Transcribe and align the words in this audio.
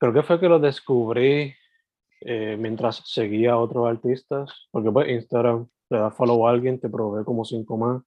creo 0.00 0.14
que 0.14 0.22
fue 0.22 0.40
que 0.40 0.48
lo 0.48 0.58
descubrí 0.58 1.54
eh, 2.22 2.56
mientras 2.58 3.02
seguía 3.04 3.52
a 3.52 3.58
otros 3.58 3.86
artistas, 3.86 4.68
porque 4.70 4.90
pues 4.90 5.08
Instagram 5.08 5.68
le 5.90 5.98
da 5.98 6.10
follow 6.10 6.46
a 6.46 6.50
alguien, 6.50 6.80
te 6.80 6.88
provee 6.88 7.24
como 7.24 7.44
cinco 7.44 7.76
más. 7.76 8.02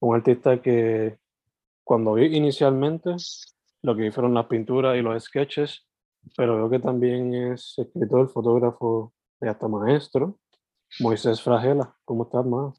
Un 0.00 0.14
artista 0.14 0.60
que 0.60 1.16
cuando 1.82 2.14
vi 2.14 2.36
inicialmente 2.36 3.10
lo 3.82 3.96
que 3.96 4.12
fueron 4.12 4.34
las 4.34 4.46
pinturas 4.46 4.96
y 4.96 5.00
los 5.00 5.24
sketches, 5.24 5.86
pero 6.36 6.56
veo 6.56 6.70
que 6.70 6.80
también 6.80 7.32
es 7.34 7.74
escritor, 7.78 8.28
fotógrafo 8.28 9.14
y 9.40 9.48
hasta 9.48 9.68
maestro. 9.68 10.38
Moisés 11.00 11.40
Fragela, 11.40 11.96
¿cómo 12.04 12.24
estás, 12.24 12.44
más? 12.44 12.78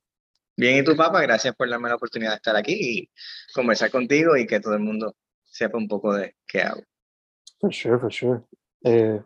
Bien, 0.55 0.77
¿y 0.77 0.83
tu 0.83 0.95
papá? 0.95 1.21
Gracias 1.21 1.55
por 1.55 1.69
darme 1.69 1.89
la 1.89 1.95
oportunidad 1.95 2.31
de 2.31 2.37
estar 2.37 2.55
aquí 2.55 2.73
y 2.73 3.09
conversar 3.53 3.89
contigo 3.89 4.37
y 4.37 4.45
que 4.45 4.59
todo 4.59 4.75
el 4.75 4.81
mundo 4.81 5.15
sepa 5.43 5.77
un 5.77 5.87
poco 5.87 6.13
de 6.13 6.35
qué 6.47 6.61
hago. 6.61 6.81
For 7.59 7.73
sure, 7.73 7.99
for 7.99 8.11
sure. 8.11 8.41
Eh, 8.83 9.21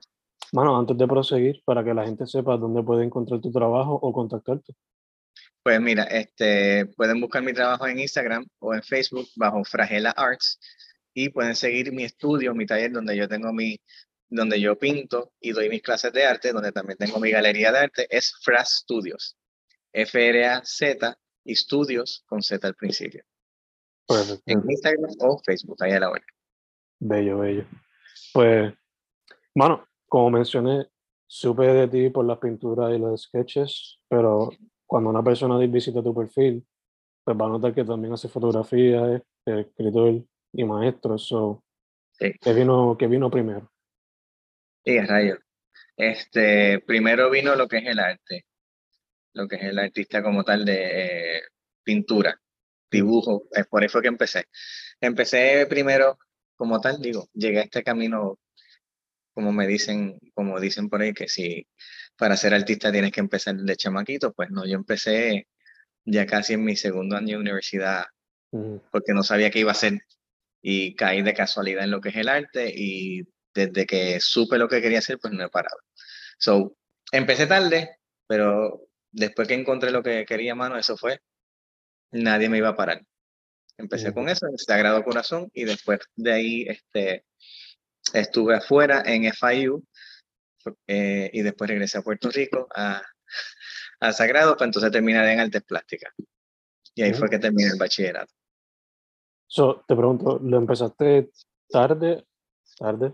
mano, 0.53 0.77
antes 0.77 0.97
de 0.97 1.07
proseguir, 1.07 1.61
para 1.65 1.83
que 1.83 1.93
la 1.93 2.05
gente 2.05 2.25
sepa 2.25 2.57
dónde 2.57 2.83
puede 2.83 3.03
encontrar 3.03 3.41
tu 3.41 3.51
trabajo 3.51 3.93
o 3.93 4.13
contactarte. 4.13 4.73
Pues 5.63 5.79
mira, 5.79 6.03
este, 6.03 6.87
pueden 6.97 7.21
buscar 7.21 7.43
mi 7.43 7.53
trabajo 7.53 7.86
en 7.87 7.99
Instagram 7.99 8.45
o 8.59 8.73
en 8.73 8.81
Facebook 8.81 9.27
bajo 9.36 9.64
Fragela 9.64 10.11
Arts 10.11 10.59
y 11.14 11.30
pueden 11.30 11.55
seguir 11.55 11.91
mi 11.91 12.03
estudio, 12.03 12.55
mi 12.55 12.65
taller 12.65 12.91
donde 12.91 13.15
yo 13.15 13.27
tengo 13.27 13.53
mi, 13.53 13.80
donde 14.30 14.59
yo 14.59 14.77
pinto 14.80 15.33
y 15.39 15.52
doy 15.52 15.70
mis 15.70 15.83
clases 15.83 16.14
de 16.14 16.25
arte, 16.25 16.52
donde 16.52 16.71
también 16.71 16.97
tengo 16.97 17.20
mi 17.20 17.30
galería 17.30 17.71
de 17.71 17.80
arte, 17.80 18.08
es 18.09 18.33
Fra 18.41 18.65
Studios. 18.65 19.37
F-R-A-Z 19.93 21.17
y 21.43 21.55
Studios 21.55 22.23
con 22.25 22.41
Z 22.41 22.65
al 22.65 22.75
principio. 22.75 23.23
Perfecto. 24.08 24.41
En 24.45 24.64
Instagram 24.67 25.11
o 25.20 25.41
Facebook, 25.45 25.77
ahí 25.83 25.91
a 25.91 25.99
la 25.99 26.09
hora. 26.09 26.25
Bello, 26.99 27.39
bello. 27.39 27.65
Pues, 28.33 28.73
mano, 29.55 29.87
como 30.08 30.30
mencioné, 30.30 30.87
supe 31.27 31.64
de 31.64 31.87
ti 31.87 32.09
por 32.09 32.25
las 32.25 32.37
pinturas 32.37 32.93
y 32.93 32.99
los 32.99 33.23
sketches, 33.23 33.99
pero 34.08 34.49
cuando 34.86 35.09
una 35.09 35.23
persona 35.23 35.58
visita 35.58 36.03
tu 36.03 36.14
perfil, 36.14 36.65
pues 37.23 37.37
va 37.37 37.45
a 37.45 37.49
notar 37.49 37.73
que 37.73 37.83
también 37.83 38.14
hace 38.14 38.27
fotografía, 38.27 39.15
es 39.15 39.21
escritor 39.45 40.23
y 40.53 40.64
maestro. 40.64 41.17
So, 41.17 41.64
Sí. 42.14 42.33
¿qué, 42.39 42.53
vino, 42.53 42.95
¿Qué 42.99 43.08
vino 43.08 43.31
primero? 43.31 43.71
Sí, 44.86 44.99
rayo. 44.99 45.39
Este, 45.97 46.80
primero 46.80 47.30
vino 47.30 47.55
lo 47.55 47.67
que 47.67 47.77
es 47.77 47.86
el 47.87 47.99
arte, 47.99 48.45
lo 49.33 49.47
que 49.47 49.55
es 49.55 49.64
el 49.64 49.80
artista 49.80 50.21
como 50.21 50.43
tal 50.43 50.65
de 50.65 51.37
eh, 51.37 51.41
pintura, 51.83 52.39
dibujo, 52.91 53.43
es 53.52 53.65
por 53.67 53.89
fue 53.89 54.02
que 54.02 54.08
empecé. 54.08 54.45
Empecé 54.99 55.65
primero 55.67 56.17
como 56.61 56.80
tal, 56.80 57.02
digo, 57.02 57.27
llegué 57.33 57.58
a 57.58 57.64
este 57.64 57.82
camino, 57.82 58.38
como 59.33 59.52
me 59.52 59.66
dicen, 59.66 60.20
como 60.36 60.60
dicen 60.60 60.89
por 60.89 61.02
ahí, 61.02 61.11
que 61.11 61.27
si 61.27 61.66
para 62.16 62.38
ser 62.38 62.54
artista 62.54 62.92
tienes 62.92 63.11
que 63.11 63.20
empezar 63.20 63.55
de 63.55 63.76
chamaquito, 63.76 64.32
pues 64.32 64.52
no, 64.52 64.64
yo 64.67 64.76
empecé 64.76 65.48
ya 66.05 66.27
casi 66.27 66.54
en 66.54 66.64
mi 66.64 66.76
segundo 66.76 67.17
año 67.17 67.30
de 67.30 67.42
universidad, 67.42 68.04
porque 68.92 69.11
no 69.16 69.23
sabía 69.23 69.50
qué 69.50 69.58
iba 69.58 69.71
a 69.71 69.73
hacer 69.73 70.02
y 70.61 70.94
caí 70.94 71.23
de 71.23 71.33
casualidad 71.33 71.83
en 71.83 71.89
lo 71.89 72.00
que 72.00 72.10
es 72.10 72.16
el 72.17 72.30
arte 72.30 72.71
y 72.71 73.23
desde 73.55 73.88
que 73.88 74.20
supe 74.20 74.60
lo 74.60 74.70
que 74.70 74.83
quería 74.83 75.00
hacer, 75.00 75.17
pues 75.17 75.33
no 75.33 75.44
he 75.44 75.50
parado. 75.50 75.80
So, 76.38 76.77
empecé 77.11 77.48
tarde, 77.48 77.98
pero 78.27 78.88
después 79.11 79.48
que 79.48 79.55
encontré 79.55 79.89
lo 79.89 80.04
que 80.04 80.26
quería, 80.27 80.54
mano, 80.54 80.77
eso 80.77 80.95
fue, 80.95 81.21
nadie 82.11 82.50
me 82.50 82.60
iba 82.60 82.70
a 82.70 82.76
parar. 82.76 83.02
Empecé 83.81 84.08
Ujú. 84.09 84.15
con 84.15 84.30
eso, 84.30 84.47
en 84.47 84.58
Sagrado 84.58 85.03
Corazón, 85.03 85.49
y 85.53 85.65
después 85.65 85.99
de 86.15 86.31
ahí 86.31 86.65
este, 86.67 87.25
estuve 88.14 88.55
afuera 88.55 89.03
en 89.05 89.25
FIU, 89.25 89.83
eh, 90.87 91.30
y 91.33 91.42
después 91.42 91.69
regresé 91.69 91.97
a 91.97 92.03
Puerto 92.03 92.30
Rico 92.30 92.67
a, 92.75 93.02
a 93.99 94.14
Sagrado, 94.14 94.55
para 94.55 94.67
entonces 94.67 94.91
terminar 94.91 95.25
en 95.27 95.39
Artes 95.39 95.64
Plásticas. 95.64 96.14
Y 96.93 97.02
ahí 97.02 97.11
fue 97.14 97.23
Ujú. 97.23 97.31
que 97.31 97.39
terminé 97.39 97.70
el 97.70 97.80
bachillerato. 97.80 98.31
So, 99.47 99.83
te 99.87 99.95
pregunto, 99.95 100.39
¿lo 100.41 100.58
empezaste 100.58 101.31
tarde? 101.67 102.25
Tarde, 102.77 103.14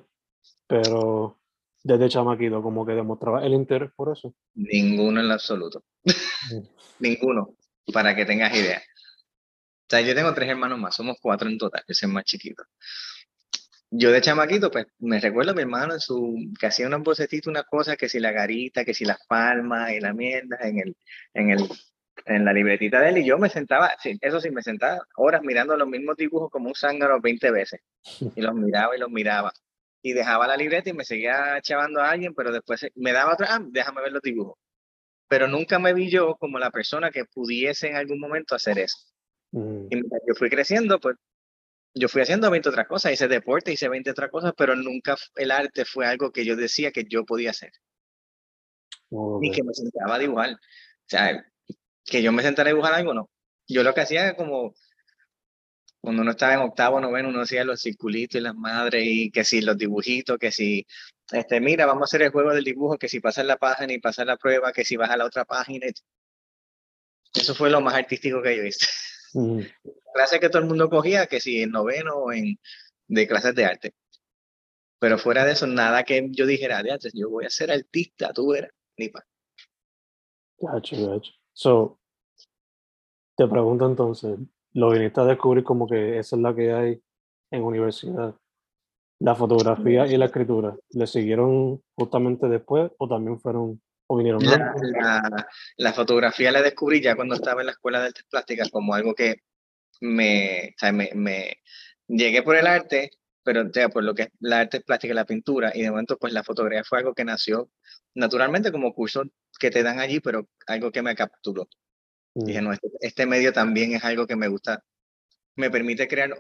pero 0.68 1.40
desde 1.84 2.10
chamaquito, 2.10 2.62
como 2.62 2.86
que 2.86 2.94
demostraba 2.94 3.46
el 3.46 3.54
interés 3.54 3.92
por 3.96 4.16
eso. 4.16 4.36
Ninguno 4.56 5.22
en 5.22 5.32
absoluto. 5.32 5.84
Mm. 6.04 6.12
Ninguno, 7.00 7.56
para 7.94 8.16
que 8.16 8.26
tengas 8.26 8.54
idea. 8.56 8.82
O 9.88 9.90
sea, 9.90 10.02
yo 10.02 10.14
tengo 10.14 10.34
tres 10.34 10.50
hermanos 10.50 10.78
más, 10.80 10.96
somos 10.96 11.18
cuatro 11.22 11.48
en 11.48 11.58
total, 11.58 11.82
yo 11.88 11.94
soy 11.94 12.10
más 12.10 12.26
chiquito. 12.26 12.62
Yo 13.90 14.12
de 14.12 14.20
chamaquito, 14.20 14.70
pues 14.70 14.86
me 15.00 15.18
recuerdo 15.22 15.52
a 15.52 15.54
mi 15.54 15.62
hermano 15.62 15.94
en 15.94 16.02
su, 16.02 16.36
que 16.60 16.68
hacía 16.68 16.88
unos 16.88 17.04
bocetitos, 17.04 17.50
una 17.50 17.64
cosa, 17.64 17.96
que 17.96 18.10
si 18.10 18.20
la 18.20 18.34
garita, 18.34 18.84
que 18.84 18.94
si 18.94 19.06
las 19.06 19.26
palmas 19.28 19.92
y 19.94 20.02
la 20.02 20.14
mierda 20.14 20.58
en 20.62 20.80
el, 20.80 20.98
en 21.34 21.52
el, 21.52 21.70
en 22.26 22.44
la 22.44 22.52
libretita 22.52 23.00
de 23.00 23.10
él, 23.10 23.20
y 23.20 23.26
yo 23.26 23.38
me 23.38 23.48
sentaba, 23.48 23.96
eso 24.20 24.42
sí, 24.42 24.52
me 24.52 24.62
sentaba 24.62 25.00
horas 25.16 25.42
mirando 25.42 25.78
los 25.78 25.88
mismos 25.88 26.18
dibujos 26.18 26.52
como 26.52 26.68
un 26.68 26.76
zángano 26.76 27.22
20 27.22 27.50
veces, 27.52 27.80
y 28.36 28.42
los 28.42 28.56
miraba 28.56 28.94
y 28.94 29.00
los 29.00 29.10
miraba, 29.10 29.54
y 30.02 30.12
dejaba 30.12 30.48
la 30.48 30.58
libreta 30.58 30.90
y 30.90 30.94
me 30.94 31.06
seguía 31.06 31.62
chavando 31.62 32.02
a 32.02 32.10
alguien, 32.10 32.34
pero 32.36 32.52
después 32.52 32.86
me 32.96 33.14
daba 33.14 33.36
otra, 33.36 33.56
ah, 33.56 33.62
déjame 33.70 34.02
ver 34.02 34.12
los 34.12 34.22
dibujos. 34.22 34.60
Pero 35.30 35.48
nunca 35.48 35.80
me 35.80 35.94
vi 35.94 36.10
yo 36.10 36.36
como 36.36 36.60
la 36.60 36.72
persona 36.72 37.10
que 37.10 37.24
pudiese 37.24 37.88
en 37.88 37.96
algún 37.96 38.20
momento 38.20 38.54
hacer 38.54 38.80
eso. 38.80 38.98
Mm. 39.52 39.88
Y 39.90 39.96
mientras 39.96 40.22
yo 40.28 40.36
fui 40.36 40.50
creciendo, 40.50 41.00
pues 41.00 41.16
yo 41.94 42.08
fui 42.08 42.22
haciendo 42.22 42.52
20 42.52 42.70
otras 42.70 42.88
cosas, 42.88 43.14
hice 43.14 43.28
deporte, 43.28 43.72
hice 43.72 43.90
20 43.90 44.12
otras 44.12 44.30
cosas, 44.30 44.54
pero 44.56 44.76
nunca 44.76 45.16
el 45.36 45.52
arte 45.52 45.86
fue 45.86 46.06
algo 46.06 46.32
que 46.32 46.46
yo 46.46 46.56
decía 46.56 46.92
que 46.92 47.06
yo 47.06 47.26
podía 47.26 47.52
hacer, 47.52 47.72
ni 49.10 49.50
Ok. 49.50 49.56
que 49.56 49.64
me 49.64 49.74
sentaba 49.74 50.16
a 50.16 50.20
dibujar. 50.20 50.54
O 50.54 50.58
sea, 51.10 51.46
que 52.06 52.22
yo 52.22 52.32
me 52.32 52.44
sentara 52.44 52.70
a 52.70 52.74
dibujar 52.74 52.94
algo, 52.94 53.14
no. 53.14 53.30
Yo 53.68 53.84
lo 53.84 53.94
que 53.94 54.02
hacía 54.02 54.36
como, 54.36 54.76
cuando 56.02 56.22
uno 56.22 56.32
estaba 56.32 56.54
en 56.54 56.60
octavo, 56.60 57.02
noveno, 57.02 57.30
uno 57.30 57.42
hacía 57.42 57.64
los 57.64 57.82
circulitos 57.82 58.40
y 58.40 58.44
las 58.44 58.56
madres, 58.56 59.04
y 59.06 59.32
que 59.32 59.44
si 59.44 59.62
los 59.62 59.78
dibujitos, 59.78 60.38
que 60.38 60.52
si, 60.52 60.86
este, 61.32 61.60
mira, 61.60 61.86
vamos 61.86 62.04
a 62.04 62.06
hacer 62.06 62.22
el 62.22 62.32
juego 62.32 62.54
del 62.54 62.64
dibujo, 62.64 62.98
que 62.98 63.10
si 63.10 63.20
pasas 63.20 63.46
la 63.46 63.58
página 63.58 63.94
y 63.94 64.00
pasas 64.00 64.26
la 64.26 64.38
prueba, 64.38 64.72
que 64.72 64.86
si 64.86 64.96
vas 64.96 65.10
a 65.10 65.18
la 65.18 65.26
otra 65.26 65.46
página. 65.46 65.88
Eso 67.34 67.56
fue 67.56 67.70
lo 67.70 67.82
más 67.82 67.96
artístico 67.96 68.42
que 68.42 68.56
yo 68.56 68.64
hice. 68.64 68.88
Mm. 69.34 69.62
clases 70.14 70.40
que 70.40 70.50
todo 70.50 70.62
el 70.62 70.68
mundo 70.68 70.90
cogía, 70.90 71.28
que 71.28 71.40
si 71.40 71.62
en 71.62 71.72
noveno 71.72 72.16
o 72.16 72.32
en 72.32 72.60
de 73.08 73.28
clases 73.28 73.56
de 73.56 73.66
arte. 73.66 73.94
Pero 75.00 75.18
fuera 75.18 75.46
de 75.46 75.52
eso, 75.52 75.68
nada 75.68 76.04
que 76.04 76.28
yo 76.32 76.46
dijera, 76.46 76.80
antes, 76.80 77.14
yo 77.14 77.30
voy 77.30 77.46
a 77.46 77.50
ser 77.50 77.72
artista, 77.72 78.34
tú 78.34 78.54
eres, 78.54 78.72
ni 78.98 79.10
pa. 79.10 79.24
Gotcha, 80.60 80.98
gotcha. 80.98 81.32
So, 81.54 82.00
te 83.36 83.48
pregunto 83.48 83.86
entonces, 83.88 84.40
lo 84.74 84.90
viniste 84.90 85.22
a 85.22 85.26
descubrir 85.26 85.64
como 85.64 85.88
que 85.88 86.18
esa 86.18 86.36
es 86.36 86.42
la 86.42 86.56
que 86.56 86.74
hay 86.74 87.02
en 87.52 87.64
universidad. 87.64 88.36
¿La 89.20 89.36
fotografía 89.36 90.06
y 90.06 90.18
la 90.18 90.26
escritura 90.26 90.78
le 90.90 91.08
siguieron 91.08 91.82
justamente 91.96 92.48
después 92.48 92.92
o 92.98 93.08
también 93.08 93.40
fueron 93.40 93.82
o 94.08 94.18
vinieron 94.18 94.44
la, 94.44 94.74
la, 94.82 95.48
la, 95.78 95.94
fotografía 95.94 96.52
la 96.52 96.62
descubrí 96.62 97.02
ya 97.02 97.16
cuando 97.16 97.36
estaba 97.36 97.62
en 97.62 97.68
la 97.68 97.74
escuela 97.74 98.00
de 98.00 98.08
artes 98.08 98.26
plásticas 98.30 98.70
como 98.70 98.94
algo 98.94 99.14
que 99.14 99.42
me, 100.02 100.74
o 100.76 100.80
sea, 100.80 100.92
me, 100.92 101.12
me, 101.14 101.58
llegué 102.08 102.44
por 102.44 102.56
el 102.56 102.68
arte, 102.68 103.12
pero 103.44 103.64
o 103.68 103.74
sea, 103.74 103.90
por 103.90 104.04
lo 104.04 104.16
que 104.16 104.24
es 104.24 104.30
la 104.40 104.62
arte 104.62 104.82
plástica 104.82 105.14
y 105.14 105.16
la 105.16 105.26
pintura, 105.26 105.72
y 105.74 105.82
de 105.82 105.92
momento 105.92 106.18
pues 106.18 106.34
la 106.34 106.44
fotografía 106.44 106.84
fue 106.84 107.00
algo 107.00 107.14
que 107.14 107.26
nació 107.26 107.70
naturalmente 108.16 108.72
como 108.72 108.94
curso 108.94 109.24
que 109.60 109.72
te 109.72 109.84
dan 109.84 110.00
allí, 110.00 110.20
pero 110.20 110.48
algo 110.68 110.92
que 110.92 111.02
me 111.02 111.16
capturó. 111.16 111.68
Dije, 112.34 112.62
no, 112.62 112.72
este, 112.72 112.88
este, 113.00 113.26
medio 113.26 113.52
también 113.52 113.94
es 113.94 114.04
algo 114.04 114.28
que 114.28 114.36
me 114.36 114.48
gusta, 114.48 114.84
me 115.56 115.72
permite 115.72 116.08
crear, 116.08 116.38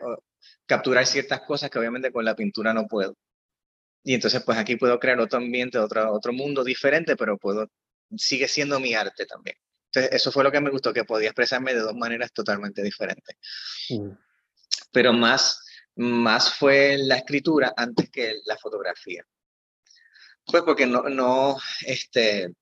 capturar 0.68 1.06
ciertas 1.08 1.42
cosas 1.42 1.72
que 1.72 1.80
obviamente 1.80 2.12
con 2.12 2.24
la 2.24 2.36
pintura 2.36 2.74
no 2.74 2.88
puedo. 2.88 3.16
Y 4.08 4.14
entonces 4.14 4.42
pues 4.42 4.58
aquí 4.58 4.78
puedo 4.78 4.98
crear 5.00 5.20
otro 5.20 5.38
ambiente, 5.38 5.78
otro, 5.78 6.14
otro 6.14 6.32
mundo 6.32 6.64
diferente, 6.64 7.18
pero 7.18 7.38
puedo, 7.38 7.70
sigue 8.16 8.48
siendo 8.48 8.80
mi 8.80 8.94
arte 8.94 9.26
también. 9.26 9.58
Entonces 9.88 10.14
eso 10.14 10.32
fue 10.32 10.46
lo 10.46 10.52
que 10.52 10.62
me 10.62 10.70
gustó, 10.70 10.94
que 10.94 11.04
podía 11.04 11.28
expresarme 11.28 11.74
de 11.74 11.82
dos 11.82 11.94
maneras 11.94 12.32
totalmente 12.32 12.82
diferentes. 12.82 13.36
Pero 14.94 15.12
más, 15.12 15.62
más 15.98 16.54
fue 16.54 16.98
la 16.98 17.18
escritura 17.18 17.74
antes 17.76 18.10
que 18.10 18.36
la 18.46 18.56
fotografía. 18.56 19.26
Pues 20.46 20.64
porque 20.64 20.86
no, 20.86 21.10
no, 21.10 21.58
este, 21.86 22.54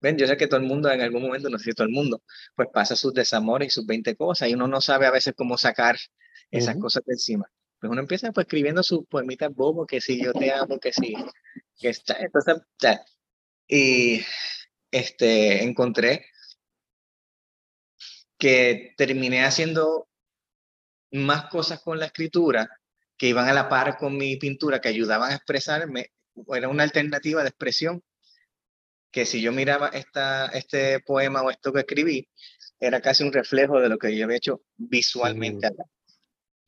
ven, 0.00 0.18
yo 0.18 0.26
sé 0.26 0.36
que 0.36 0.48
todo 0.48 0.58
el 0.58 0.66
mundo 0.66 0.90
en 0.90 1.00
algún 1.00 1.22
momento, 1.22 1.48
no 1.48 1.58
sé 1.58 1.66
si 1.66 1.72
todo 1.74 1.86
el 1.86 1.92
mundo, 1.92 2.24
pues 2.56 2.66
pasa 2.74 2.96
sus 2.96 3.14
desamores 3.14 3.68
y 3.68 3.70
sus 3.70 3.86
20 3.86 4.16
cosas 4.16 4.48
y 4.48 4.54
uno 4.54 4.66
no 4.66 4.80
sabe 4.80 5.06
a 5.06 5.12
veces 5.12 5.34
cómo 5.36 5.56
sacar 5.56 5.96
esas 6.50 6.76
cosas 6.78 7.04
de 7.06 7.12
encima. 7.12 7.48
Pues 7.82 7.90
uno 7.90 8.00
empieza 8.00 8.30
pues 8.30 8.44
escribiendo 8.44 8.80
sus 8.84 9.04
poemitas 9.08 9.52
bobo, 9.52 9.84
que 9.84 10.00
si 10.00 10.22
yo 10.22 10.32
te 10.32 10.52
amo, 10.52 10.78
que 10.78 10.92
si, 10.92 11.14
que 11.76 11.88
está, 11.88 12.16
entonces, 12.20 12.58
y 13.66 14.20
este, 14.92 15.64
encontré 15.64 16.26
que 18.38 18.94
terminé 18.96 19.44
haciendo 19.44 20.08
más 21.10 21.46
cosas 21.46 21.80
con 21.82 21.98
la 21.98 22.06
escritura 22.06 22.70
que 23.16 23.26
iban 23.26 23.48
a 23.48 23.52
la 23.52 23.68
par 23.68 23.96
con 23.96 24.16
mi 24.16 24.36
pintura, 24.36 24.80
que 24.80 24.88
ayudaban 24.88 25.32
a 25.32 25.34
expresarme 25.34 26.12
era 26.54 26.68
una 26.68 26.84
alternativa 26.84 27.42
de 27.42 27.48
expresión 27.48 28.00
que 29.10 29.26
si 29.26 29.42
yo 29.42 29.50
miraba 29.50 29.88
esta, 29.88 30.46
este 30.50 31.00
poema 31.00 31.42
o 31.42 31.50
esto 31.50 31.72
que 31.72 31.80
escribí, 31.80 32.28
era 32.78 33.00
casi 33.00 33.24
un 33.24 33.32
reflejo 33.32 33.80
de 33.80 33.88
lo 33.88 33.98
que 33.98 34.16
yo 34.16 34.24
había 34.24 34.36
hecho 34.36 34.62
visualmente. 34.76 35.68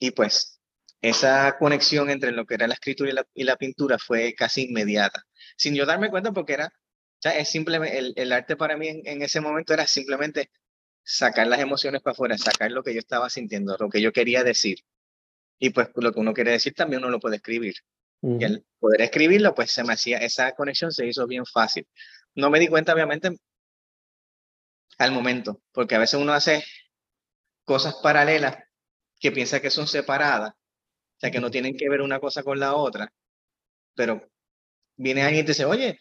Y 0.01 0.11
pues 0.11 0.61
esa 1.09 1.59
conexión 1.59 2.09
entre 2.09 2.33
lo 2.33 2.47
que 2.47 2.55
era 2.55 2.67
la 2.67 2.75
escritura 2.75 3.27
y 3.35 3.45
la, 3.45 3.57
pintura 3.57 3.99
fue 3.99 4.35
casi 4.35 4.63
inmediata, 4.65 5.23
sin 5.57 5.75
yo 5.75 5.85
darme 5.85 6.09
cuenta 6.09 6.33
porque 6.33 6.55
era, 6.55 6.73
es 7.23 7.49
simplemente, 7.51 7.99
el, 7.99 8.15
el, 8.17 8.33
arte 8.33 8.57
para 8.57 8.79
mí 8.79 8.89
en, 8.89 9.03
en, 9.05 9.21
ese 9.21 9.43
momento 9.43 9.75
era 9.75 9.87
simplemente 9.87 10.51
sacar 11.03 11.47
las 11.47 11.61
emociones 11.61 12.01
para 12.01 12.13
afuera, 12.13 12.39
sacar 12.39 12.71
lo 12.71 12.83
que 12.83 12.95
yo 12.95 13.01
estaba 13.01 13.29
sintiendo, 13.29 13.77
lo 13.79 13.91
que 13.91 14.01
yo 14.01 14.13
quería 14.13 14.43
decir. 14.45 14.79
Y 15.59 15.71
pues 15.71 15.89
lo 15.95 16.11
que 16.13 16.21
uno 16.21 16.33
quiere 16.33 16.53
decir 16.53 16.73
también 16.73 17.03
uno 17.03 17.11
lo 17.11 17.21
puede 17.21 17.37
escribir. 17.37 17.75
Y 18.23 18.43
al 18.43 18.65
poder 18.79 19.03
escribirlo, 19.03 19.55
pues 19.55 19.71
se 19.71 19.85
me 19.85 19.93
hacía, 19.93 20.17
esa 20.17 20.53
conexión 20.53 20.91
se 20.91 21.07
hizo 21.07 21.27
bien 21.27 21.45
fácil. 21.45 21.87
No 22.35 22.49
me 22.49 22.59
di 22.59 22.69
cuenta, 22.69 22.95
obviamente, 22.95 23.37
al 24.97 25.13
momento, 25.13 25.61
porque 25.73 25.97
a 25.97 25.99
veces 25.99 26.19
uno 26.19 26.33
hace 26.33 26.65
cosas 27.67 27.97
paralelas 28.03 28.57
que 29.21 29.31
piensa 29.31 29.61
que 29.61 29.71
son 29.71 29.87
separadas, 29.87 30.55
o 31.17 31.21
sea, 31.21 31.31
que 31.31 31.41
no 31.41 31.51
tienen 31.51 31.77
que 31.77 31.89
ver 31.89 32.03
una 32.03 32.21
cosa 32.21 32.43
con 32.43 32.59
la 32.59 32.75
otra, 32.75 33.13
pero 33.95 34.29
viene 34.97 35.23
alguien 35.23 35.43
y 35.43 35.47
te 35.47 35.53
dice, 35.53 35.65
oye, 35.65 35.99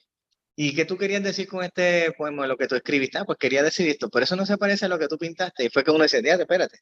¿y 0.55 0.75
qué 0.75 0.85
tú 0.85 0.97
querías 0.97 1.23
decir 1.23 1.47
con 1.47 1.63
este 1.63 2.11
poema, 2.13 2.47
lo 2.47 2.57
que 2.57 2.67
tú 2.67 2.75
escribiste? 2.75 3.17
Ah, 3.17 3.25
pues 3.25 3.37
quería 3.37 3.63
decir 3.63 3.87
esto, 3.89 4.09
pero 4.09 4.23
eso 4.23 4.35
no 4.35 4.45
se 4.45 4.57
parece 4.57 4.85
a 4.85 4.89
lo 4.89 4.99
que 4.99 5.07
tú 5.07 5.17
pintaste. 5.17 5.65
Y 5.65 5.69
fue 5.69 5.83
que 5.83 5.91
uno 5.91 6.03
dice, 6.03 6.21
dígate, 6.21 6.43
espérate. 6.43 6.79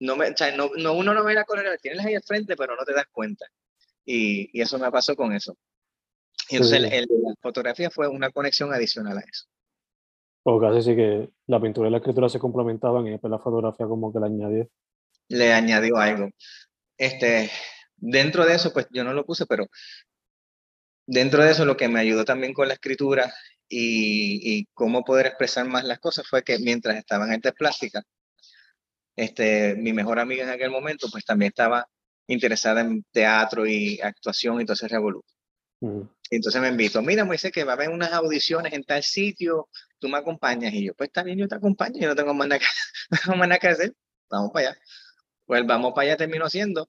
No, 0.00 0.16
me, 0.16 0.30
o 0.30 0.36
sea, 0.36 0.54
no, 0.56 0.70
no, 0.76 0.94
uno 0.94 1.14
no 1.14 1.24
ve 1.24 1.34
la 1.34 1.44
correr, 1.44 1.78
tienes 1.80 2.04
ahí 2.04 2.14
al 2.14 2.22
frente, 2.22 2.56
pero 2.56 2.74
no 2.76 2.84
te 2.84 2.92
das 2.92 3.06
cuenta. 3.12 3.46
Y, 4.04 4.60
eso 4.60 4.78
me 4.78 4.90
pasó 4.90 5.14
con 5.14 5.32
eso. 5.32 5.56
Y 6.48 6.56
entonces 6.56 6.80
la 6.80 7.34
fotografía 7.40 7.90
fue 7.90 8.08
una 8.08 8.30
conexión 8.30 8.72
adicional 8.74 9.18
a 9.18 9.20
eso. 9.20 9.46
O 10.44 10.60
casi 10.60 10.82
sí 10.82 10.96
que 10.96 11.30
la 11.46 11.60
pintura 11.60 11.88
y 11.88 11.92
la 11.92 11.98
escritura 11.98 12.28
se 12.28 12.40
complementaban 12.40 13.06
y 13.06 13.10
después 13.10 13.30
la 13.30 13.38
fotografía 13.38 13.86
como 13.86 14.12
que 14.12 14.18
le 14.18 14.26
añadió. 14.26 14.68
Le 15.28 15.52
añadió 15.52 15.96
algo. 15.96 16.30
Este, 17.02 17.50
dentro 17.96 18.46
de 18.46 18.54
eso, 18.54 18.72
pues 18.72 18.86
yo 18.92 19.02
no 19.02 19.12
lo 19.12 19.26
puse, 19.26 19.44
pero 19.46 19.66
dentro 21.04 21.42
de 21.42 21.50
eso 21.50 21.64
lo 21.64 21.76
que 21.76 21.88
me 21.88 21.98
ayudó 21.98 22.24
también 22.24 22.54
con 22.54 22.68
la 22.68 22.74
escritura 22.74 23.34
y, 23.68 24.58
y 24.58 24.66
cómo 24.72 25.02
poder 25.02 25.26
expresar 25.26 25.66
más 25.66 25.82
las 25.82 25.98
cosas 25.98 26.28
fue 26.28 26.44
que 26.44 26.60
mientras 26.60 26.96
estaba 26.96 27.24
en 27.24 27.32
artes 27.32 27.54
plásticas, 27.54 28.04
este, 29.16 29.74
mi 29.74 29.92
mejor 29.92 30.20
amiga 30.20 30.44
en 30.44 30.50
aquel 30.50 30.70
momento, 30.70 31.08
pues 31.10 31.24
también 31.24 31.48
estaba 31.48 31.88
interesada 32.28 32.82
en 32.82 33.04
teatro 33.10 33.66
y 33.66 34.00
actuación, 34.00 34.58
y 34.58 34.60
entonces 34.60 34.88
revolución. 34.88 35.36
Entonces 36.30 36.62
me 36.62 36.68
invito, 36.68 37.02
mira 37.02 37.24
Moisés, 37.24 37.50
que 37.50 37.64
va 37.64 37.72
a 37.72 37.74
haber 37.74 37.88
unas 37.88 38.12
audiciones 38.12 38.72
en 38.74 38.84
tal 38.84 39.02
sitio, 39.02 39.68
tú 39.98 40.08
me 40.08 40.18
acompañas. 40.18 40.72
Y 40.72 40.84
yo, 40.84 40.94
pues 40.94 41.08
está 41.08 41.24
bien, 41.24 41.36
yo 41.38 41.48
te 41.48 41.56
acompaño, 41.56 41.98
yo 42.00 42.06
no 42.06 42.14
tengo 42.14 42.32
más 42.32 42.46
nada 42.46 42.60
que, 42.60 42.66
no 43.28 43.34
más 43.34 43.48
nada 43.48 43.58
que 43.58 43.68
hacer, 43.68 43.92
vamos 44.30 44.52
para 44.52 44.70
allá. 44.70 44.80
Pues 45.46 45.66
vamos 45.66 45.92
para 45.94 46.08
allá 46.08 46.16
terminó 46.16 46.48
siendo 46.48 46.88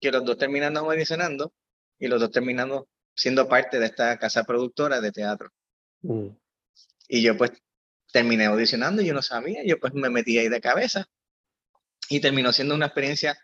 que 0.00 0.10
los 0.10 0.24
dos 0.24 0.38
terminando 0.38 0.80
audicionando 0.80 1.52
y 1.98 2.08
los 2.08 2.20
dos 2.20 2.30
terminando 2.30 2.88
siendo 3.14 3.48
parte 3.48 3.78
de 3.78 3.86
esta 3.86 4.18
casa 4.18 4.44
productora 4.44 5.00
de 5.00 5.12
teatro. 5.12 5.50
Y 7.08 7.22
yo 7.22 7.36
pues 7.36 7.52
terminé 8.12 8.46
audicionando 8.46 9.02
yo 9.02 9.14
no 9.14 9.22
sabía, 9.22 9.62
yo 9.64 9.78
pues 9.78 9.94
me 9.94 10.10
metí 10.10 10.38
ahí 10.38 10.48
de 10.48 10.60
cabeza. 10.60 11.06
Y 12.08 12.20
terminó 12.20 12.52
siendo 12.52 12.74
una 12.74 12.86
experiencia 12.86 13.38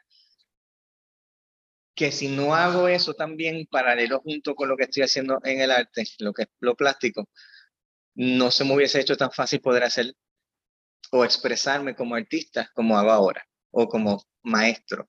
que 1.94 2.12
si 2.12 2.28
no 2.28 2.54
hago 2.54 2.86
eso 2.86 3.14
también 3.14 3.66
paralelo 3.66 4.20
junto 4.20 4.54
con 4.54 4.68
lo 4.68 4.76
que 4.76 4.84
estoy 4.84 5.02
haciendo 5.02 5.40
en 5.42 5.60
el 5.60 5.72
arte, 5.72 6.04
lo 6.18 6.32
que 6.32 6.42
es 6.42 6.48
lo 6.60 6.76
plástico, 6.76 7.28
no 8.14 8.52
se 8.52 8.64
me 8.64 8.74
hubiese 8.74 9.00
hecho 9.00 9.16
tan 9.16 9.32
fácil 9.32 9.60
poder 9.60 9.82
hacer 9.82 10.14
o 11.10 11.24
expresarme 11.24 11.96
como 11.96 12.14
artista 12.14 12.70
como 12.72 12.96
hago 12.96 13.10
ahora, 13.10 13.44
o 13.70 13.88
como 13.88 14.22
maestro, 14.42 15.08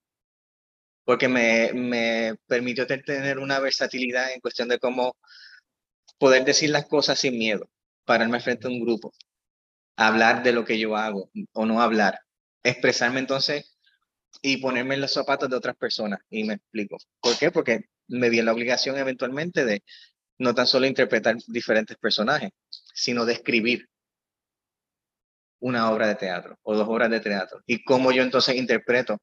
porque 1.05 1.27
me, 1.27 1.71
me 1.73 2.35
permitió 2.47 2.85
tener 2.85 3.39
una 3.39 3.59
versatilidad 3.59 4.31
en 4.33 4.41
cuestión 4.41 4.67
de 4.69 4.79
cómo 4.79 5.17
poder 6.17 6.45
decir 6.45 6.69
las 6.69 6.85
cosas 6.85 7.19
sin 7.19 7.37
miedo, 7.37 7.69
pararme 8.05 8.39
frente 8.39 8.67
a 8.67 8.69
un 8.69 8.81
grupo, 8.81 9.13
hablar 9.95 10.43
de 10.43 10.53
lo 10.53 10.65
que 10.65 10.77
yo 10.77 10.95
hago 10.95 11.31
o 11.53 11.65
no 11.65 11.81
hablar, 11.81 12.19
expresarme 12.63 13.19
entonces 13.19 13.77
y 14.41 14.57
ponerme 14.57 14.95
en 14.95 15.01
los 15.01 15.13
zapatos 15.13 15.49
de 15.49 15.55
otras 15.55 15.75
personas. 15.75 16.19
Y 16.29 16.43
me 16.43 16.55
explico. 16.55 16.97
¿Por 17.21 17.37
qué? 17.37 17.51
Porque 17.51 17.85
me 18.07 18.29
vi 18.29 18.39
en 18.39 18.45
la 18.45 18.53
obligación 18.53 18.97
eventualmente 18.97 19.65
de 19.65 19.83
no 20.37 20.55
tan 20.55 20.67
solo 20.67 20.85
interpretar 20.85 21.37
diferentes 21.47 21.97
personajes, 21.97 22.51
sino 22.93 23.25
de 23.25 23.33
escribir 23.33 23.89
una 25.59 25.91
obra 25.91 26.07
de 26.07 26.15
teatro 26.15 26.57
o 26.63 26.75
dos 26.75 26.87
obras 26.87 27.09
de 27.09 27.19
teatro. 27.19 27.61
Y 27.65 27.83
cómo 27.83 28.11
yo 28.11 28.23
entonces 28.23 28.55
interpreto 28.55 29.21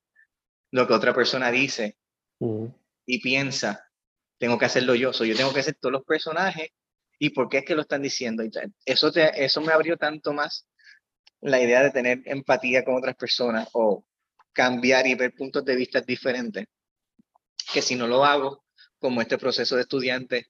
lo 0.71 0.87
que 0.87 0.95
otra 0.95 1.15
persona 1.15 1.51
dice 1.51 1.97
y 3.07 3.21
piensa, 3.21 3.89
tengo 4.39 4.59
que 4.59 4.67
hacerlo 4.67 4.95
yo. 4.95 5.13
yo 5.13 5.37
tengo 5.37 5.53
que 5.53 5.61
hacer 5.61 5.77
todos 5.81 5.93
los 5.93 6.05
personajes 6.05 6.69
y 7.19 7.31
por 7.31 7.49
qué 7.49 7.59
es 7.59 7.65
que 7.65 7.75
lo 7.75 7.83
están 7.83 8.03
diciendo. 8.03 8.43
Eso, 8.85 9.13
te, 9.13 9.45
eso 9.45 9.61
me 9.61 9.73
abrió 9.73 9.97
tanto 9.97 10.33
más 10.33 10.69
la 11.41 11.61
idea 11.61 11.83
de 11.83 11.91
tener 11.91 12.23
empatía 12.25 12.85
con 12.85 12.97
otras 12.97 13.17
personas 13.17 13.69
o 13.73 14.05
cambiar 14.53 15.07
y 15.07 15.15
ver 15.15 15.35
puntos 15.35 15.65
de 15.65 15.77
vista 15.77 16.01
diferentes, 16.01 16.67
que 17.73 17.83
si 17.83 17.95
no 17.95 18.07
lo 18.07 18.25
hago, 18.25 18.65
como 18.99 19.21
este 19.21 19.39
proceso 19.39 19.77
de 19.77 19.83
estudiante 19.83 20.47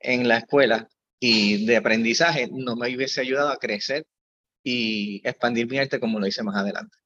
en 0.00 0.26
la 0.26 0.38
escuela 0.38 0.88
y 1.20 1.66
de 1.66 1.76
aprendizaje, 1.76 2.48
no 2.50 2.76
me 2.76 2.94
hubiese 2.94 3.20
ayudado 3.20 3.50
a 3.50 3.58
crecer 3.58 4.06
y 4.62 5.26
expandir 5.26 5.68
mi 5.68 5.78
arte 5.78 6.00
como 6.00 6.20
lo 6.20 6.26
hice 6.26 6.42
más 6.42 6.56
adelante. 6.56 6.96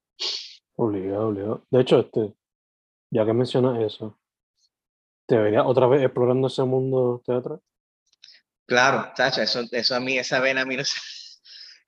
Obligado, 0.75 1.29
obligado. 1.29 1.67
De 1.71 1.81
hecho, 1.81 2.01
este, 2.01 2.35
ya 3.11 3.25
que 3.25 3.33
mencionas 3.33 3.83
eso, 3.83 4.19
¿te 5.27 5.37
vería 5.39 5.65
otra 5.65 5.87
vez 5.87 6.03
explorando 6.03 6.49
ese 6.49 6.63
mundo 6.65 7.23
teatral? 7.25 7.61
Claro, 8.67 9.13
Tacha, 9.15 9.43
eso, 9.43 9.63
eso 9.71 9.95
a 9.95 10.01
mí, 10.01 10.19
esa 10.19 10.41
vena 10.41 10.63
a 10.63 10.67
mí 10.67 10.77
no 10.77 10.85
se, 10.85 10.99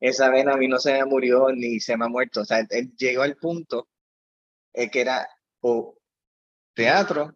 esa 0.01 0.31
vena 0.31 0.55
a 0.55 0.57
mí 0.57 0.69
no 0.69 0.79
se 0.79 0.93
me 0.93 1.05
murió 1.05 1.51
ni 1.53 1.81
se 1.81 1.97
me 1.97 2.05
ha 2.05 2.09
muerto. 2.09 2.43
O 2.43 2.45
sea, 2.45 2.67
llegó 2.97 3.23
al 3.23 3.37
punto 3.37 3.89
que 4.73 5.01
era 5.01 5.29
o 5.61 5.99
teatro 6.75 7.35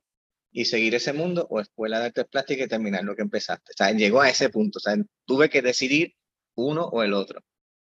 y 0.52 0.66
seguir 0.66 0.94
ese 0.94 1.12
mundo 1.12 1.46
o 1.50 1.60
escuela 1.60 1.98
de 1.98 2.06
artes 2.06 2.26
plásticas 2.26 2.66
y 2.66 2.68
terminar 2.68 3.02
lo 3.02 3.16
que 3.16 3.22
empezaste. 3.22 3.72
O 3.72 3.76
sea, 3.76 3.90
llegó 3.90 4.20
a 4.20 4.28
ese 4.28 4.48
punto. 4.50 4.78
O 4.78 4.80
sea, 4.80 4.94
tuve 5.24 5.50
que 5.50 5.62
decidir 5.62 6.14
uno 6.54 6.84
o 6.84 7.02
el 7.02 7.14
otro. 7.14 7.42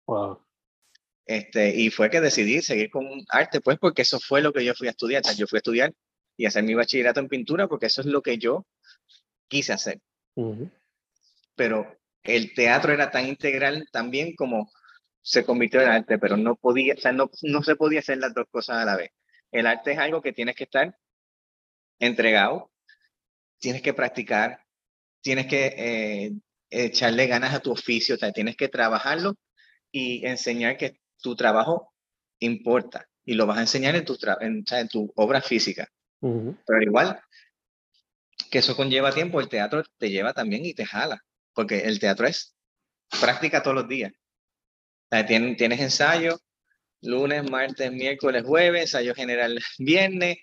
Wow. 0.07 0.41
Este, 1.27 1.75
y 1.75 1.91
fue 1.91 2.09
que 2.09 2.21
decidí 2.21 2.63
seguir 2.63 2.91
con 2.91 3.05
arte, 3.29 3.61
pues 3.61 3.79
porque 3.79 4.03
eso 4.03 4.21
fue 4.21 4.41
lo 4.41 4.53
que 4.53 4.65
yo 4.65 4.75
fui 4.75 4.87
a 4.87 4.91
estudiar. 4.91 5.23
O 5.23 5.25
sea, 5.25 5.35
yo 5.35 5.47
fui 5.47 5.57
a 5.57 5.59
estudiar 5.59 5.93
y 6.37 6.47
hacer 6.47 6.63
mi 6.63 6.75
bachillerato 6.75 7.21
en 7.21 7.29
pintura 7.29 7.67
porque 7.67 7.87
eso 7.87 8.01
es 8.01 8.07
lo 8.07 8.23
que 8.23 8.39
yo 8.39 8.67
quise 9.49 9.73
hacer. 9.73 10.01
Ujú. 10.37 10.71
Pero 11.57 11.99
el 12.23 12.55
teatro 12.55 12.93
era 12.93 13.11
tan 13.11 13.27
integral 13.27 13.89
también 13.91 14.35
como 14.37 14.71
se 15.23 15.45
convirtió 15.45 15.81
en 15.81 15.89
arte, 15.89 16.19
pero 16.19 16.37
no 16.37 16.55
podía, 16.55 16.95
o 16.95 16.99
sea, 16.99 17.13
no, 17.13 17.31
no 17.43 17.63
se 17.63 17.75
podía 17.75 17.99
hacer 17.99 18.19
las 18.19 18.33
dos 18.33 18.47
cosas 18.49 18.77
a 18.77 18.85
la 18.85 18.97
vez. 18.97 19.11
El 19.51 19.67
arte 19.67 19.93
es 19.93 19.99
algo 19.99 20.23
que 20.23 20.33
tienes 20.33 20.55
que 20.55 20.65
estar 20.65 20.97
entregado, 21.99 22.71
tienes 23.59 23.83
que 23.83 23.95
practicar, 23.95 24.61
tienes 25.23 25.47
que 25.47 25.75
eh, 25.77 26.33
echarle 26.71 27.27
ganas 27.27 27.55
a 27.55 27.61
tu 27.61 27.73
oficio, 27.73 28.15
o 28.15 28.19
sea, 28.19 28.31
tienes 28.31 28.57
que 28.57 28.69
trabajarlo 28.69 29.35
y 29.99 30.27
enseñar 30.27 30.77
que 30.77 31.01
tu 31.23 31.35
trabajo 31.35 31.93
importa 32.41 33.09
y 33.25 33.33
lo 33.35 33.47
vas 33.47 33.57
a 33.59 33.63
enseñar 33.63 33.97
en 33.97 34.05
tu, 34.05 34.19
en, 34.41 34.63
en 34.71 34.89
tu 34.89 35.11
obra 35.17 35.41
física. 35.41 35.89
Pero 36.67 36.77
al 36.79 36.83
igual 36.83 37.21
que 38.51 38.59
eso 38.59 38.77
conlleva 38.77 39.13
tiempo, 39.13 39.41
el 39.41 39.49
teatro 39.49 39.83
te 39.99 40.11
lleva 40.11 40.33
también 40.35 40.65
y 40.67 40.75
te 40.75 40.85
jala, 40.85 41.23
porque 41.55 41.79
el 41.81 41.99
teatro 41.99 42.27
es 42.27 42.55
práctica 43.21 43.63
todos 43.63 43.75
los 43.77 43.89
días. 43.89 44.13
O 44.13 45.09
sea, 45.11 45.27
tien- 45.27 45.57
tienes 45.57 45.81
ensayo 45.81 46.39
lunes, 47.01 47.49
martes, 47.51 47.91
miércoles, 47.93 48.43
jueves, 48.45 48.83
ensayo 48.83 49.15
general 49.15 49.59
viernes, 49.79 50.37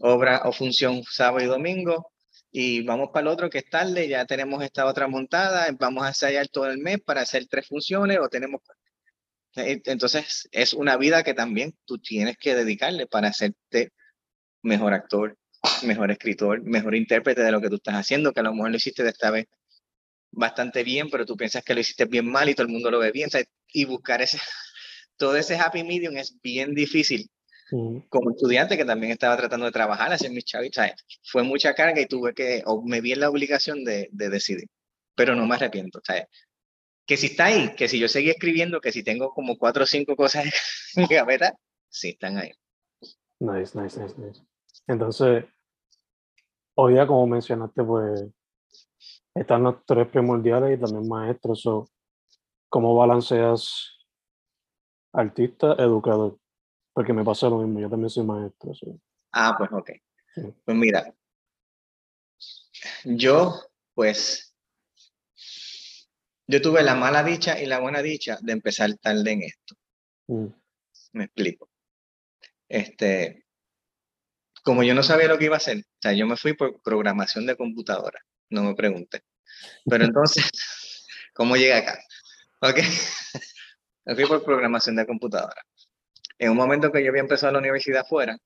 obra 0.00 0.42
o 0.44 0.52
función 0.52 1.02
sábado 1.04 1.42
y 1.44 1.48
domingo, 1.48 2.12
y 2.56 2.82
vamos 2.82 3.08
para 3.12 3.22
el 3.22 3.26
otro 3.32 3.50
que 3.50 3.58
es 3.58 3.68
tarde, 3.68 4.06
ya 4.06 4.26
tenemos 4.26 4.62
esta 4.62 4.86
otra 4.86 5.08
montada, 5.08 5.66
vamos 5.76 6.04
a 6.04 6.08
ensayar 6.08 6.46
todo 6.46 6.70
el 6.70 6.78
mes 6.78 7.00
para 7.00 7.22
hacer 7.22 7.48
tres 7.48 7.66
funciones 7.66 8.20
o 8.20 8.28
tenemos... 8.28 8.60
Eh, 9.56 9.82
Entonces 9.86 10.48
es 10.52 10.72
una 10.72 10.96
vida 10.96 11.24
que 11.24 11.34
también 11.34 11.76
tú 11.84 11.98
tienes 11.98 12.36
que 12.38 12.54
dedicarle 12.54 13.08
para 13.08 13.26
hacerte 13.26 13.90
mejor 14.62 14.94
actor, 14.94 15.36
mejor 15.82 16.12
escritor, 16.12 16.62
mejor 16.62 16.94
intérprete 16.94 17.42
de 17.42 17.50
lo 17.50 17.60
que 17.60 17.70
tú 17.70 17.74
estás 17.74 17.96
haciendo, 17.96 18.32
que 18.32 18.38
a 18.38 18.44
lo 18.44 18.54
mejor 18.54 18.70
lo 18.70 18.76
hiciste 18.76 19.02
de 19.02 19.10
esta 19.10 19.32
vez 19.32 19.46
bastante 20.30 20.84
bien, 20.84 21.10
pero 21.10 21.26
tú 21.26 21.36
piensas 21.36 21.64
que 21.64 21.74
lo 21.74 21.80
hiciste 21.80 22.04
bien 22.04 22.30
mal 22.30 22.48
y 22.48 22.54
todo 22.54 22.68
el 22.68 22.72
mundo 22.72 22.88
lo 22.88 23.00
ve 23.00 23.10
bien. 23.10 23.30
y 23.72 23.84
buscar 23.84 24.22
ese, 24.22 24.38
todo 25.16 25.36
ese 25.36 25.56
happy 25.56 25.82
medium 25.82 26.16
es 26.18 26.40
bien 26.40 26.72
difícil. 26.72 27.28
Como 27.70 28.30
estudiante 28.30 28.76
que 28.76 28.84
también 28.84 29.12
estaba 29.12 29.36
tratando 29.36 29.66
de 29.66 29.72
trabajar, 29.72 30.12
hacer 30.12 30.30
mis 30.30 30.44
chavitos, 30.44 30.84
fue 31.24 31.42
mucha 31.42 31.74
carga 31.74 32.00
y 32.00 32.06
tuve 32.06 32.34
que, 32.34 32.62
o 32.66 32.82
me 32.82 33.00
vi 33.00 33.12
en 33.12 33.20
la 33.20 33.30
obligación 33.30 33.84
de, 33.84 34.08
de 34.12 34.28
decidir, 34.28 34.68
pero 35.14 35.34
no 35.34 35.46
me 35.46 35.54
arrepiento. 35.54 36.00
¿sabes? 36.04 36.26
Que 37.06 37.16
si 37.16 37.26
está 37.26 37.46
ahí, 37.46 37.74
que 37.74 37.88
si 37.88 37.98
yo 37.98 38.08
seguí 38.08 38.30
escribiendo, 38.30 38.80
que 38.80 38.92
si 38.92 39.02
tengo 39.02 39.30
como 39.30 39.56
cuatro 39.56 39.84
o 39.84 39.86
cinco 39.86 40.14
cosas 40.14 40.44
en 40.96 41.02
mi 41.02 41.08
gaveta, 41.08 41.54
sí 41.88 42.10
están 42.10 42.38
ahí. 42.38 42.52
Nice, 43.40 43.78
nice, 43.78 44.00
nice, 44.00 44.14
nice. 44.18 44.42
Entonces, 44.86 45.44
hoy 46.74 46.94
día, 46.94 47.06
como 47.06 47.26
mencionaste, 47.26 47.82
pues 47.82 48.24
están 49.34 49.62
los 49.62 49.84
tres 49.86 50.06
primordiales 50.08 50.78
y 50.78 50.80
también 50.80 51.08
maestros. 51.08 51.60
So, 51.62 51.88
¿Cómo 52.74 52.96
balanceas 52.96 53.98
artista, 55.12 55.74
educador? 55.78 56.38
Porque 56.94 57.12
me 57.12 57.24
pasa 57.24 57.48
lo 57.48 57.58
mismo, 57.58 57.80
yo 57.80 57.90
también 57.90 58.08
soy 58.08 58.24
maestro. 58.24 58.72
so, 58.74 58.98
Ah, 59.32 59.54
pues 59.58 59.70
ok. 59.72 59.90
Sí. 60.34 60.42
Pues 60.64 60.76
mira, 60.76 61.12
yo 63.04 63.60
pues, 63.94 64.54
yo 66.46 66.60
tuve 66.62 66.82
la 66.82 66.94
mala 66.94 67.22
dicha 67.22 67.60
y 67.60 67.66
la 67.66 67.80
buena 67.80 68.02
dicha 68.02 68.38
de 68.40 68.52
empezar 68.52 68.94
tarde 68.94 69.32
en 69.32 69.42
esto. 69.42 69.74
mm, 70.28 70.46
Me 71.12 71.24
explico. 71.24 71.68
Este, 72.68 73.44
como 74.62 74.82
yo 74.82 74.94
no 74.94 75.02
sabía 75.02 75.28
lo 75.28 75.38
que 75.38 75.44
iba 75.46 75.54
a 75.54 75.58
hacer, 75.58 75.78
o 75.78 75.98
sea, 76.00 76.12
yo 76.12 76.26
me 76.26 76.36
fui 76.36 76.54
por 76.54 76.80
programación 76.82 77.46
de 77.46 77.56
computadora, 77.56 78.20
no 78.50 78.62
me 78.64 78.74
pregunté. 78.74 79.22
Pero 79.84 80.04
entonces, 80.16 80.50
¿cómo 81.34 81.56
llegué 81.56 81.74
acá? 81.74 81.98
Ok. 82.60 82.78
Me 84.06 84.14
fui 84.14 84.26
por 84.26 84.44
programación 84.44 84.96
de 84.96 85.06
computadora. 85.06 85.64
En 86.38 86.50
un 86.50 86.56
momento 86.56 86.90
que 86.90 87.02
yo 87.02 87.10
había 87.10 87.22
empezado 87.22 87.52
la 87.52 87.58
universidad 87.58 88.02
afuera, 88.02 88.38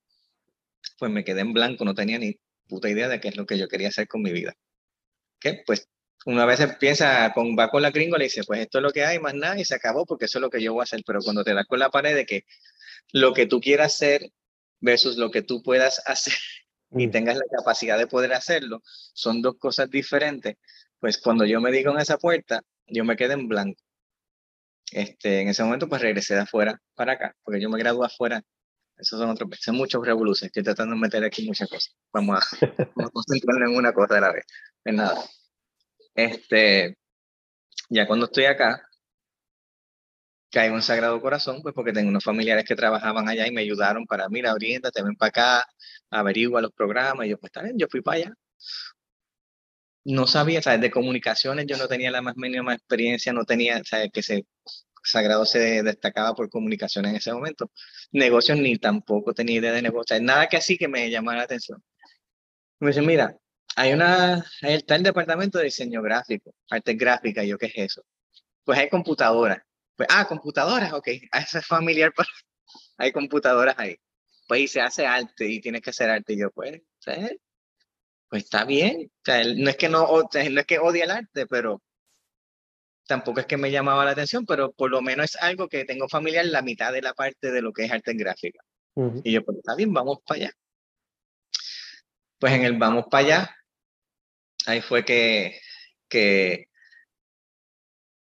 pues 0.98 1.10
me 1.10 1.24
quedé 1.24 1.40
en 1.40 1.52
blanco, 1.52 1.84
no 1.84 1.94
tenía 1.94 2.18
ni 2.18 2.38
puta 2.68 2.88
idea 2.88 3.08
de 3.08 3.20
qué 3.20 3.28
es 3.28 3.36
lo 3.36 3.46
que 3.46 3.58
yo 3.58 3.68
quería 3.68 3.88
hacer 3.88 4.08
con 4.08 4.22
mi 4.22 4.32
vida. 4.32 4.54
¿Qué? 5.40 5.62
Pues 5.66 5.88
una 6.26 6.44
vez 6.44 6.60
empieza 6.60 7.32
con, 7.32 7.56
va 7.56 7.70
con 7.70 7.82
la 7.82 7.90
gringo, 7.90 8.16
le 8.18 8.24
dice, 8.24 8.42
pues 8.44 8.60
esto 8.60 8.78
es 8.78 8.82
lo 8.82 8.90
que 8.90 9.04
hay, 9.04 9.18
más 9.18 9.34
nada, 9.34 9.58
y 9.58 9.64
se 9.64 9.74
acabó 9.74 10.04
porque 10.04 10.26
eso 10.26 10.38
es 10.38 10.42
lo 10.42 10.50
que 10.50 10.62
yo 10.62 10.72
voy 10.72 10.82
a 10.82 10.84
hacer. 10.84 11.02
Pero 11.06 11.20
cuando 11.20 11.44
te 11.44 11.54
das 11.54 11.66
con 11.66 11.78
la 11.78 11.90
pared 11.90 12.14
de 12.14 12.26
que 12.26 12.44
lo 13.12 13.32
que 13.32 13.46
tú 13.46 13.60
quieras 13.60 13.94
hacer 13.94 14.30
versus 14.80 15.16
lo 15.16 15.30
que 15.30 15.42
tú 15.42 15.62
puedas 15.62 16.02
hacer 16.06 16.34
y 16.90 17.06
mm, 17.06 17.10
tengas 17.10 17.36
la 17.36 17.44
capacidad 17.50 17.98
de 17.98 18.06
poder 18.06 18.32
hacerlo, 18.32 18.82
son 19.14 19.42
dos 19.42 19.56
cosas 19.58 19.90
diferentes. 19.90 20.56
Pues 20.98 21.18
cuando 21.18 21.44
yo 21.44 21.60
me 21.60 21.70
di 21.70 21.84
con 21.84 21.98
esa 21.98 22.18
puerta, 22.18 22.62
yo 22.86 23.04
me 23.04 23.16
quedé 23.16 23.34
en 23.34 23.48
blanco. 23.48 23.82
Este, 24.92 25.40
en 25.42 25.48
ese 25.48 25.62
momento, 25.64 25.88
pues 25.88 26.02
regresé 26.02 26.34
de 26.34 26.40
afuera 26.40 26.80
para 26.94 27.12
acá, 27.12 27.36
porque 27.42 27.60
yo 27.60 27.68
me 27.70 27.78
gradué 27.78 28.06
afuera. 28.06 28.42
Esos 28.96 29.20
son 29.20 29.30
otros, 29.30 29.50
son 29.60 29.76
muchos 29.76 30.04
revoluciones. 30.04 30.50
Estoy 30.50 30.64
tratando 30.64 30.94
de 30.94 31.00
meter 31.00 31.24
aquí 31.24 31.46
muchas 31.46 31.68
cosas. 31.68 31.94
Vamos 32.12 32.38
a, 32.38 32.56
vamos 32.96 33.10
a 33.10 33.12
concentrarnos 33.12 33.70
en 33.70 33.76
una 33.76 33.92
cosa 33.92 34.14
de 34.14 34.20
la 34.20 34.32
vez. 34.32 34.44
En 34.84 34.96
nada. 34.96 35.24
Este, 36.14 36.96
ya 37.90 38.06
cuando 38.06 38.26
estoy 38.26 38.46
acá, 38.46 38.82
caigo 40.50 40.76
en 40.76 40.82
Sagrado 40.82 41.20
Corazón, 41.20 41.62
pues 41.62 41.74
porque 41.74 41.92
tengo 41.92 42.08
unos 42.08 42.24
familiares 42.24 42.64
que 42.64 42.74
trabajaban 42.74 43.28
allá 43.28 43.46
y 43.46 43.52
me 43.52 43.60
ayudaron 43.62 44.06
para, 44.06 44.28
mira, 44.28 44.52
oriéntate, 44.54 45.02
ven 45.02 45.16
para 45.16 45.28
acá, 45.28 45.66
averigua 46.10 46.60
los 46.62 46.72
programas. 46.72 47.26
Y 47.26 47.30
yo, 47.30 47.38
pues 47.38 47.50
está 47.50 47.62
bien, 47.62 47.78
yo 47.78 47.86
fui 47.90 48.00
para 48.02 48.16
allá. 48.18 48.34
No 50.04 50.26
sabía, 50.26 50.62
¿sabes? 50.62 50.80
De 50.80 50.90
comunicaciones 50.90 51.66
yo 51.66 51.76
no 51.76 51.88
tenía 51.88 52.10
la 52.10 52.22
más 52.22 52.36
mínima 52.36 52.74
experiencia, 52.74 53.32
no 53.32 53.44
tenía, 53.44 53.82
¿sabes? 53.84 54.10
Que 54.12 54.22
se, 54.22 54.46
Sagrado 55.04 55.46
se 55.46 55.82
destacaba 55.82 56.34
por 56.34 56.50
comunicaciones 56.50 57.10
en 57.10 57.16
ese 57.16 57.32
momento. 57.32 57.70
Negocios 58.12 58.58
ni 58.58 58.76
tampoco 58.78 59.34
tenía 59.34 59.58
idea 59.58 59.72
de 59.72 59.82
negocios, 59.82 60.20
nada 60.20 60.48
que 60.48 60.56
así 60.56 60.76
que 60.78 60.88
me 60.88 61.10
llamara 61.10 61.38
la 61.38 61.44
atención. 61.44 61.82
Me 62.80 62.88
dice, 62.88 63.02
mira, 63.02 63.36
hay 63.76 63.92
una, 63.92 64.44
está 64.62 64.96
el 64.96 65.02
departamento 65.02 65.58
de 65.58 65.64
diseño 65.64 66.02
gráfico, 66.02 66.54
arte 66.70 66.94
gráfica, 66.94 67.44
yo, 67.44 67.58
¿qué 67.58 67.66
es 67.66 67.72
eso? 67.76 68.02
Pues 68.64 68.78
hay 68.78 68.88
computadoras. 68.88 69.60
Pues, 69.96 70.08
ah, 70.12 70.26
computadoras, 70.28 70.92
ok, 70.92 71.08
a 71.32 71.40
eso 71.40 71.58
es 71.58 71.66
familiar, 71.66 72.12
para... 72.14 72.28
hay 72.98 73.12
computadoras 73.12 73.76
ahí. 73.78 73.96
Pues 74.48 74.60
y 74.62 74.68
se 74.68 74.80
hace 74.80 75.06
arte 75.06 75.46
y 75.46 75.60
tienes 75.60 75.82
que 75.82 75.90
hacer 75.90 76.10
arte. 76.10 76.34
Y 76.34 76.40
yo, 76.40 76.50
pues, 76.50 76.80
¿sabes? 76.98 77.36
Pues 78.28 78.44
está 78.44 78.64
bien. 78.64 79.10
O 79.10 79.24
sea, 79.24 79.42
no 79.44 79.70
es 79.70 79.76
que 79.76 79.88
no, 79.88 80.04
o 80.04 80.28
sea, 80.30 80.48
no 80.48 80.60
es 80.60 80.66
que 80.66 80.78
odie 80.78 81.04
el 81.04 81.10
arte, 81.10 81.46
pero 81.46 81.82
tampoco 83.06 83.40
es 83.40 83.46
que 83.46 83.56
me 83.56 83.70
llamaba 83.70 84.04
la 84.04 84.10
atención, 84.12 84.44
pero 84.46 84.72
por 84.72 84.90
lo 84.90 85.00
menos 85.00 85.34
es 85.34 85.42
algo 85.42 85.68
que 85.68 85.84
tengo 85.84 86.08
familiar 86.08 86.44
la 86.46 86.62
mitad 86.62 86.92
de 86.92 87.02
la 87.02 87.14
parte 87.14 87.50
de 87.50 87.62
lo 87.62 87.72
que 87.72 87.84
es 87.84 87.90
arte 87.92 88.12
gráfica. 88.14 88.62
ujú, 88.94 89.22
Y 89.24 89.32
yo, 89.32 89.44
pues 89.44 89.58
está 89.58 89.74
bien, 89.74 89.92
vamos 89.92 90.18
para 90.26 90.42
allá. 90.42 90.52
Pues 92.38 92.52
en 92.52 92.64
el 92.64 92.76
vamos 92.78 93.06
para 93.10 93.24
allá, 93.24 93.56
ahí 94.66 94.80
fue 94.80 95.04
que, 95.04 95.58
que 96.08 96.66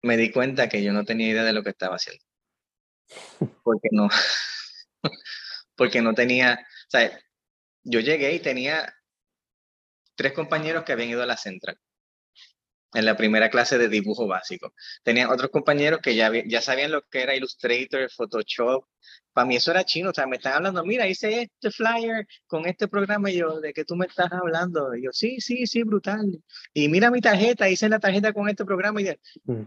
me 0.03 0.15
di 0.15 0.31
cuenta 0.31 0.69
que 0.69 0.83
yo 0.83 0.93
no 0.93 1.03
tenía 1.03 1.29
idea 1.29 1.43
de 1.43 1.53
lo 1.53 1.63
que 1.63 1.71
estaba 1.71 1.95
haciendo. 1.95 2.23
Porque 3.63 3.89
no, 3.91 4.07
porque 5.75 6.01
no 6.01 6.13
tenía, 6.13 6.59
o 6.61 6.89
sea, 6.89 7.19
yo 7.83 7.99
llegué 7.99 8.33
y 8.33 8.39
tenía 8.39 8.96
tres 10.17 10.33
compañeros 10.33 10.83
que 10.83 10.91
habían 10.91 11.09
ido 11.11 11.23
a 11.23 11.27
la 11.27 11.37
central 11.37 11.79
en 12.93 13.05
la 13.05 13.17
primera 13.17 13.49
clase 13.49 13.77
de 13.77 13.89
dibujo 13.89 14.27
básico. 14.27 14.73
Tenía 15.03 15.29
otros 15.29 15.51
compañeros 15.51 15.99
que 16.01 16.15
ya, 16.15 16.31
ya 16.45 16.61
sabían 16.61 16.91
lo 16.91 17.01
que 17.03 17.21
era 17.21 17.35
Illustrator, 17.35 18.09
Photoshop. 18.09 18.85
Para 19.33 19.45
mí 19.45 19.55
eso 19.55 19.71
era 19.71 19.83
chino, 19.83 20.09
o 20.09 20.13
sea, 20.13 20.25
me 20.25 20.37
están 20.37 20.53
hablando, 20.53 20.83
mira, 20.83 21.07
hice 21.07 21.43
este 21.43 21.69
flyer 21.69 22.25
con 22.47 22.65
este 22.65 22.87
programa, 22.87 23.29
y 23.29 23.37
yo, 23.37 23.59
¿de 23.59 23.73
qué 23.73 23.85
tú 23.85 23.95
me 23.95 24.05
estás 24.07 24.31
hablando? 24.31 24.95
Y 24.95 25.03
yo, 25.03 25.11
sí, 25.11 25.39
sí, 25.39 25.67
sí, 25.67 25.83
brutal. 25.83 26.41
Y 26.73 26.89
mira 26.89 27.11
mi 27.11 27.21
tarjeta, 27.21 27.69
hice 27.69 27.87
la 27.87 27.99
tarjeta 27.99 28.33
con 28.33 28.49
este 28.49 28.65
programa, 28.65 29.01
y 29.01 29.05
de, 29.05 29.19
mm, 29.43 29.63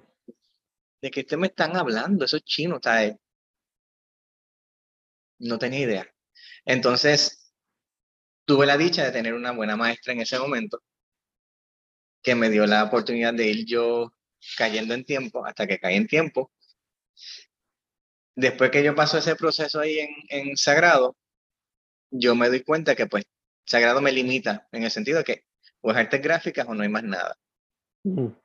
¿de 1.03 1.11
qué 1.11 1.25
te 1.25 1.37
me 1.37 1.47
están 1.47 1.77
hablando? 1.77 2.25
Eso 2.25 2.37
es 2.37 2.45
chino, 2.45 2.77
o 2.77 2.81
sea, 2.83 3.05
eh, 3.05 3.19
no 5.39 5.59
tenía 5.59 5.81
idea. 5.81 6.07
Entonces, 6.65 7.40
tuve 8.51 8.67
la 8.67 8.77
dicha 8.77 9.05
de 9.05 9.13
tener 9.13 9.33
una 9.35 9.53
buena 9.53 9.77
maestra 9.77 10.13
en 10.13 10.23
ese 10.23 10.37
momento 10.37 10.83
que 12.21 12.35
me 12.35 12.51
dio 12.51 12.67
la 12.67 12.83
oportunidad 12.83 13.33
de 13.33 13.47
ir 13.47 13.65
yo 13.65 14.13
cayendo 14.57 14.93
en 14.93 15.05
tiempo 15.05 15.47
hasta 15.47 15.69
que 15.69 15.79
caí 15.79 15.95
en 15.95 16.09
tiempo. 16.09 16.51
Después 18.35 18.73
que 18.73 18.83
yo 18.83 18.93
paso 18.97 19.19
ese 19.19 19.37
proceso 19.37 19.79
ahí 19.79 20.01
en, 20.01 20.11
en 20.31 20.57
Sagrado, 20.57 21.17
yo 22.11 22.35
me 22.35 22.49
doy 22.49 22.65
cuenta 22.65 22.97
que 22.97 23.07
pues 23.07 23.23
sagrado 23.65 24.01
me 24.01 24.11
limita 24.11 24.67
en 24.73 24.83
el 24.83 24.91
sentido 24.91 25.19
de 25.19 25.25
que 25.25 25.45
o 25.81 25.93
es 25.93 25.97
artes 25.97 26.21
gráficas 26.21 26.67
o 26.67 26.75
no 26.75 26.83
hay 26.83 26.89
más 26.89 27.05
nada. 27.05 27.39
Ujú. 28.03 28.37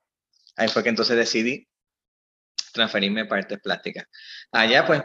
Ahí 0.56 0.68
fue 0.68 0.84
que 0.84 0.90
entonces 0.90 1.18
decidí 1.18 1.68
transferirme 2.74 3.26
para 3.26 3.42
artes 3.42 3.60
plásticas. 3.60 4.06
Allá 4.52 4.86
pues 4.86 5.02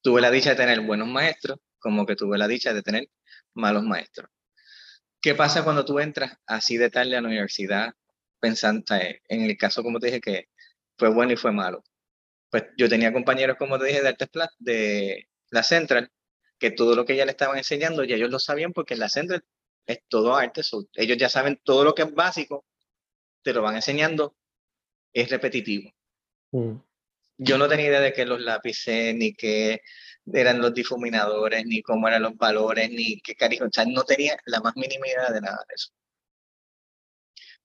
tuve 0.00 0.20
la 0.20 0.30
dicha 0.30 0.50
de 0.50 0.56
tener 0.56 0.80
buenos 0.82 1.08
maestros, 1.08 1.58
como 1.80 2.06
que 2.06 2.14
tuve 2.14 2.38
la 2.38 2.46
dicha 2.46 2.72
de 2.72 2.82
tener 2.82 3.08
malos 3.54 3.82
maestros. 3.84 4.30
¿Qué 5.20 5.34
pasa 5.34 5.64
cuando 5.64 5.84
tú 5.84 5.98
entras 6.00 6.36
así 6.46 6.76
de 6.76 6.90
tarde 6.90 7.16
a 7.16 7.20
la 7.20 7.28
universidad 7.28 7.92
pensando, 8.40 8.84
en 8.90 9.42
el 9.42 9.56
caso 9.56 9.82
como 9.82 10.00
te 10.00 10.06
dije 10.06 10.20
que 10.20 10.48
fue 10.98 11.10
bueno 11.10 11.32
y 11.32 11.36
fue 11.36 11.52
malo? 11.52 11.84
Pues 12.50 12.64
yo 12.76 12.88
tenía 12.88 13.12
compañeros, 13.12 13.56
como 13.58 13.78
te 13.78 13.86
dije, 13.86 14.02
de 14.02 14.08
artes 14.08 14.28
plásticas, 14.28 14.56
de 14.64 15.28
la 15.50 15.62
Central, 15.62 16.10
que 16.58 16.70
todo 16.70 16.94
lo 16.96 17.04
que 17.04 17.16
ya 17.16 17.24
le 17.24 17.30
estaban 17.32 17.56
enseñando, 17.58 18.04
ya 18.04 18.16
ellos 18.16 18.30
lo 18.30 18.38
sabían 18.38 18.72
porque 18.72 18.94
en 18.94 19.00
la 19.00 19.08
Central 19.08 19.44
es 19.86 20.00
todo 20.08 20.36
arte, 20.36 20.62
so- 20.62 20.86
ellos 20.94 21.16
ya 21.18 21.28
saben 21.28 21.60
todo 21.64 21.84
lo 21.84 21.94
que 21.94 22.02
es 22.02 22.14
básico, 22.14 22.64
te 23.42 23.52
lo 23.52 23.62
van 23.62 23.76
enseñando, 23.76 24.36
es 25.12 25.30
repetitivo. 25.30 25.90
Ujú. 26.50 26.82
Yo 27.44 27.58
no 27.58 27.68
tenía 27.68 27.86
idea 27.86 28.00
de 28.00 28.12
qué 28.12 28.24
los 28.24 28.40
lápices, 28.40 29.14
ni 29.14 29.34
qué 29.34 29.80
eran 30.32 30.60
los 30.60 30.72
difuminadores, 30.72 31.64
ni 31.66 31.82
cómo 31.82 32.08
eran 32.08 32.22
los 32.22 32.36
valores, 32.36 32.90
ni 32.90 33.20
qué 33.20 33.34
cariño, 33.34 33.66
o 33.66 33.72
sea, 33.72 33.84
no 33.84 34.04
tenía 34.04 34.36
la 34.46 34.60
más 34.60 34.76
mínima 34.76 35.08
idea 35.08 35.30
de 35.32 35.40
nada 35.40 35.64
de 35.68 35.74
eso. 35.74 35.88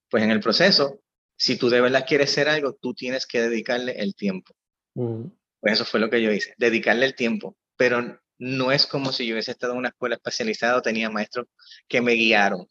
Pues 0.09 0.23
en 0.23 0.31
el 0.31 0.39
proceso, 0.39 1.01
si 1.35 1.57
tú 1.57 1.69
de 1.69 1.81
verdad 1.81 2.05
quieres 2.07 2.31
ser 2.31 2.49
algo, 2.49 2.73
tú 2.73 2.93
tienes 2.93 3.27
que 3.27 3.41
dedicarle 3.41 3.99
el 3.99 4.15
tiempo. 4.15 4.55
Ujú. 4.95 5.37
Pues 5.59 5.73
eso 5.73 5.85
fue 5.85 5.99
lo 5.99 6.09
que 6.09 6.21
yo 6.21 6.31
hice, 6.31 6.53
dedicarle 6.57 7.05
el 7.05 7.15
tiempo. 7.15 7.55
Pero 7.75 8.19
no 8.39 8.71
es 8.71 8.87
como 8.87 9.11
si 9.11 9.25
yo 9.27 9.33
hubiese 9.33 9.51
estado 9.51 9.73
en 9.73 9.79
una 9.79 9.89
escuela 9.89 10.15
especializada 10.15 10.77
o 10.77 10.81
tenía 10.81 11.09
maestros 11.09 11.47
que 11.87 12.01
me 12.01 12.13
guiaron. 12.13 12.67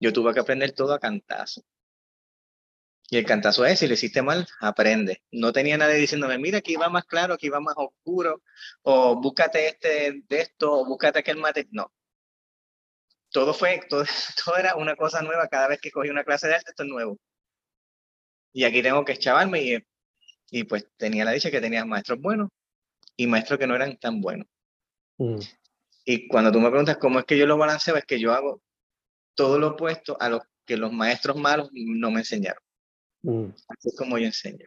Yo 0.00 0.12
tuve 0.12 0.32
que 0.32 0.40
aprender 0.40 0.72
todo 0.72 0.94
a 0.94 1.00
cantazo. 1.00 1.62
Y 3.08 3.18
el 3.18 3.24
cantazo 3.24 3.64
es, 3.64 3.78
si 3.78 3.86
lo 3.86 3.94
hiciste 3.94 4.20
mal, 4.22 4.48
aprende. 4.60 5.22
No 5.30 5.52
tenía 5.52 5.78
nadie 5.78 5.94
diciéndome, 5.94 6.38
mira, 6.38 6.58
aquí 6.58 6.74
va 6.76 6.88
más 6.88 7.04
claro, 7.04 7.34
aquí 7.34 7.48
va 7.48 7.60
más 7.60 7.74
oscuro, 7.76 8.42
o 8.82 9.20
búscate 9.20 9.68
este 9.68 10.22
de 10.28 10.40
esto, 10.40 10.72
o 10.72 10.84
búscate 10.84 11.20
aquel 11.20 11.36
mate. 11.36 11.68
No. 11.70 11.92
Todo 13.30 13.54
fue, 13.54 13.80
todo, 13.88 14.04
todo 14.44 14.56
era 14.56 14.74
una 14.74 14.96
cosa 14.96 15.22
nueva 15.22 15.46
cada 15.48 15.68
vez 15.68 15.80
que 15.80 15.90
cogí 15.90 16.10
una 16.10 16.24
clase 16.24 16.48
de 16.48 16.56
arte, 16.56 16.70
esto 16.70 16.82
es 16.82 16.88
nuevo. 16.88 17.18
Y 18.52 18.64
aquí 18.64 18.82
tengo 18.82 19.04
que 19.04 19.16
chavarme 19.16 19.62
y, 19.62 19.78
y 20.50 20.64
pues 20.64 20.88
tenía 20.96 21.24
la 21.24 21.32
dicha 21.32 21.50
que 21.50 21.60
tenía 21.60 21.84
maestros 21.84 22.20
buenos 22.20 22.48
y 23.16 23.26
maestros 23.26 23.58
que 23.58 23.66
no 23.66 23.76
eran 23.76 23.98
tan 23.98 24.20
buenos. 24.20 24.48
Ujú. 25.18 25.40
Y 26.04 26.26
cuando 26.28 26.50
tú 26.50 26.60
me 26.60 26.70
preguntas 26.70 26.96
cómo 26.98 27.18
es 27.18 27.24
que 27.24 27.38
yo 27.38 27.46
lo 27.46 27.56
balanceo, 27.56 27.96
es 27.96 28.04
que 28.04 28.18
yo 28.18 28.32
hago 28.32 28.62
todo 29.34 29.58
lo 29.58 29.68
opuesto 29.68 30.16
a 30.20 30.28
lo 30.28 30.42
que 30.64 30.76
los 30.76 30.92
maestros 30.92 31.36
malos 31.36 31.68
no 31.72 32.10
me 32.10 32.20
enseñaron. 32.20 32.65
Ujú. 33.26 33.52
Así 33.68 33.88
es 33.88 33.96
como 33.96 34.18
yo 34.18 34.26
enseño. 34.26 34.66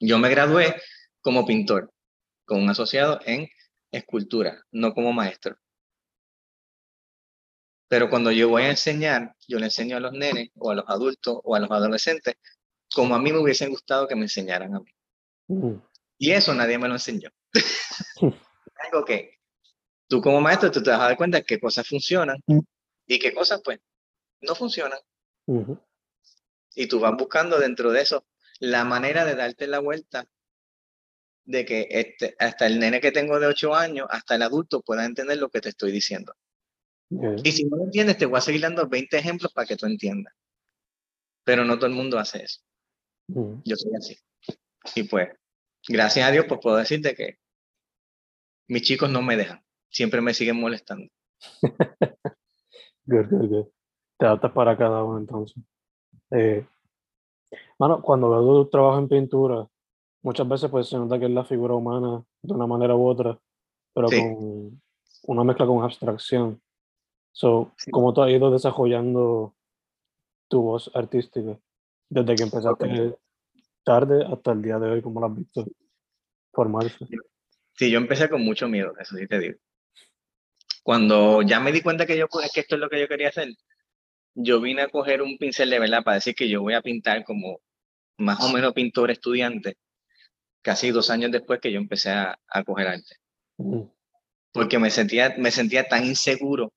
Yo 0.00 0.18
me 0.18 0.28
gradué 0.28 0.74
como 1.20 1.46
pintor, 1.46 1.92
con 2.44 2.60
un 2.60 2.68
asociado 2.68 3.20
en 3.24 3.48
escultura, 3.92 4.62
no 4.72 4.92
como 4.92 5.12
maestro. 5.12 5.56
Pero 7.88 8.10
cuando 8.10 8.32
yo 8.32 8.48
voy 8.48 8.62
a 8.62 8.70
enseñar, 8.70 9.36
yo 9.46 9.58
le 9.58 9.66
enseño 9.66 9.96
a 9.96 10.00
los 10.00 10.12
nenes 10.12 10.50
o 10.56 10.72
a 10.72 10.74
los 10.74 10.84
adultos 10.88 11.38
o 11.44 11.54
a 11.54 11.60
los 11.60 11.70
adolescentes 11.70 12.34
como 12.92 13.14
a 13.14 13.18
mí 13.18 13.32
me 13.32 13.38
hubiese 13.38 13.66
gustado 13.68 14.06
que 14.08 14.14
me 14.14 14.22
enseñaran 14.22 14.74
a 14.74 14.80
mí. 14.80 14.90
Ujú. 15.48 15.82
Y 16.18 16.32
eso 16.32 16.54
nadie 16.54 16.78
me 16.78 16.88
lo 16.88 16.94
enseñó. 16.94 17.30
Algo 18.76 19.04
que 19.04 19.38
tú 20.08 20.20
como 20.20 20.40
maestro 20.40 20.70
tú 20.70 20.82
te 20.82 20.90
vas 20.90 21.00
a 21.00 21.04
dar 21.04 21.16
cuenta 21.16 21.42
qué 21.42 21.60
cosas 21.60 21.86
funcionan 21.86 22.36
y 23.06 23.18
qué 23.18 23.32
cosas 23.32 23.60
pues 23.64 23.80
no 24.40 24.54
funcionan. 24.54 24.98
Y 26.74 26.86
tú 26.86 27.00
vas 27.00 27.14
buscando 27.16 27.58
dentro 27.58 27.92
de 27.92 28.02
eso 28.02 28.26
la 28.60 28.84
manera 28.84 29.24
de 29.24 29.34
darte 29.34 29.66
la 29.66 29.80
vuelta 29.80 30.28
de 31.44 31.64
que 31.64 31.86
este, 31.90 32.34
hasta 32.38 32.66
el 32.66 32.78
nene 32.78 33.00
que 33.00 33.12
tengo 33.12 33.38
de 33.38 33.46
8 33.46 33.74
años, 33.74 34.06
hasta 34.10 34.34
el 34.34 34.42
adulto 34.42 34.82
pueda 34.82 35.04
entender 35.04 35.38
lo 35.38 35.50
que 35.50 35.60
te 35.60 35.68
estoy 35.68 35.92
diciendo. 35.92 36.34
Ok. 37.10 37.40
Y 37.44 37.52
si 37.52 37.64
no 37.64 37.76
lo 37.76 37.84
entiendes, 37.84 38.16
te 38.16 38.26
voy 38.26 38.38
a 38.38 38.40
seguir 38.40 38.62
dando 38.62 38.88
20 38.88 39.16
ejemplos 39.16 39.52
para 39.52 39.66
que 39.66 39.76
tú 39.76 39.86
entiendas. 39.86 40.32
Pero 41.44 41.64
no 41.64 41.76
todo 41.76 41.86
el 41.86 41.92
mundo 41.92 42.18
hace 42.18 42.42
eso. 42.44 42.60
Ujú. 43.28 43.60
Yo 43.64 43.76
soy 43.76 43.92
así. 43.96 44.18
Y 44.94 45.02
pues, 45.04 45.28
gracias 45.86 46.26
a 46.26 46.30
Dios, 46.30 46.46
pues 46.48 46.60
puedo 46.62 46.76
decirte 46.76 47.14
que 47.14 47.38
mis 48.68 48.82
chicos 48.82 49.10
no 49.10 49.20
me 49.22 49.36
dejan. 49.36 49.62
Siempre 49.90 50.20
me 50.20 50.34
siguen 50.34 50.56
molestando. 50.56 51.08
Good, 53.06 53.28
good, 53.28 53.48
good. 53.48 53.66
Te 54.18 54.24
adaptas 54.24 54.52
para 54.52 54.78
cada 54.78 55.04
uno 55.04 55.18
entonces. 55.18 55.62
Eh, 56.30 56.66
mano, 57.78 58.02
cuando 58.02 58.30
veo 58.30 58.64
tu 58.64 58.70
trabajo 58.70 58.98
en 58.98 59.08
pintura, 59.08 59.68
muchas 60.22 60.48
veces 60.48 60.70
pues 60.70 60.88
se 60.88 60.96
nota 60.96 61.18
que 61.18 61.26
es 61.26 61.30
la 61.30 61.44
figura 61.44 61.74
humana 61.74 62.24
de 62.42 62.54
una 62.54 62.66
manera 62.66 62.94
u 62.94 63.06
otra, 63.06 63.38
pero 63.92 64.08
Sí. 64.08 64.18
con 64.20 64.80
una 65.26 65.44
mezcla 65.44 65.66
con 65.66 65.82
abstracción. 65.82 66.60
So, 67.32 67.72
Sí. 67.76 67.90
¿cómo 67.90 68.12
tú 68.14 68.22
has 68.22 68.30
ido 68.30 68.50
desarrollando 68.50 69.54
tu 70.48 70.62
voz 70.62 70.90
artística 70.94 71.58
desde 72.08 72.34
que 72.36 72.42
empezaste 72.44 73.16
tarde 73.82 74.24
hasta 74.24 74.52
el 74.52 74.62
día 74.62 74.78
de 74.78 74.90
hoy, 74.90 75.02
como 75.02 75.20
lo 75.20 75.26
has 75.26 75.36
visto 75.36 75.64
formarse? 76.52 77.06
Sí, 77.76 77.90
yo 77.90 77.98
empecé 77.98 78.28
con 78.30 78.42
mucho 78.42 78.68
miedo, 78.68 78.94
eso 78.98 79.16
sí 79.16 79.26
te 79.26 79.38
digo. 79.38 79.58
Cuando 80.82 81.42
ya 81.42 81.60
me 81.60 81.72
di 81.72 81.80
cuenta 81.82 82.06
que, 82.06 82.16
yo, 82.16 82.28
que 82.28 82.60
esto 82.60 82.76
es 82.76 82.80
lo 82.80 82.88
que 82.88 83.00
yo 83.00 83.08
quería 83.08 83.28
hacer, 83.28 83.48
yo 84.34 84.60
vine 84.60 84.82
a 84.82 84.88
coger 84.88 85.22
un 85.22 85.38
pincel 85.38 85.70
de 85.70 85.78
verdad 85.78 86.02
para 86.02 86.16
decir 86.16 86.34
que 86.34 86.48
yo 86.48 86.60
voy 86.60 86.74
a 86.74 86.82
pintar 86.82 87.24
como 87.24 87.60
más 88.18 88.40
o 88.40 88.52
menos 88.52 88.72
pintor 88.72 89.10
estudiante, 89.10 89.76
casi 90.62 90.90
dos 90.90 91.10
años 91.10 91.30
después 91.32 91.60
que 91.60 91.72
yo 91.72 91.78
empecé 91.78 92.10
a, 92.10 92.38
a 92.48 92.64
coger 92.64 92.88
arte. 92.88 93.16
Porque 94.52 94.78
me 94.78 94.90
sentía, 94.90 95.34
me 95.38 95.50
sentía 95.50 95.88
tan 95.88 96.04
inseguro 96.04 96.72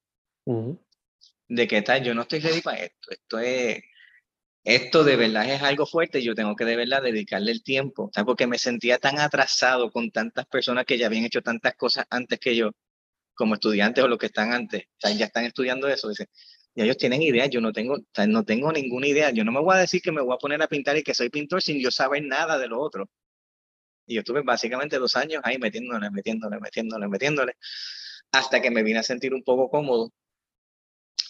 de 1.47 1.67
que 1.67 1.81
tal, 1.81 2.03
yo 2.03 2.13
no 2.13 2.23
estoy 2.23 2.39
ready 2.39 2.61
para 2.61 2.77
esto. 2.77 3.11
Esto 3.11 3.39
es, 3.39 3.81
esto 4.63 5.03
de 5.03 5.15
verdad 5.15 5.49
es 5.49 5.61
algo 5.61 5.85
fuerte 5.85 6.19
y 6.19 6.23
yo 6.23 6.35
tengo 6.35 6.55
que 6.55 6.65
de 6.65 6.75
verdad 6.75 7.01
dedicarle 7.01 7.51
el 7.51 7.63
tiempo. 7.63 8.09
Sea, 8.13 8.25
porque 8.25 8.47
me 8.47 8.57
sentía 8.57 8.97
tan 8.97 9.19
atrasado 9.19 9.91
con 9.91 10.11
tantas 10.11 10.45
personas 10.47 10.85
que 10.85 10.97
ya 10.97 11.07
habían 11.07 11.25
hecho 11.25 11.41
tantas 11.41 11.75
cosas 11.75 12.05
antes 12.09 12.39
que 12.39 12.55
yo, 12.55 12.71
como 13.35 13.55
estudiantes 13.55 14.03
o 14.03 14.07
los 14.07 14.17
que 14.17 14.25
están 14.27 14.53
antes. 14.53 14.83
O 14.83 14.99
sea, 14.99 15.11
ya 15.11 15.25
están 15.25 15.45
estudiando 15.45 15.87
eso. 15.87 16.09
Dice, 16.09 16.27
ya 16.77 16.83
ellos 16.83 16.97
tienen 16.97 17.23
ideas, 17.23 17.49
yo 17.49 17.59
no 17.59 17.73
tengo, 17.73 17.97
no 18.27 18.45
tengo 18.45 18.71
ninguna 18.71 19.07
idea. 19.07 19.31
Yo 19.31 19.43
no 19.43 19.51
me 19.51 19.59
voy 19.59 19.75
a 19.75 19.79
decir 19.79 19.99
que 19.99 20.11
me 20.11 20.21
voy 20.21 20.35
a 20.35 20.37
poner 20.37 20.61
a 20.61 20.67
pintar 20.67 20.95
y 20.95 21.01
que 21.01 21.15
soy 21.15 21.31
pintor 21.31 21.59
sin 21.63 21.81
yo 21.81 21.89
saber 21.89 22.23
nada 22.23 22.59
de 22.59 22.67
lo 22.67 22.79
otro. 22.79 23.09
Y 24.05 24.13
yo 24.13 24.19
estuve 24.19 24.41
básicamente 24.43 24.99
dos 24.99 25.15
años 25.15 25.41
ahí 25.43 25.57
metiéndole, 25.57 26.11
metiéndole, 26.11 26.59
metiéndole, 26.59 27.07
metiéndole, 27.07 27.53
hasta 28.31 28.61
que 28.61 28.69
me 28.69 28.83
vine 28.83 28.99
a 28.99 29.03
sentir 29.03 29.33
un 29.33 29.43
poco 29.43 29.71
cómodo 29.71 30.13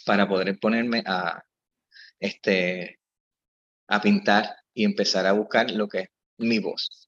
para 0.06 0.28
poder 0.28 0.60
ponerme 0.60 1.02
a, 1.06 1.42
este, 2.20 3.00
a 3.88 4.02
pintar 4.02 4.54
y 4.74 4.84
empezar 4.84 5.26
a 5.28 5.32
buscar 5.32 5.72
lo 5.72 5.88
que 5.88 6.00
es 6.00 6.10
mi 6.40 6.60
voz. 6.60 7.08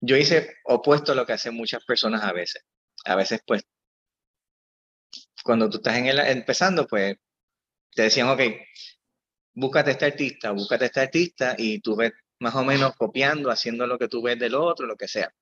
Yo 0.00 0.16
hice 0.16 0.56
opuesto 0.64 1.12
a 1.12 1.14
lo 1.14 1.24
que 1.24 1.34
hacen 1.34 1.54
muchas 1.54 1.84
personas 1.84 2.24
a 2.24 2.32
veces. 2.32 2.64
A 3.04 3.14
veces, 3.14 3.40
pues, 3.46 3.62
cuando 5.44 5.68
tú 5.68 5.78
estás 5.78 5.96
en 5.96 6.06
el, 6.06 6.18
empezando, 6.18 6.86
pues, 6.86 7.16
te 7.94 8.02
decían, 8.02 8.28
ok, 8.28 8.40
búscate 9.54 9.92
este 9.92 10.06
artista, 10.06 10.50
búscate 10.52 10.86
este 10.86 11.00
artista 11.00 11.54
y 11.58 11.80
tú 11.80 11.96
ves 11.96 12.12
más 12.40 12.54
o 12.54 12.64
menos 12.64 12.94
copiando, 12.96 13.50
haciendo 13.50 13.86
lo 13.86 13.98
que 13.98 14.08
tú 14.08 14.22
ves 14.22 14.38
del 14.38 14.54
otro, 14.54 14.86
lo 14.86 14.96
que 14.96 15.08
sea. 15.08 15.32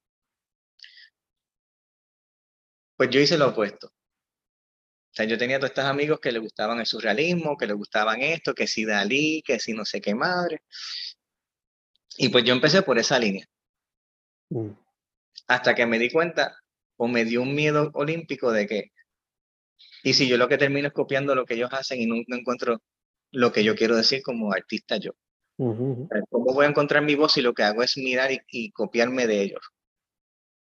Pues 2.96 3.10
yo 3.10 3.20
hice 3.20 3.36
lo 3.36 3.48
opuesto. 3.48 3.88
O 3.88 5.14
sea, 5.16 5.26
yo 5.26 5.38
tenía 5.38 5.58
todos 5.58 5.70
estos 5.70 5.84
amigos 5.84 6.20
que 6.20 6.32
le 6.32 6.38
gustaban 6.38 6.78
el 6.78 6.86
surrealismo, 6.86 7.56
que 7.56 7.66
le 7.66 7.72
gustaban 7.72 8.20
esto, 8.20 8.54
que 8.54 8.66
si 8.66 8.84
Dalí, 8.84 9.42
que 9.42 9.58
si 9.58 9.72
no 9.72 9.84
sé 9.84 10.00
qué 10.00 10.14
madre. 10.14 10.62
Y 12.18 12.28
pues 12.28 12.44
yo 12.44 12.52
empecé 12.54 12.82
por 12.82 12.98
esa 12.98 13.18
línea. 13.18 13.46
ujú. 14.50 14.76
Hasta 15.48 15.74
que 15.74 15.86
me 15.86 15.98
di 15.98 16.10
cuenta, 16.10 16.58
o 16.96 17.08
me 17.08 17.24
dio 17.24 17.42
un 17.42 17.54
miedo 17.54 17.90
olímpico 17.94 18.50
de 18.50 18.66
que, 18.66 18.92
y 20.02 20.14
si 20.14 20.28
yo 20.28 20.36
lo 20.36 20.48
que 20.48 20.58
termino 20.58 20.88
es 20.88 20.94
copiando 20.94 21.34
lo 21.34 21.44
que 21.44 21.54
ellos 21.54 21.70
hacen 21.72 22.00
y 22.00 22.06
nunca 22.06 22.36
encuentro 22.36 22.82
lo 23.32 23.52
que 23.52 23.64
yo 23.64 23.74
quiero 23.74 23.96
decir 23.96 24.22
como 24.22 24.52
artista 24.52 24.96
yo. 24.96 25.12
¿Cómo 26.30 26.52
voy 26.52 26.66
a 26.66 26.68
encontrar 26.68 27.02
mi 27.02 27.14
voz 27.14 27.32
si 27.32 27.42
lo 27.42 27.54
que 27.54 27.62
hago 27.62 27.82
es 27.82 27.96
mirar 27.96 28.30
y, 28.30 28.40
y 28.48 28.70
copiarme 28.70 29.26
de 29.26 29.42
ellos? 29.42 29.60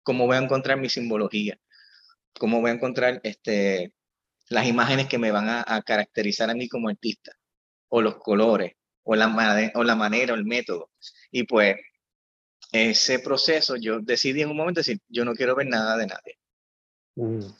¿Cómo 0.03 0.27
voy 0.27 0.37
a 0.37 0.41
encontrar 0.41 0.79
mi 0.79 0.89
simbología? 0.89 1.59
¿Cómo 2.39 2.61
voy 2.61 2.71
a 2.71 2.75
encontrar 2.75 3.21
este, 3.25 3.93
las 4.49 4.67
imágenes 4.67 5.09
que 5.09 5.19
me 5.19 5.31
van 5.31 5.49
a, 5.49 5.65
a 5.67 5.83
caracterizar 5.83 6.49
a 6.49 6.55
mí 6.55 6.69
como 6.69 6.89
artista? 6.89 7.33
O 7.89 8.01
los 8.01 8.17
colores, 8.17 8.73
o 9.03 9.15
la, 9.17 9.27
o 9.75 9.85
la 9.85 9.97
manera, 9.97 10.33
o 10.33 10.37
el 10.37 10.45
método. 10.45 10.91
Y 11.31 11.43
pues 11.43 11.77
ese 12.73 13.19
proceso 13.19 13.77
yo 13.77 14.01
decidí 14.01 14.43
en 14.43 14.51
un 14.51 14.57
momento 14.57 14.81
decir, 14.81 15.01
yo 15.09 15.25
no 15.25 15.35
quiero 15.35 15.55
ver 15.55 15.67
nada 15.67 15.97
de 15.97 16.07
nadie. 16.07 16.39
Ujú. 17.17 17.55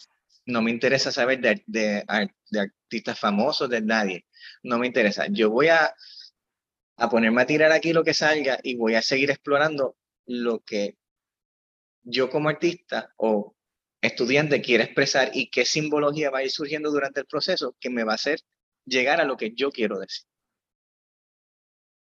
No 0.49 0.63
me 0.63 0.71
interesa 0.71 1.13
saber 1.13 1.41
de, 1.41 2.05
artistas 2.09 3.21
famosos, 3.21 3.69
de 3.69 3.83
nadie. 3.83 4.25
No 4.63 4.79
me 4.79 4.87
interesa. 4.87 5.27
Yo 5.31 5.51
voy 5.51 5.69
a, 5.69 5.95
ponerme 7.11 7.43
a 7.43 7.47
tirar 7.47 7.71
aquí 7.71 7.93
lo 7.93 8.03
que 8.03 8.15
salga 8.15 8.59
y 8.63 8.75
voy 8.75 8.95
a 8.95 9.03
seguir 9.03 9.31
explorando 9.31 9.97
lo 10.27 10.61
que 10.61 10.97
yo 12.03 12.31
como 12.31 12.49
artista 12.49 13.13
o 13.19 13.55
estudiante 14.01 14.63
quiere 14.63 14.85
expresar 14.85 15.31
y 15.35 15.51
qué 15.51 15.67
simbología 15.67 16.31
va 16.31 16.39
a 16.39 16.45
ir 16.45 16.51
surgiendo 16.51 16.91
durante 16.91 17.21
el 17.21 17.27
proceso 17.27 17.77
que 17.79 17.91
me 17.91 18.05
va 18.05 18.13
a 18.13 18.15
hacer 18.15 18.41
llegar 18.87 19.21
a 19.21 19.25
lo 19.25 19.37
que 19.37 19.53
yo 19.55 19.71
quiero 19.71 19.99
decir. 19.99 20.27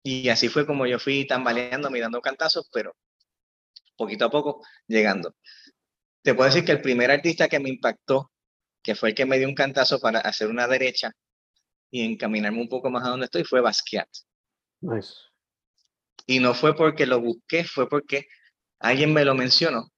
Y 0.02 0.28
así 0.28 0.48
fue 0.48 0.66
como 0.66 0.86
yo 0.86 0.98
fui 0.98 1.26
tambaleando, 1.26 1.90
mirando 1.90 2.20
cantazos, 2.20 2.68
pero 2.70 2.94
poquito 3.96 4.26
a 4.26 4.30
poco 4.30 4.62
llegando. 4.86 5.34
Te 6.26 6.34
puedo 6.34 6.50
decir 6.50 6.64
que 6.64 6.72
el 6.72 6.82
primer 6.82 7.08
artista 7.12 7.46
que 7.46 7.60
me 7.60 7.68
impactó, 7.68 8.32
que 8.82 8.96
fue 8.96 9.10
el 9.10 9.14
que 9.14 9.24
me 9.24 9.38
dio 9.38 9.46
un 9.46 9.54
cantazo 9.54 10.00
para 10.00 10.18
hacer 10.18 10.48
una 10.48 10.66
derecha 10.66 11.12
y 11.88 12.04
encaminarme 12.04 12.60
un 12.60 12.68
poco 12.68 12.90
más 12.90 13.06
a 13.06 13.10
donde 13.10 13.26
estoy, 13.26 13.44
fue 13.44 13.60
Basquiat. 13.60 14.08
Nice. 14.80 15.14
Y 16.26 16.40
no 16.40 16.52
fue 16.52 16.74
porque 16.74 17.06
lo 17.06 17.20
busqué, 17.20 17.62
fue 17.62 17.88
porque 17.88 18.26
alguien 18.80 19.14
me 19.14 19.24
lo 19.24 19.36
mencionó. 19.36 19.92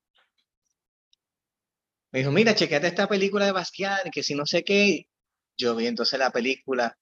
Me 2.13 2.19
dijo, 2.19 2.31
mira, 2.31 2.55
chequeate 2.55 2.89
esta 2.89 3.09
película 3.09 3.47
de 3.47 3.53
Basquiat, 3.53 4.11
que 4.13 4.23
si 4.23 4.35
no 4.35 4.45
sé 4.45 4.65
qué. 4.65 5.07
Yo 5.57 5.75
vi 5.77 5.87
entonces 5.87 6.19
la 6.19 6.29
película, 6.29 6.95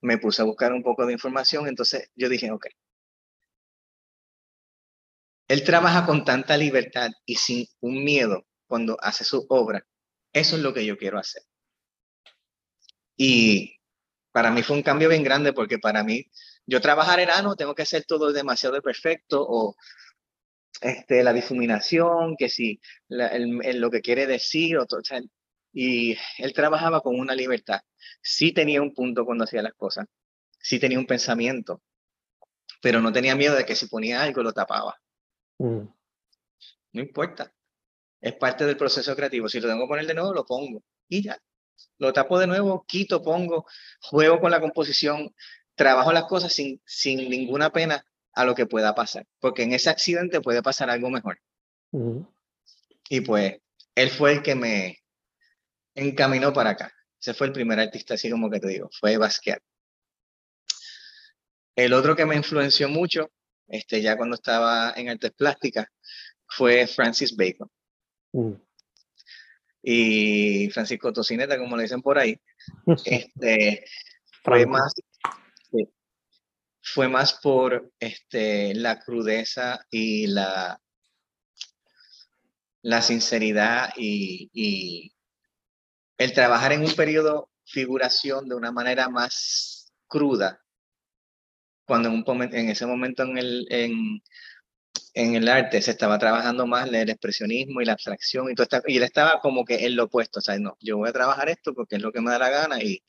me 0.00 0.18
puse 0.18 0.42
a 0.42 0.44
buscar 0.44 0.72
un 0.72 0.82
poco 0.82 1.06
de 1.06 1.12
información, 1.12 1.68
entonces 1.68 2.10
yo 2.16 2.28
dije, 2.28 2.50
ok. 2.50 2.66
Él 5.46 5.62
trabaja 5.62 6.04
con 6.04 6.24
tanta 6.24 6.56
libertad 6.56 7.12
y 7.24 7.36
sin 7.36 7.64
un 7.78 8.02
miedo 8.02 8.44
cuando 8.72 8.96
hace 9.02 9.22
su 9.22 9.44
obra. 9.50 9.86
Eso 10.32 10.56
es 10.56 10.62
lo 10.62 10.72
que 10.72 10.86
yo 10.86 10.96
quiero 10.96 11.18
hacer. 11.18 11.42
Y 13.18 13.78
para 14.32 14.50
mí 14.50 14.62
fue 14.62 14.76
un 14.76 14.82
cambio 14.82 15.10
bien 15.10 15.22
grande 15.22 15.52
porque 15.52 15.78
para 15.78 16.02
mí, 16.02 16.24
yo 16.64 16.80
trabajar 16.80 17.20
era, 17.20 17.42
no, 17.42 17.54
tengo 17.54 17.74
que 17.74 17.82
hacer 17.82 18.06
todo 18.06 18.32
demasiado 18.32 18.80
perfecto 18.80 19.44
o 19.46 19.76
este, 20.80 21.22
la 21.22 21.34
difuminación, 21.34 22.34
que 22.38 22.48
si 22.48 22.80
el, 23.10 23.78
lo 23.78 23.90
que 23.90 24.00
quiere 24.00 24.26
decir, 24.26 24.78
o 24.78 24.86
todo, 24.86 25.02
y 25.70 26.16
él 26.38 26.54
trabajaba 26.54 27.02
con 27.02 27.20
una 27.20 27.34
libertad. 27.34 27.82
Sí 28.22 28.52
tenía 28.52 28.80
un 28.80 28.94
punto 28.94 29.26
cuando 29.26 29.44
hacía 29.44 29.60
las 29.60 29.74
cosas, 29.74 30.06
sí 30.58 30.78
tenía 30.78 30.98
un 30.98 31.06
pensamiento, 31.06 31.82
pero 32.80 33.02
no 33.02 33.12
tenía 33.12 33.36
miedo 33.36 33.54
de 33.54 33.66
que 33.66 33.76
si 33.76 33.86
ponía 33.88 34.22
algo 34.22 34.42
lo 34.42 34.54
tapaba. 34.54 34.98
Mm. 35.58 35.82
No 36.94 37.02
importa. 37.02 37.52
Es 38.22 38.34
parte 38.34 38.64
del 38.64 38.76
proceso 38.76 39.14
creativo. 39.14 39.48
Si 39.48 39.60
lo 39.60 39.68
tengo 39.68 39.82
que 39.82 39.88
poner 39.88 40.06
de 40.06 40.14
nuevo, 40.14 40.32
lo 40.32 40.46
pongo. 40.46 40.82
Y 41.08 41.22
ya. 41.22 41.38
Lo 41.98 42.12
tapo 42.12 42.38
de 42.38 42.46
nuevo, 42.46 42.84
quito, 42.86 43.22
pongo, 43.22 43.66
juego 44.00 44.40
con 44.40 44.50
la 44.50 44.60
composición, 44.60 45.34
trabajo 45.74 46.12
las 46.12 46.24
cosas 46.24 46.52
sin, 46.52 46.80
sin 46.86 47.28
ninguna 47.28 47.70
pena 47.70 48.06
a 48.32 48.44
lo 48.44 48.54
que 48.54 48.66
pueda 48.66 48.94
pasar. 48.94 49.26
Porque 49.40 49.64
en 49.64 49.72
ese 49.72 49.90
accidente 49.90 50.40
puede 50.40 50.62
pasar 50.62 50.88
algo 50.88 51.10
mejor. 51.10 51.38
Y 53.08 53.20
pues, 53.20 53.58
él 53.94 54.10
fue 54.10 54.32
el 54.32 54.42
que 54.42 54.54
me 54.54 54.98
encaminó 55.94 56.52
para 56.52 56.70
acá. 56.70 56.92
Ese 57.20 57.34
fue 57.34 57.48
el 57.48 57.52
primer 57.52 57.78
artista, 57.78 58.14
así 58.14 58.30
como 58.30 58.50
que 58.50 58.60
te 58.60 58.68
digo, 58.68 58.88
fue 58.98 59.16
Basquiat. 59.16 59.60
El 61.74 61.92
otro 61.92 62.14
que 62.14 62.26
me 62.26 62.36
influenció 62.36 62.88
mucho, 62.88 63.30
este, 63.66 64.02
ya 64.02 64.16
cuando 64.16 64.34
estaba 64.34 64.92
en 64.96 65.08
artes 65.08 65.32
plásticas, 65.32 65.86
fue 66.46 66.86
Francis 66.86 67.34
Bacon. 67.34 67.70
Mm. 68.32 68.52
Y 69.82 70.70
Francisco 70.70 71.12
Tocineta, 71.12 71.58
como 71.58 71.76
le 71.76 71.84
dicen 71.84 72.02
por 72.02 72.18
ahí, 72.18 72.40
este, 73.04 73.84
fue 74.42 74.66
más, 74.66 74.92
fue 76.80 77.08
más 77.08 77.34
por 77.34 77.92
este, 77.98 78.74
la 78.74 79.00
crudeza 79.00 79.84
y 79.90 80.26
la, 80.28 80.80
la 82.82 83.02
sinceridad 83.02 83.90
y, 83.96 84.50
y 84.52 85.14
el 86.18 86.32
trabajar 86.32 86.72
en 86.72 86.84
un 86.84 86.94
periodo 86.94 87.50
figuración 87.64 88.48
de 88.48 88.54
una 88.54 88.70
manera 88.70 89.08
más 89.08 89.92
cruda, 90.06 90.60
cuando 91.86 92.08
en, 92.08 92.24
un, 92.26 92.42
en 92.42 92.68
ese 92.68 92.86
momento 92.86 93.22
en 93.22 93.38
el, 93.38 93.66
en, 93.70 94.22
en 95.14 95.34
el 95.34 95.48
arte 95.48 95.82
se 95.82 95.90
estaba 95.90 96.18
trabajando 96.18 96.66
más 96.66 96.88
el 96.88 97.10
expresionismo 97.10 97.80
y 97.80 97.84
la 97.84 97.92
abstracción 97.92 98.50
y 98.50 98.54
todo 98.54 98.66
y 98.86 98.96
él 98.96 99.02
estaba 99.02 99.40
como 99.40 99.64
que 99.64 99.84
en 99.84 99.96
lo 99.96 100.04
opuesto, 100.04 100.38
o 100.38 100.42
sea, 100.42 100.58
no, 100.58 100.76
yo 100.80 100.96
voy 100.96 101.08
a 101.08 101.12
trabajar 101.12 101.48
esto 101.50 101.74
porque 101.74 101.96
es 101.96 102.02
lo 102.02 102.12
que 102.12 102.20
me 102.20 102.30
da 102.30 102.38
la 102.38 102.50
gana 102.50 102.82
y 102.82 103.02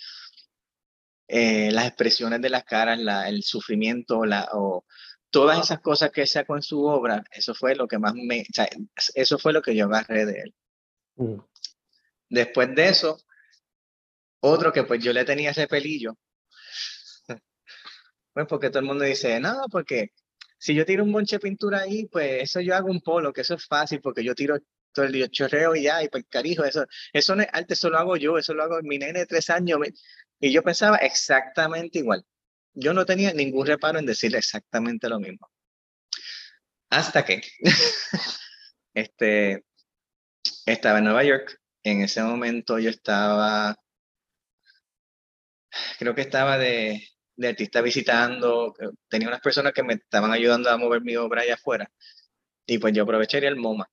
eh, 1.27 1.71
las 1.71 1.87
expresiones 1.87 2.41
de 2.41 2.49
las 2.49 2.65
caras, 2.65 2.99
la, 2.99 3.29
el 3.29 3.43
sufrimiento, 3.43 4.25
la, 4.25 4.49
o 4.51 4.85
todas 5.29 5.59
esas 5.59 5.79
cosas 5.79 6.11
que 6.11 6.27
sacó 6.27 6.55
en 6.55 6.61
su 6.61 6.83
obra, 6.83 7.23
eso 7.31 7.55
fue 7.55 7.75
lo 7.75 7.87
que 7.87 7.97
más 7.97 8.13
me, 8.13 8.41
o 8.41 8.53
sea, 8.53 8.67
eso 9.15 9.39
fue 9.39 9.53
lo 9.53 9.61
que 9.61 9.75
yo 9.75 9.85
agarré 9.85 10.25
de 10.25 10.41
él. 10.41 10.55
Mm. 11.15 11.39
Después 12.29 12.75
de 12.75 12.89
eso, 12.89 13.19
otro 14.41 14.73
que 14.73 14.83
pues 14.83 15.01
yo 15.03 15.13
le 15.13 15.23
tenía 15.25 15.51
ese 15.51 15.67
pelillo, 15.67 16.17
pues 18.33 18.45
porque 18.47 18.69
todo 18.69 18.79
el 18.79 18.85
mundo 18.85 19.05
dice, 19.05 19.39
no, 19.39 19.63
porque 19.71 20.11
si 20.63 20.73
yo 20.73 20.85
tiro 20.85 21.03
un 21.03 21.11
bonche 21.11 21.35
de 21.35 21.39
pintura 21.41 21.81
ahí, 21.81 22.05
pues 22.05 22.43
eso 22.43 22.61
yo 22.61 22.73
hago 22.73 22.89
un 22.89 23.01
polo, 23.01 23.33
que 23.33 23.41
eso 23.41 23.55
es 23.55 23.65
fácil, 23.67 23.99
porque 23.99 24.23
yo 24.23 24.33
tiro 24.33 24.57
todo 24.93 25.05
el 25.07 25.29
chorreo 25.29 25.75
y 25.75 25.83
ya, 25.83 26.01
y 26.01 26.07
pues 26.07 26.23
carijo, 26.29 26.63
eso, 26.63 26.85
eso 27.11 27.35
no 27.35 27.41
es 27.41 27.49
arte, 27.51 27.73
eso 27.73 27.89
lo 27.89 27.97
hago 27.97 28.15
yo, 28.15 28.37
eso 28.37 28.53
lo 28.53 28.63
hago 28.63 28.81
mi 28.81 28.97
nene 28.97 29.19
de 29.19 29.25
tres 29.25 29.49
años. 29.49 29.79
Y 30.39 30.53
yo 30.53 30.63
pensaba 30.63 30.95
exactamente 30.99 31.99
igual. 31.99 32.25
Yo 32.73 32.93
no 32.93 33.05
tenía 33.05 33.33
ningún 33.33 33.67
reparo 33.67 33.99
en 33.99 34.05
decirle 34.05 34.37
exactamente 34.37 35.09
lo 35.09 35.19
mismo. 35.19 35.51
Hasta 36.89 37.25
que 37.25 37.41
este, 38.93 39.65
estaba 40.65 40.99
en 40.99 41.03
Nueva 41.03 41.25
York. 41.25 41.59
En 41.83 41.99
ese 42.03 42.23
momento 42.23 42.79
yo 42.79 42.89
estaba, 42.89 43.75
creo 45.99 46.15
que 46.15 46.21
estaba 46.21 46.57
de, 46.57 47.05
de 47.35 47.47
artista 47.47 47.81
visitando, 47.81 48.73
tenía 49.07 49.27
unas 49.27 49.41
personas 49.41 49.73
que 49.73 49.83
me 49.83 49.93
estaban 49.95 50.31
ayudando 50.31 50.69
a 50.69 50.77
mover 50.77 51.01
mi 51.01 51.15
obra 51.15 51.41
allá 51.41 51.55
afuera. 51.55 51.89
Y 52.65 52.77
pues 52.77 52.93
yo 52.93 53.03
aprovecharía 53.03 53.49
el 53.49 53.55
MoMA. 53.55 53.89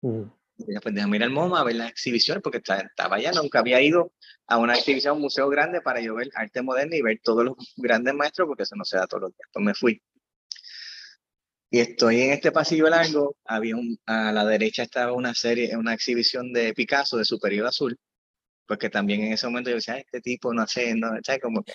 Mm. 0.00 0.22
Y 0.58 0.78
pues 0.80 0.94
déjame 0.94 1.16
ir 1.16 1.24
al 1.24 1.30
MoMA 1.30 1.60
a 1.60 1.64
ver 1.64 1.76
las 1.76 1.90
exhibiciones, 1.90 2.42
porque 2.42 2.58
estaba 2.58 3.16
allá, 3.16 3.32
nunca 3.32 3.60
había 3.60 3.80
ido 3.80 4.12
a 4.46 4.58
una 4.58 4.74
exhibición, 4.74 5.16
un 5.16 5.22
museo 5.22 5.48
grande 5.48 5.80
para 5.80 6.00
yo 6.00 6.14
ver 6.14 6.30
arte 6.34 6.62
moderno 6.62 6.96
y 6.96 7.02
ver 7.02 7.20
todos 7.22 7.44
los 7.44 7.56
grandes 7.76 8.14
maestros, 8.14 8.46
porque 8.46 8.64
eso 8.64 8.76
no 8.76 8.84
se 8.84 8.96
da 8.96 9.06
todos 9.06 9.22
los 9.22 9.30
días. 9.36 9.48
Pues 9.52 9.64
me 9.64 9.74
fui. 9.74 10.02
Y 11.70 11.80
estoy 11.80 12.20
en 12.20 12.32
este 12.32 12.52
pasillo 12.52 12.88
largo, 12.88 13.36
había 13.46 13.76
un, 13.76 13.98
a 14.04 14.30
la 14.30 14.44
derecha 14.44 14.82
estaba 14.82 15.12
una 15.12 15.34
serie, 15.34 15.74
una 15.76 15.94
exhibición 15.94 16.52
de 16.52 16.74
Picasso 16.74 17.16
de 17.16 17.24
su 17.24 17.38
periodo 17.38 17.68
azul, 17.68 17.98
porque 18.66 18.90
también 18.90 19.22
en 19.22 19.32
ese 19.32 19.46
momento 19.46 19.70
yo 19.70 19.76
decía, 19.76 19.96
este 19.96 20.20
tipo 20.20 20.52
no 20.52 20.66
sé, 20.66 20.94
no, 20.94 21.08
¿sabes? 21.24 21.40
Como 21.40 21.62
que 21.62 21.72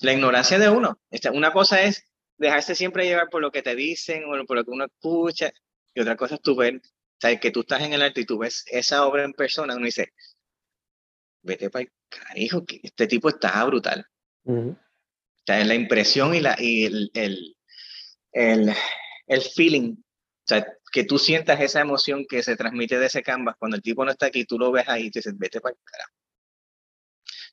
la 0.00 0.12
ignorancia 0.12 0.58
de 0.58 0.68
uno. 0.68 0.98
Una 1.32 1.52
cosa 1.52 1.82
es 1.82 2.04
dejarse 2.36 2.74
siempre 2.74 3.06
llevar 3.06 3.28
por 3.30 3.40
lo 3.40 3.50
que 3.50 3.62
te 3.62 3.74
dicen 3.74 4.24
o 4.24 4.44
por 4.44 4.56
lo 4.56 4.64
que 4.64 4.70
uno 4.70 4.86
escucha, 4.86 5.52
y 5.94 6.00
otra 6.00 6.16
cosa 6.16 6.34
es 6.34 6.42
tú 6.42 6.56
ver, 6.56 6.80
sabes 7.20 7.40
que 7.40 7.50
tú 7.50 7.60
estás 7.60 7.82
en 7.82 7.92
el 7.92 8.02
arte 8.02 8.22
y 8.22 8.26
tú 8.26 8.38
ves 8.38 8.64
esa 8.66 9.06
obra 9.06 9.24
en 9.24 9.32
persona, 9.32 9.76
uno 9.76 9.86
dice, 9.86 10.12
vete 11.42 11.70
para 11.70 11.84
el 11.84 11.92
carijo, 12.08 12.64
que 12.64 12.80
este 12.82 13.06
tipo 13.06 13.28
está 13.28 13.64
brutal. 13.64 14.06
O 14.44 14.76
sea, 15.46 15.64
la 15.64 15.74
impresión 15.74 16.34
y, 16.34 16.40
la, 16.40 16.56
y 16.58 16.86
el, 16.86 17.10
el, 17.14 17.56
el, 18.32 18.74
el 19.26 19.42
feeling, 19.42 19.94
o 19.94 20.46
sea, 20.46 20.66
que 20.92 21.04
tú 21.04 21.18
sientas 21.18 21.60
esa 21.60 21.80
emoción 21.80 22.26
que 22.28 22.42
se 22.42 22.56
transmite 22.56 22.98
de 22.98 23.06
ese 23.06 23.22
canvas 23.22 23.56
cuando 23.58 23.76
el 23.76 23.82
tipo 23.82 24.04
no 24.04 24.10
está 24.10 24.26
aquí, 24.26 24.44
tú 24.44 24.58
lo 24.58 24.70
ves 24.72 24.88
ahí 24.88 25.06
y 25.06 25.10
te 25.10 25.20
dices, 25.20 25.36
vete 25.36 25.60
para 25.60 25.74
el 25.74 25.80
carajo. 25.84 26.12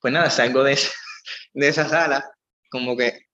Pues 0.02 0.14
nada, 0.14 0.30
salgo 0.30 0.64
de, 0.64 0.78
de 1.54 1.68
esa 1.68 1.88
sala 1.88 2.32
como 2.70 2.96
que 2.96 3.28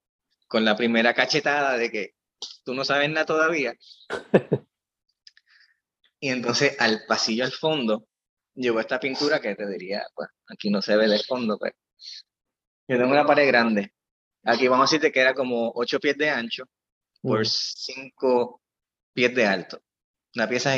con 0.47 0.65
la 0.65 0.75
primera 0.75 1.13
cachetada 1.13 1.77
de 1.77 1.91
que 1.91 2.15
tú 2.63 2.73
no 2.73 2.83
sabes 2.85 3.09
nada 3.09 3.25
todavía. 3.25 3.75
y 6.19 6.29
entonces 6.29 6.75
al 6.79 7.03
pasillo 7.07 7.43
al 7.43 7.51
fondo 7.51 8.07
llegó 8.55 8.79
esta 8.79 8.99
pintura 8.99 9.39
que 9.39 9.55
te 9.55 9.67
diría, 9.67 10.03
pues 10.15 10.29
aquí 10.47 10.69
no 10.69 10.81
se 10.81 10.95
ve 10.95 11.07
de 11.07 11.19
fondo, 11.19 11.57
pero 11.59 11.75
yo 12.87 12.97
tengo 12.97 13.11
una 13.11 13.25
pared 13.25 13.47
grande. 13.47 13.93
Aquí 14.43 14.67
vamos 14.67 14.91
a 14.91 14.95
decir 14.95 15.11
que 15.11 15.19
era 15.19 15.33
como 15.33 15.71
8 15.75 15.99
pies 15.99 16.17
de 16.17 16.29
ancho 16.29 16.63
por 17.21 17.45
5 17.45 18.61
pies 19.13 19.35
de 19.35 19.45
alto. 19.45 19.81
Una 20.35 20.47
pieza, 20.47 20.75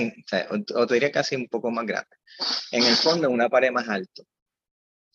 o, 0.76 0.88
te 0.88 0.94
diría 0.94 1.12
casi 1.12 1.36
un 1.36 1.48
poco 1.48 1.70
más 1.70 1.86
grande. 1.86 2.16
En 2.72 2.84
el 2.84 2.96
fondo, 2.96 3.30
una 3.30 3.50
pared 3.50 3.72
más 3.72 3.88
alto. 3.88 4.24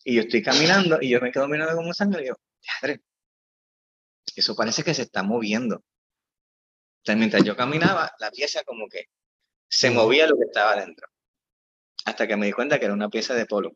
Y 0.07 0.15
yo 0.15 0.21
estoy 0.21 0.43
caminando 0.43 0.99
y 1.01 1.09
yo 1.09 1.19
me 1.19 1.31
quedo 1.31 1.47
mirando 1.47 1.75
como 1.75 1.91
sangre 1.93 2.23
y 2.23 2.27
yo, 2.27 2.35
eso 4.35 4.55
parece 4.55 4.83
que 4.83 4.93
se 4.93 5.01
está 5.01 5.23
moviendo. 5.23 5.83
mientras 7.15 7.43
yo 7.43 7.55
caminaba, 7.55 8.11
la 8.19 8.29
pieza 8.31 8.63
como 8.63 8.87
que 8.87 9.05
se 9.67 9.89
movía 9.89 10.27
lo 10.27 10.37
que 10.37 10.45
estaba 10.45 10.75
dentro. 10.75 11.07
hasta 12.05 12.27
que 12.27 12.37
me 12.37 12.45
di 12.45 12.51
cuenta 12.51 12.77
que 12.77 12.85
era 12.85 12.93
una 12.93 13.09
pieza 13.09 13.33
de 13.33 13.47
polo. 13.47 13.73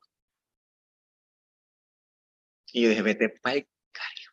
Y 2.71 2.83
yo 2.83 2.89
dije, 2.89 3.01
vete 3.01 3.29
pa'l 3.29 3.67
callo. 3.91 4.31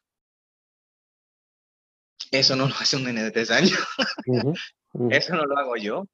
Eso 2.31 2.57
no 2.57 2.69
lo 2.69 2.75
hace 2.75 2.97
un 2.97 3.05
nene 3.05 3.23
de 3.23 3.31
tres 3.31 3.51
años. 3.51 3.79
Ujú, 4.27 4.55
ujú. 4.93 5.09
Eso 5.11 5.35
no 5.35 5.47
lo 5.47 5.57
hago 5.57 5.77
yo. 5.77 6.01
O 6.01 6.09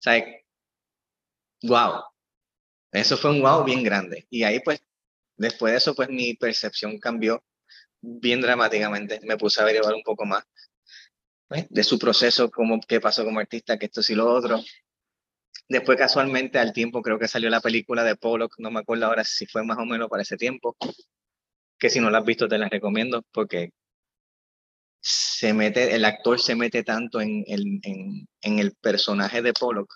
sea, 0.00 0.22
wow. 1.62 2.02
Eso 2.92 3.16
fue 3.16 3.30
un 3.30 3.40
wow 3.40 3.64
bien 3.64 3.82
grande. 3.82 4.26
Y 4.28 4.42
ahí 4.42 4.60
pues, 4.60 4.82
después 5.38 5.72
de 5.72 5.78
eso, 5.78 5.94
pues 5.94 6.08
mi 6.10 6.34
percepción 6.34 6.98
cambió 6.98 7.42
bien 8.00 8.40
dramáticamente. 8.40 9.20
Me 9.22 9.36
puse 9.38 9.60
a 9.60 9.64
averiguar 9.64 9.94
un 9.94 10.02
poco 10.02 10.24
más 10.26 10.44
pues, 11.48 11.66
de 11.70 11.82
su 11.84 11.98
proceso, 11.98 12.50
cómo, 12.50 12.80
qué 12.86 13.00
pasó 13.00 13.24
como 13.24 13.40
artista, 13.40 13.78
que 13.78 13.86
esto 13.86 14.02
sí 14.02 14.14
lo 14.14 14.30
otro. 14.32 14.60
Después, 15.68 15.98
casualmente, 15.98 16.58
al 16.58 16.72
tiempo, 16.72 17.02
creo 17.02 17.18
que 17.18 17.28
salió 17.28 17.50
la 17.50 17.60
película 17.60 18.04
de 18.04 18.16
Pollock, 18.16 18.54
no 18.58 18.70
me 18.70 18.80
acuerdo 18.80 19.06
ahora 19.06 19.24
si 19.24 19.46
fue 19.46 19.64
más 19.64 19.78
o 19.78 19.84
menos 19.84 20.08
para 20.08 20.22
ese 20.22 20.36
tiempo, 20.36 20.76
que 21.78 21.90
si 21.90 22.00
no 22.00 22.10
la 22.10 22.18
has 22.18 22.24
visto 22.24 22.48
te 22.48 22.58
la 22.58 22.68
recomiendo 22.68 23.22
porque 23.32 23.70
se 25.00 25.52
mete, 25.54 25.94
el 25.94 26.04
actor 26.04 26.40
se 26.40 26.54
mete 26.54 26.82
tanto 26.82 27.20
en, 27.20 27.44
el- 27.46 27.80
en, 27.82 28.28
en 28.42 28.58
el 28.58 28.74
personaje 28.74 29.42
de 29.42 29.52
Pollock 29.52 29.92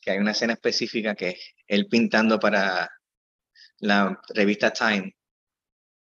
que 0.00 0.10
hay 0.12 0.18
una 0.18 0.30
escena 0.32 0.54
específica 0.54 1.14
que 1.14 1.30
es 1.30 1.54
él 1.66 1.86
pintando 1.88 2.38
para 2.40 2.90
la 3.80 4.20
revista 4.34 4.72
Time 4.72 5.14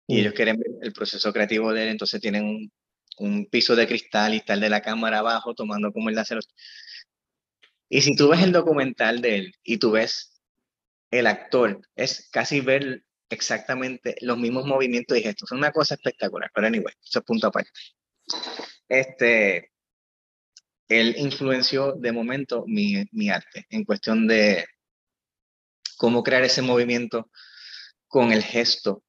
y 0.07 0.17
Mm. 0.17 0.19
ellos 0.19 0.35
quieren 0.35 0.57
ver 0.59 0.69
el 0.83 0.93
proceso 0.93 1.33
creativo 1.33 1.73
de 1.73 1.83
él, 1.83 1.89
entonces 1.89 2.21
tienen 2.21 2.45
un, 2.45 2.73
un 3.19 3.47
piso 3.47 3.75
de 3.77 3.87
cristal 3.87 4.35
y 4.35 4.39
está 4.39 4.55
el 4.55 4.61
de 4.61 4.71
la 4.71 4.83
cámara 4.83 5.19
abajo 5.19 5.55
tomando 5.55 5.93
como 5.93 6.09
él 6.11 6.19
hace 6.19 6.35
los... 6.35 6.49
Y 7.89 8.03
si 8.03 8.17
tú 8.17 8.29
ves 8.29 8.43
el 8.43 8.53
documental 8.53 9.21
de 9.21 9.37
él 9.37 9.55
y 9.63 9.79
tú 9.79 9.93
ves 9.93 10.41
el 11.11 11.27
actor, 11.27 11.81
es 11.95 12.29
casi 12.31 12.61
ver 12.61 13.05
exactamente 13.31 14.17
los 14.21 14.39
mismos 14.39 14.67
movimientos 14.67 15.17
y 15.17 15.23
gestos. 15.23 15.51
Es 15.51 15.59
una 15.59 15.73
cosa 15.73 15.95
espectacular, 15.95 16.51
pero 16.55 16.67
anyway, 16.67 16.95
eso 17.03 17.21
es 17.21 17.25
punto 17.25 17.49
aparte. 17.49 17.71
Este, 18.89 19.73
él 20.89 21.15
influenció 21.19 21.93
de 21.93 22.13
momento 22.13 22.65
mi, 22.67 23.05
mi 23.13 23.31
arte 23.31 23.67
en 23.71 23.85
cuestión 23.85 24.27
de 24.27 24.67
cómo 25.97 26.23
crear 26.23 26.43
ese 26.45 26.63
movimiento 26.63 27.31
con 28.17 28.33
el 28.33 28.43
gesto 28.43 29.05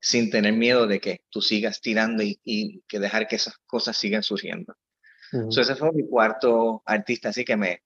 sin 0.00 0.28
tener 0.28 0.52
miedo 0.52 0.88
de 0.88 0.98
que 0.98 1.22
tú 1.30 1.40
sigas 1.40 1.80
tirando 1.80 2.24
y, 2.24 2.40
y 2.42 2.82
que 2.88 2.98
dejar 2.98 3.28
que 3.28 3.36
esas 3.36 3.56
cosas 3.66 3.96
sigan 3.96 4.24
surgiendo. 4.24 4.74
Ujú. 5.32 5.52
So, 5.52 5.60
ese 5.60 5.76
fue 5.76 5.92
mi 5.92 6.08
cuarto 6.08 6.82
artista 6.84 7.28
así 7.28 7.44
que 7.44 7.56
me, 7.56 7.84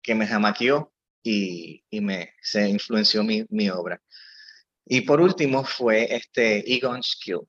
que 0.00 0.14
me 0.14 0.28
jamaqueó 0.28 0.92
y, 1.24 1.82
y 1.90 2.00
me 2.00 2.34
se 2.40 2.68
influenció 2.68 3.24
mi, 3.24 3.44
mi 3.48 3.68
obra. 3.68 4.00
Y 4.86 5.00
por 5.00 5.20
último 5.20 5.64
fue 5.64 6.14
este 6.14 6.72
Egon 6.72 7.02
Skill. 7.02 7.40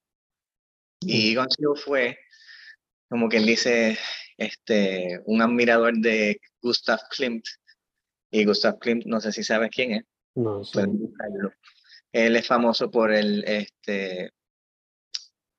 Y 1.02 1.34
Egon 1.34 1.48
Skill 1.48 1.76
fue, 1.76 2.18
como 3.08 3.30
quien 3.30 3.46
dice, 3.46 4.00
este, 4.36 5.22
un 5.26 5.44
admirador 5.44 5.94
de 5.96 6.42
Gustav 6.60 7.02
Klimt. 7.12 7.46
Y 8.32 8.46
Gustav 8.46 8.80
Klimt, 8.80 9.06
no 9.06 9.22
sé 9.22 9.32
si 9.32 9.44
sabes 9.44 9.70
quién 9.70 9.92
es, 9.92 10.06
No, 10.34 10.64
sí. 10.64 10.80
Él 12.12 12.36
es 12.36 12.48
famoso 12.48 12.92
por 12.92 13.12
el, 13.12 13.44
este, 13.46 14.32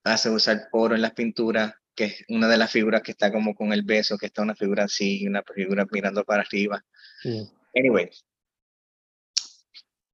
hace 0.04 0.30
usar 0.30 0.68
oro 0.72 0.94
en 0.94 1.02
las 1.02 1.12
pinturas, 1.12 1.74
que 1.94 2.04
es 2.04 2.24
una 2.28 2.48
de 2.48 2.56
las 2.56 2.70
figuras 2.70 3.02
que 3.02 3.12
está 3.12 3.32
como 3.32 3.54
con 3.54 3.72
el 3.72 3.82
beso, 3.82 4.18
que 4.18 4.26
está 4.26 4.42
una 4.42 4.54
figura 4.54 4.84
así, 4.84 5.26
una 5.26 5.42
figura 5.42 5.86
mirando 5.90 6.24
para 6.24 6.42
arriba. 6.42 6.84
Anyway, 7.74 8.10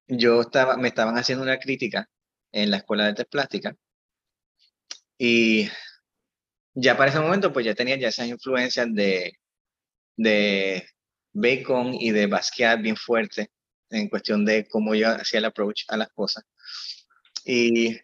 yo 0.06 0.40
estaba, 0.40 0.76
me 0.76 0.88
estaban 0.88 1.16
haciendo 1.16 1.44
una 1.44 1.58
crítica 1.58 2.08
en 2.52 2.70
la 2.70 2.78
escuela 2.78 3.04
de 3.04 3.10
artes 3.10 3.26
plásticas 3.26 3.74
y 5.18 5.68
ya 6.74 6.96
para 6.96 7.10
ese 7.10 7.20
momento 7.20 7.52
pues 7.52 7.66
ya 7.66 7.74
tenía 7.74 7.96
ya 7.96 8.08
esas 8.08 8.28
influencias 8.28 8.86
de, 8.92 9.38
de 10.16 10.86
Bacon 11.32 11.94
y 11.94 12.12
de 12.12 12.26
Basquiat 12.26 12.80
bien 12.80 12.96
fuertes 12.96 13.48
en 13.90 14.08
cuestión 14.08 14.44
de 14.44 14.66
cómo 14.68 14.94
yo 14.94 15.08
hacía 15.08 15.38
el 15.38 15.46
approach 15.46 15.84
a 15.88 15.96
las 15.96 16.08
cosas. 16.10 16.44
Y 17.44 17.98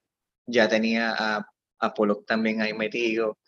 ya 0.47 0.69
tenía 0.69 1.15
a, 1.17 1.47
a 1.79 1.95
Pollock 1.95 2.27
también 2.27 2.61
ahí 2.61 2.73
metido 2.73 3.39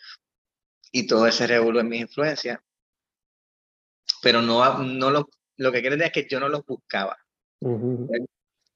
y 0.93 1.07
todo 1.07 1.27
ese 1.27 1.47
revuelo 1.47 1.81
en 1.81 1.89
mis 1.89 2.03
influencias. 2.03 2.59
Pero 4.23 4.43
no, 4.43 4.79
no 4.79 5.11
lo, 5.11 5.29
lo 5.57 5.73
que 5.73 5.81
quiero 5.81 5.97
decir 5.97 6.07
es 6.07 6.13
que 6.13 6.29
yo 6.29 6.41
no 6.41 6.49
los 6.49 6.65
buscaba 6.65 7.17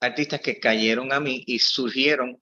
artistas 0.00 0.40
que 0.40 0.58
cayeron 0.58 1.12
a 1.12 1.20
mí 1.20 1.44
y 1.46 1.58
surgieron 1.58 2.40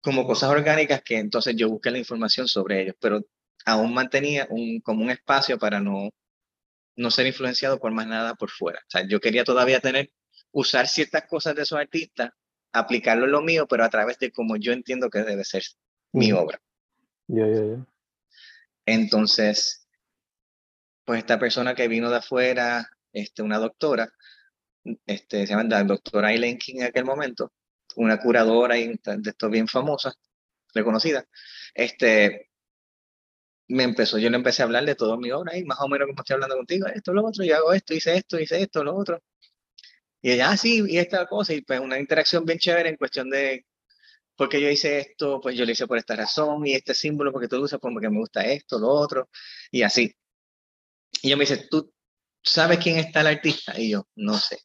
como 0.00 0.26
cosas 0.26 0.50
orgánicas 0.50 1.02
que 1.02 1.18
entonces 1.18 1.56
yo 1.56 1.68
busqué 1.68 1.90
la 1.90 1.98
información 1.98 2.46
sobre 2.46 2.82
ellos, 2.82 2.94
pero 3.00 3.20
aún 3.64 3.92
mantenía 3.94 4.46
un, 4.50 4.80
como 4.80 5.02
un 5.02 5.10
espacio 5.10 5.58
para 5.58 5.80
no, 5.80 6.10
no 6.96 7.10
ser 7.10 7.26
influenciado 7.26 7.78
por 7.78 7.92
más 7.92 8.06
nada 8.06 8.34
por 8.34 8.50
fuera. 8.50 8.80
O 8.80 8.90
sea, 8.90 9.06
yo 9.06 9.20
quería 9.20 9.44
todavía 9.44 9.80
tener, 9.80 10.10
usar 10.52 10.88
ciertas 10.88 11.24
cosas 11.26 11.54
de 11.54 11.62
esos 11.62 11.78
artistas, 11.78 12.30
aplicarlo 12.72 13.24
en 13.24 13.32
lo 13.32 13.42
mío, 13.42 13.66
pero 13.68 13.84
a 13.84 13.90
través 13.90 14.18
de 14.18 14.30
como 14.30 14.56
yo 14.56 14.72
entiendo 14.72 15.10
que 15.10 15.20
debe 15.22 15.44
ser 15.44 15.62
mi 16.12 16.32
obra. 16.32 16.60
Ya, 17.26 17.46
ya, 17.46 17.64
ya. 17.64 17.86
Entonces, 18.86 19.88
pues 21.04 21.20
esta 21.20 21.38
persona 21.38 21.74
que 21.74 21.88
vino 21.88 22.10
de 22.10 22.16
afuera, 22.16 22.88
este, 23.12 23.42
una 23.42 23.58
doctora, 23.58 24.10
este, 25.06 25.46
se 25.46 25.52
llama 25.52 25.64
la 25.64 25.84
doctora 25.84 26.32
Eileen 26.32 26.58
King 26.58 26.76
en 26.76 26.84
aquel 26.84 27.04
momento, 27.04 27.52
una 27.96 28.18
curadora 28.18 28.74
de 28.74 28.98
esto 29.24 29.48
bien 29.48 29.68
famosa, 29.68 30.12
reconocida, 30.74 31.24
este, 31.74 32.50
me 33.68 33.84
empezó, 33.84 34.18
yo 34.18 34.30
le 34.30 34.36
empecé 34.36 34.62
a 34.62 34.66
hablar 34.66 34.84
de 34.84 34.94
toda 34.94 35.16
mi 35.16 35.30
obra 35.30 35.56
y 35.56 35.64
más 35.64 35.78
o 35.80 35.88
menos 35.88 36.06
como 36.06 36.20
estoy 36.20 36.34
hablando 36.34 36.56
contigo, 36.56 36.86
esto, 36.88 37.12
lo 37.12 37.24
otro, 37.26 37.44
yo 37.44 37.56
hago 37.56 37.72
esto, 37.72 37.94
hice 37.94 38.16
esto, 38.16 38.38
hice 38.38 38.62
esto, 38.62 38.84
lo 38.84 38.94
otro. 38.96 39.22
Y 40.22 40.32
ella, 40.32 40.50
ah, 40.50 40.56
sí, 40.56 40.82
y 40.88 40.98
esta 40.98 41.26
cosa, 41.26 41.52
y 41.54 41.62
pues 41.62 41.80
una 41.80 41.98
interacción 41.98 42.44
bien 42.44 42.58
chévere 42.58 42.88
en 42.90 42.96
cuestión 42.96 43.30
de, 43.30 43.66
porque 44.36 44.60
yo 44.60 44.68
hice 44.70 44.98
esto, 44.98 45.40
pues 45.40 45.56
yo 45.56 45.64
lo 45.64 45.72
hice 45.72 45.86
por 45.86 45.98
esta 45.98 46.16
razón, 46.16 46.66
y 46.66 46.74
este 46.74 46.94
símbolo 46.94 47.32
porque 47.32 47.48
tú 47.48 47.56
lo 47.56 47.64
usas 47.64 47.80
porque 47.80 48.10
me 48.10 48.18
gusta 48.18 48.42
esto, 48.44 48.78
lo 48.78 48.88
otro, 48.88 49.28
y 49.70 49.82
así. 49.82 50.14
Y 51.22 51.28
ella 51.28 51.36
me 51.36 51.44
dice, 51.44 51.68
¿tú 51.70 51.92
sabes 52.42 52.78
quién 52.78 52.98
está 52.98 53.22
el 53.22 53.28
artista? 53.28 53.78
Y 53.80 53.90
yo, 53.90 54.08
no 54.16 54.38
sé. 54.38 54.58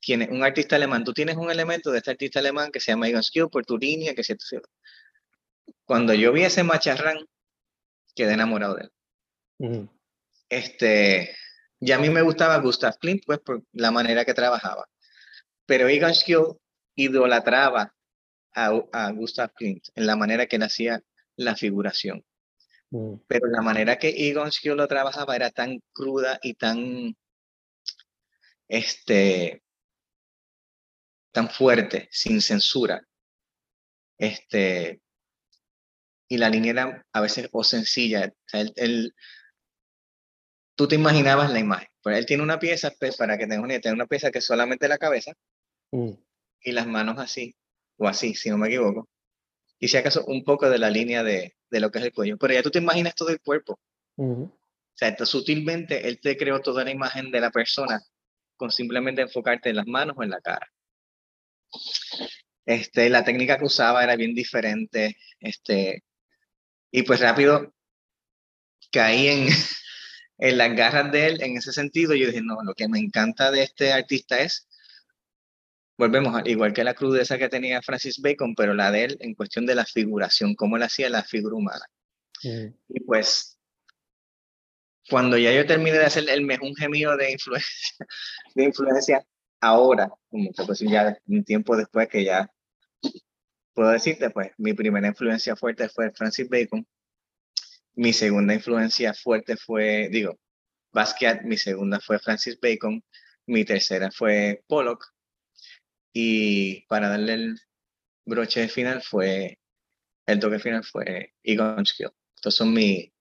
¿Quién 0.00 0.22
es? 0.22 0.28
Un 0.30 0.44
artista 0.44 0.76
alemán. 0.76 1.04
Tú 1.04 1.12
tienes 1.12 1.36
un 1.36 1.50
elemento 1.50 1.90
de 1.90 1.98
este 1.98 2.12
artista 2.12 2.40
alemán 2.40 2.70
que 2.72 2.80
se 2.80 2.92
llama 2.92 3.08
Egon 3.08 3.22
Schiele 3.22 3.48
por 3.48 3.64
tu 3.66 3.78
línea, 3.78 4.14
que 4.14 4.24
se 4.24 4.36
Cuando 5.84 6.14
yo 6.14 6.32
vi 6.32 6.44
ese 6.44 6.62
macharrán, 6.62 7.18
quedé 8.16 8.32
enamorado 8.32 8.74
de 8.74 8.82
él. 8.82 9.90
Este, 10.48 11.36
ya 11.78 11.96
a 11.96 11.98
mí 11.98 12.10
me 12.10 12.22
gustaba 12.22 12.58
Gustav 12.58 12.98
Klimt, 12.98 13.22
pues 13.26 13.38
por 13.40 13.62
la 13.72 13.92
manera 13.92 14.24
que 14.24 14.34
trabajaba. 14.34 14.86
Pero 15.66 15.88
Egon 15.88 16.14
Schiele 16.14 16.54
idolatraba 16.96 17.94
a, 18.54 18.82
a 18.92 19.10
Gustav 19.12 19.52
Klimt 19.52 19.88
en 19.94 20.06
la 20.06 20.16
manera 20.16 20.46
que 20.46 20.56
él 20.56 20.62
hacía 20.62 21.02
la 21.36 21.54
figuración. 21.54 22.24
Pero 23.26 23.48
la 23.48 23.62
manera 23.62 23.98
que 23.98 24.28
Egon 24.28 24.50
Schiele 24.50 24.76
lo 24.76 24.88
trabajaba 24.88 25.36
era 25.36 25.50
tan 25.50 25.82
cruda 25.92 26.38
y 26.42 26.54
tan, 26.54 27.14
este, 28.68 29.62
tan 31.32 31.50
fuerte, 31.50 32.08
sin 32.10 32.40
censura. 32.40 33.06
Este, 34.18 35.02
y 36.28 36.38
la 36.38 36.48
línea 36.50 36.72
era 36.72 37.06
a 37.12 37.20
veces 37.20 37.48
o 37.52 37.62
sencilla. 37.64 38.26
O 38.32 38.48
sea, 38.48 38.60
él- 38.62 38.72
él- 38.76 39.14
tú 40.74 40.88
te 40.88 40.94
imaginabas 40.96 41.50
la 41.52 41.58
imagen. 41.58 41.88
Pero 42.02 42.16
él 42.16 42.26
tiene 42.26 42.42
una 42.42 42.58
pieza, 42.58 42.92
pues, 42.98 43.16
para 43.16 43.36
que 43.38 43.44
tengas 43.46 43.60
una 43.64 43.72
idea, 43.74 43.80
tiene 43.80 43.94
una 43.96 44.06
pieza 44.06 44.30
que 44.30 44.38
es 44.38 44.44
solamente 44.46 44.88
la 44.88 44.98
cabeza 44.98 45.32
Mm. 45.92 46.10
y 46.60 46.72
las 46.72 46.86
manos 46.86 47.18
así, 47.18 47.54
o 47.96 48.06
así, 48.08 48.34
si 48.34 48.50
no 48.50 48.58
me 48.58 48.68
equivoco. 48.68 49.08
Y 49.78 49.88
si 49.88 49.96
acaso 49.96 50.24
un 50.26 50.44
poco 50.44 50.68
de 50.70 50.78
la 50.78 50.90
línea 50.90 51.22
de, 51.22 51.56
de 51.70 51.80
lo 51.80 51.90
que 51.90 51.98
es 51.98 52.04
el 52.06 52.12
cuello. 52.12 52.36
Pero 52.38 52.54
ya 52.54 52.62
tú 52.62 52.70
te 52.70 52.78
imaginas 52.78 53.14
todo 53.14 53.28
el 53.30 53.40
cuerpo. 53.40 53.78
Ujú. 54.16 54.44
O 54.44 54.98
sea, 54.98 55.14
sutilmente 55.26 56.08
él 56.08 56.20
te 56.20 56.36
creó 56.36 56.60
toda 56.60 56.82
la 56.84 56.90
imagen 56.90 57.30
de 57.30 57.40
la 57.40 57.50
persona 57.50 58.00
con 58.56 58.70
simplemente 58.70 59.20
enfocarte 59.22 59.68
en 59.70 59.76
las 59.76 59.86
manos 59.86 60.16
o 60.18 60.22
en 60.22 60.30
la 60.30 60.40
cara. 60.40 60.66
Este, 62.64 63.10
la 63.10 63.22
técnica 63.24 63.58
que 63.58 63.64
usaba 63.66 64.02
era 64.02 64.16
bien 64.16 64.34
diferente. 64.34 65.16
Este, 65.40 66.02
y 66.96 67.02
pues 67.02 67.20
rápido 67.20 67.74
caí 68.90 69.28
en, 69.28 69.48
en 70.38 70.56
las 70.56 70.74
garras 70.74 71.12
de 71.12 71.26
él 71.26 71.42
en 71.42 71.58
ese 71.58 71.70
sentido. 71.70 72.14
Yo 72.14 72.28
dije, 72.28 72.40
no, 72.42 72.56
lo 72.62 72.72
que 72.72 72.88
me 72.88 72.98
encanta 72.98 73.50
de 73.50 73.64
este 73.64 73.92
artista 73.92 74.40
es, 74.40 74.66
volvemos, 75.98 76.34
a- 76.34 76.48
igual 76.48 76.72
que 76.72 76.84
la 76.84 76.94
crudeza 76.94 77.36
que 77.36 77.50
tenía 77.50 77.82
Francis 77.82 78.18
Bacon, 78.18 78.54
pero 78.54 78.72
la 78.72 78.90
de 78.90 79.04
él 79.04 79.16
en 79.20 79.34
cuestión 79.34 79.66
de 79.66 79.74
la 79.74 79.84
figuración, 79.84 80.54
cómo 80.54 80.78
él 80.78 80.84
hacía 80.84 81.10
la 81.10 81.22
figura 81.22 81.54
humana. 81.54 81.84
Mm. 82.42 82.68
Y 82.88 83.00
pues 83.00 83.58
cuando 85.10 85.36
ya 85.36 85.52
yo 85.52 85.66
terminé 85.66 85.98
de 85.98 86.06
hacer 86.06 86.26
el 86.30 86.46
mejor 86.46 86.74
gemido 86.78 87.14
de 87.18 87.30
influencia, 87.32 87.96
de 88.54 88.64
influencia, 88.64 89.22
ahora, 89.60 90.08
como 90.30 90.50
que 90.50 90.64
pues 90.64 90.80
ya 90.80 91.14
un 91.26 91.44
tiempo 91.44 91.76
después 91.76 92.08
que 92.08 92.24
ya 92.24 92.50
puedo 93.76 93.90
decirte, 93.90 94.30
pues 94.30 94.52
mi 94.56 94.72
primera 94.72 95.06
influencia 95.06 95.54
fuerte 95.54 95.90
fue 95.90 96.10
Francis 96.10 96.48
Bacon, 96.48 96.86
mi 97.94 98.14
segunda 98.14 98.54
influencia 98.54 99.12
fuerte 99.12 99.56
fue, 99.58 100.08
digo, 100.10 100.40
Basquiat, 100.92 101.42
mi 101.42 101.58
segunda 101.58 102.00
fue 102.00 102.18
Francis 102.18 102.58
Bacon, 102.58 103.04
mi 103.44 103.66
tercera 103.66 104.10
fue 104.10 104.64
Pollock, 104.66 105.04
y 106.14 106.86
para 106.86 107.10
darle 107.10 107.34
el 107.34 107.60
broche 108.24 108.66
final 108.68 109.02
fue, 109.02 109.58
el 110.24 110.40
toque 110.40 110.58
final 110.58 110.82
fue 110.82 111.34
Egon 111.42 111.84
Skill. 111.84 112.08
Estos 112.34 112.54
son 112.54 112.72
mis, 112.72 113.12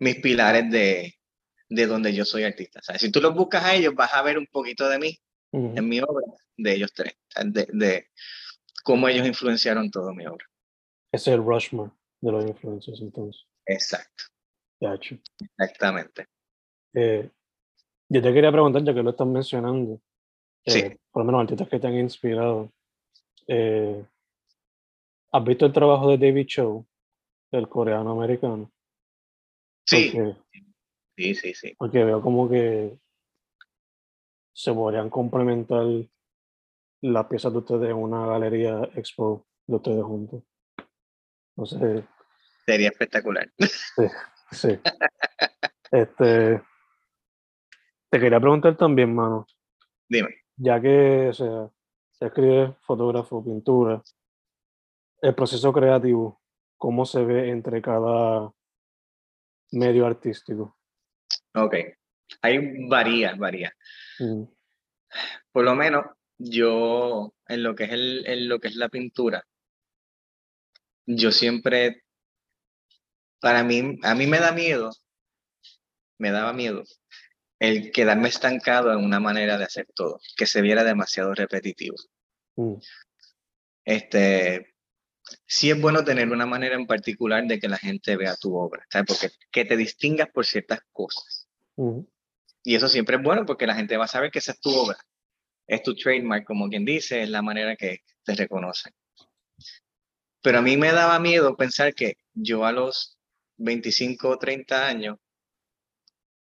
mis 0.00 0.16
pilares 0.16 0.68
de, 0.72 1.14
de 1.68 1.86
donde 1.86 2.12
yo 2.12 2.24
soy 2.24 2.42
artista. 2.42 2.80
O 2.80 2.82
sea, 2.82 2.98
si 2.98 3.12
tú 3.12 3.20
los 3.20 3.32
buscas 3.32 3.64
a 3.64 3.74
ellos, 3.76 3.94
vas 3.94 4.12
a 4.12 4.22
ver 4.22 4.38
un 4.38 4.48
poquito 4.48 4.88
de 4.88 4.98
mí 4.98 5.20
en 5.52 5.88
mi 5.88 6.00
obra, 6.00 6.26
de 6.56 6.72
ellos 6.72 6.92
tres, 6.92 7.14
de, 7.44 7.68
de 7.72 8.08
cómo 8.84 9.08
ellos 9.08 9.26
influenciaron 9.26 9.90
toda 9.90 10.12
mi 10.12 10.26
obra. 10.26 10.46
Ese 11.12 11.30
es 11.30 11.36
el 11.36 11.44
Rushmore 11.44 11.90
de 12.20 12.32
los 12.32 12.46
influencers, 12.46 13.00
entonces. 13.00 13.44
Exacto. 13.66 14.24
Gacho. 14.80 15.16
Exactamente. 15.40 16.26
Eh, 16.92 17.30
yo 18.08 18.22
te 18.22 18.32
quería 18.32 18.52
preguntar, 18.52 18.84
ya 18.84 18.94
que 18.94 19.02
lo 19.02 19.10
estás 19.10 19.26
mencionando, 19.26 20.00
Sí. 20.66 20.78
eh, 20.80 20.98
por 21.10 21.22
lo 21.22 21.26
menos 21.26 21.42
artistas 21.42 21.68
que 21.68 21.80
te 21.80 21.86
han 21.86 21.98
inspirado. 21.98 22.70
eh, 23.48 24.04
¿Has 25.32 25.44
visto 25.44 25.66
el 25.66 25.72
trabajo 25.72 26.10
de 26.10 26.16
David 26.18 26.46
Cho, 26.46 26.86
el 27.50 27.68
coreano 27.68 28.12
americano? 28.12 28.70
Sí, 29.86 30.12
Porque, 30.14 30.36
sí, 31.16 31.34
sí, 31.34 31.54
sí. 31.54 31.74
porque 31.76 32.04
veo 32.04 32.22
como 32.22 32.48
que 32.48 32.96
se 34.54 34.72
podrían 34.72 35.10
complementar 35.10 35.84
las 37.12 37.26
piezas 37.26 37.52
de 37.52 37.58
ustedes 37.58 37.90
en 37.90 37.96
una 37.96 38.26
galería 38.26 38.80
expo 38.94 39.46
de 39.66 39.76
ustedes 39.76 40.02
juntos. 40.02 40.42
No 41.56 41.66
sé, 41.66 42.04
Sería 42.66 42.88
espectacular. 42.88 43.50
sí. 44.50 44.78
Este, 45.90 46.60
te 48.10 48.18
quería 48.18 48.40
preguntar 48.40 48.76
también, 48.76 49.14
mano, 49.14 49.46
Dime. 50.08 50.28
ya 50.56 50.80
que 50.80 51.28
o 51.28 51.32
sea, 51.32 51.70
se 52.10 52.26
escribe 52.26 52.74
fotógrafo, 52.80 53.44
pintura, 53.44 54.02
el 55.22 55.34
proceso 55.36 55.72
creativo, 55.72 56.40
¿cómo 56.78 57.06
se 57.06 57.24
ve 57.24 57.48
entre 57.50 57.80
cada 57.80 58.50
medio 59.70 60.04
artístico? 60.06 60.76
Ok. 61.54 61.76
Hay 62.42 62.88
varias, 62.88 63.38
varias. 63.38 63.72
Mm, 64.18 64.44
Por 65.52 65.64
lo 65.64 65.76
menos 65.76 66.06
yo, 66.38 67.34
en 67.48 67.62
lo 67.62 67.74
que 67.74 67.84
es 67.84 67.92
el, 67.92 68.26
en 68.26 68.48
lo 68.48 68.58
que 68.60 68.68
es 68.68 68.76
la 68.76 68.88
pintura, 68.88 69.46
yo 71.06 71.32
siempre, 71.32 72.04
para 73.40 73.62
mí, 73.62 73.98
a 74.02 74.14
mí 74.14 74.26
me 74.26 74.40
da 74.40 74.52
miedo, 74.52 74.90
me 76.18 76.30
daba 76.30 76.52
miedo 76.52 76.84
el 77.58 77.92
quedarme 77.92 78.28
estancado 78.28 78.92
en 78.92 79.04
una 79.04 79.20
manera 79.20 79.58
de 79.58 79.64
hacer 79.64 79.86
todo, 79.94 80.20
que 80.36 80.46
se 80.46 80.60
viera 80.62 80.84
demasiado 80.84 81.34
repetitivo. 81.34 81.96
mm, 82.56 82.74
Este, 83.84 84.74
sí 85.46 85.70
es 85.70 85.80
bueno 85.80 86.04
tener 86.04 86.30
una 86.30 86.46
manera 86.46 86.74
en 86.74 86.86
particular 86.86 87.44
de 87.46 87.58
que 87.58 87.68
la 87.68 87.78
gente 87.78 88.16
vea 88.16 88.36
tu 88.36 88.56
obra, 88.56 88.84
¿sabes? 88.90 89.06
Porque 89.06 89.34
que 89.50 89.64
te 89.64 89.76
distingas 89.76 90.28
por 90.30 90.46
ciertas 90.46 90.80
cosas. 90.92 91.48
mm, 91.76 92.00
Y 92.64 92.74
eso 92.74 92.88
siempre 92.88 93.16
es 93.16 93.22
bueno 93.22 93.44
porque 93.46 93.66
la 93.66 93.74
gente 93.74 93.96
va 93.96 94.04
a 94.04 94.08
saber 94.08 94.30
que 94.30 94.38
esa 94.38 94.52
es 94.52 94.60
tu 94.60 94.70
obra. 94.70 94.98
Es 95.66 95.82
tu 95.82 95.94
trademark, 95.94 96.44
como 96.44 96.68
quien 96.68 96.84
dice, 96.84 97.22
es 97.22 97.30
la 97.30 97.42
manera 97.42 97.76
que 97.76 98.02
te 98.24 98.34
reconocen. 98.34 98.92
Pero 100.42 100.58
a 100.58 100.62
mí 100.62 100.76
me 100.76 100.92
daba 100.92 101.18
miedo 101.18 101.56
pensar 101.56 101.94
que 101.94 102.18
yo 102.34 102.66
a 102.66 102.72
los 102.72 103.18
25 103.56 104.28
o 104.28 104.38
30 104.38 104.86
años 104.86 105.18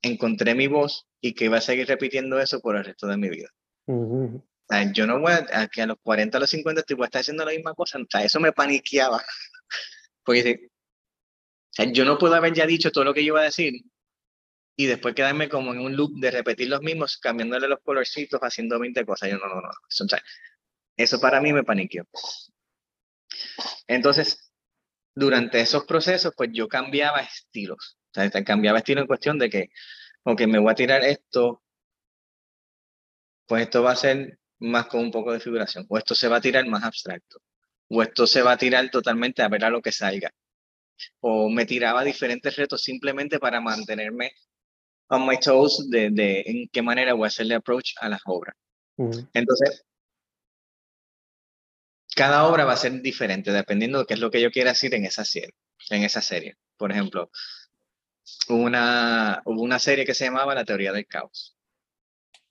encontré 0.01 0.55
mi 0.55 0.67
voz 0.67 1.05
y 1.19 1.33
que 1.33 1.45
iba 1.45 1.57
a 1.57 1.61
seguir 1.61 1.87
repitiendo 1.87 2.39
eso 2.39 2.61
por 2.61 2.77
el 2.77 2.85
resto 2.85 3.07
de 3.07 3.17
mi 3.17 3.29
vida. 3.29 3.49
mm, 3.87 4.35
O 4.35 4.43
sea, 4.69 4.91
yo 4.93 5.05
no 5.05 5.19
voy 5.19 5.33
a, 5.33 5.67
que 5.67 5.81
a 5.81 5.87
los 5.87 5.97
40 6.01 6.37
a 6.37 6.41
los 6.41 6.49
50 6.49 6.81
estoy 6.81 6.95
voy 6.95 7.05
a 7.05 7.07
estar 7.07 7.21
haciendo 7.21 7.43
la 7.43 7.51
misma 7.51 7.73
cosa. 7.73 7.99
O 7.99 8.05
sea, 8.09 8.23
eso 8.23 8.39
me 8.39 8.53
paniqueaba. 8.53 9.21
Porque 10.23 10.69
o 10.69 11.71
sea, 11.71 11.91
yo 11.91 12.05
no 12.05 12.17
puedo 12.17 12.35
haber 12.35 12.53
ya 12.53 12.65
dicho 12.65 12.91
todo 12.91 13.03
lo 13.03 13.13
que 13.13 13.21
yo 13.23 13.33
iba 13.33 13.41
a 13.41 13.45
decir 13.45 13.73
y 14.79 14.85
después 14.85 15.13
quedarme 15.13 15.49
como 15.49 15.73
en 15.73 15.81
un 15.81 15.97
loop 15.97 16.13
de 16.21 16.31
repetir 16.31 16.69
los 16.69 16.79
mismos, 16.81 17.17
cambiándole 17.17 17.67
los 17.67 17.81
colorcitos, 17.81 18.39
haciendo 18.39 18.79
20 18.79 19.05
cosas. 19.05 19.29
Yo 19.29 19.37
no, 19.37 19.49
no, 19.49 19.55
no. 19.59 19.69
Eso, 19.89 20.05
eso 20.95 21.19
para 21.19 21.41
mí 21.41 21.51
me 21.51 21.65
paniqueó. 21.65 22.07
Entonces, 23.87 24.53
durante 25.13 25.59
esos 25.59 25.83
procesos, 25.83 26.33
pues 26.33 26.51
yo 26.53 26.69
cambiaba 26.69 27.19
estilos. 27.19 27.97
O 28.11 28.13
sea, 28.13 28.31
cambiaba 28.45 28.77
estilo 28.77 29.01
en 29.01 29.07
cuestión 29.07 29.37
de 29.37 29.49
que, 29.49 29.69
ok, 30.23 30.43
me 30.47 30.59
voy 30.59 30.71
a 30.71 30.75
tirar 30.75 31.03
esto, 31.03 31.61
pues 33.47 33.63
esto 33.63 33.83
va 33.83 33.91
a 33.91 33.97
ser 33.97 34.39
más 34.59 34.85
con 34.85 35.01
un 35.01 35.11
poco 35.11 35.33
de 35.33 35.41
figuración, 35.41 35.85
o 35.89 35.97
esto 35.97 36.15
se 36.15 36.29
va 36.29 36.37
a 36.37 36.41
tirar 36.41 36.65
más 36.67 36.85
abstracto, 36.85 37.41
o 37.89 38.01
esto 38.01 38.25
se 38.25 38.41
va 38.41 38.53
a 38.53 38.57
tirar 38.57 38.89
totalmente 38.89 39.41
a 39.41 39.49
ver 39.49 39.65
a 39.65 39.69
lo 39.69 39.81
que 39.81 39.91
salga. 39.91 40.31
O 41.19 41.49
me 41.49 41.65
tiraba 41.65 42.05
diferentes 42.05 42.55
retos 42.55 42.81
simplemente 42.81 43.39
para 43.39 43.59
mantenerme 43.59 44.31
on 45.09 45.25
my 45.27 45.37
toes 45.39 45.87
de, 45.89 46.09
de 46.11 46.43
en 46.45 46.69
qué 46.69 46.81
manera 46.81 47.13
voy 47.13 47.25
a 47.25 47.27
hacerle 47.27 47.55
approach 47.55 47.93
a 47.99 48.09
las 48.09 48.21
obras. 48.25 48.55
mm, 48.97 49.11
Entonces, 49.33 49.83
cada 52.15 52.45
obra 52.47 52.65
va 52.65 52.73
a 52.73 52.77
ser 52.77 53.01
diferente 53.01 53.51
dependiendo 53.51 53.99
de 53.99 54.05
qué 54.05 54.13
es 54.15 54.19
lo 54.19 54.29
que 54.31 54.41
yo 54.41 54.51
quiera 54.51 54.71
decir 54.71 54.93
en 54.95 55.05
esa 55.05 55.23
serie. 55.25 55.53
En 55.89 56.03
esa 56.03 56.21
serie. 56.21 56.57
Por 56.77 56.91
ejemplo, 56.91 57.31
una, 58.49 59.41
hubo 59.45 59.61
una 59.61 59.79
serie 59.79 60.05
que 60.05 60.13
se 60.13 60.25
llamaba 60.25 60.53
La 60.55 60.65
teoría 60.65 60.91
del 60.91 61.07
caos. 61.07 61.55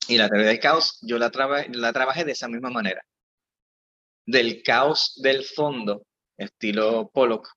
Y 0.08 0.16
la 0.16 0.28
teoría 0.28 0.48
del 0.48 0.60
caos 0.60 0.98
yo 1.02 1.18
la, 1.18 1.30
traba- 1.30 1.66
la 1.70 1.92
trabajé 1.92 2.24
de 2.24 2.32
esa 2.32 2.48
misma 2.48 2.70
manera. 2.70 3.04
Del 4.26 4.62
caos 4.62 5.14
del 5.22 5.44
fondo, 5.44 6.02
estilo 6.36 7.10
Pollock, 7.12 7.48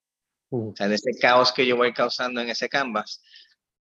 mm, 0.50 0.68
o 0.68 0.76
sea, 0.76 0.88
de 0.88 0.94
ese 0.96 1.12
caos 1.20 1.52
que 1.52 1.66
yo 1.66 1.76
voy 1.76 1.92
causando 1.92 2.40
en 2.40 2.48
ese 2.50 2.68
canvas, 2.68 3.22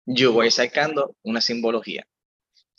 yo 0.07 0.33
voy 0.33 0.51
sacando 0.51 1.17
una 1.23 1.41
simbología, 1.41 2.07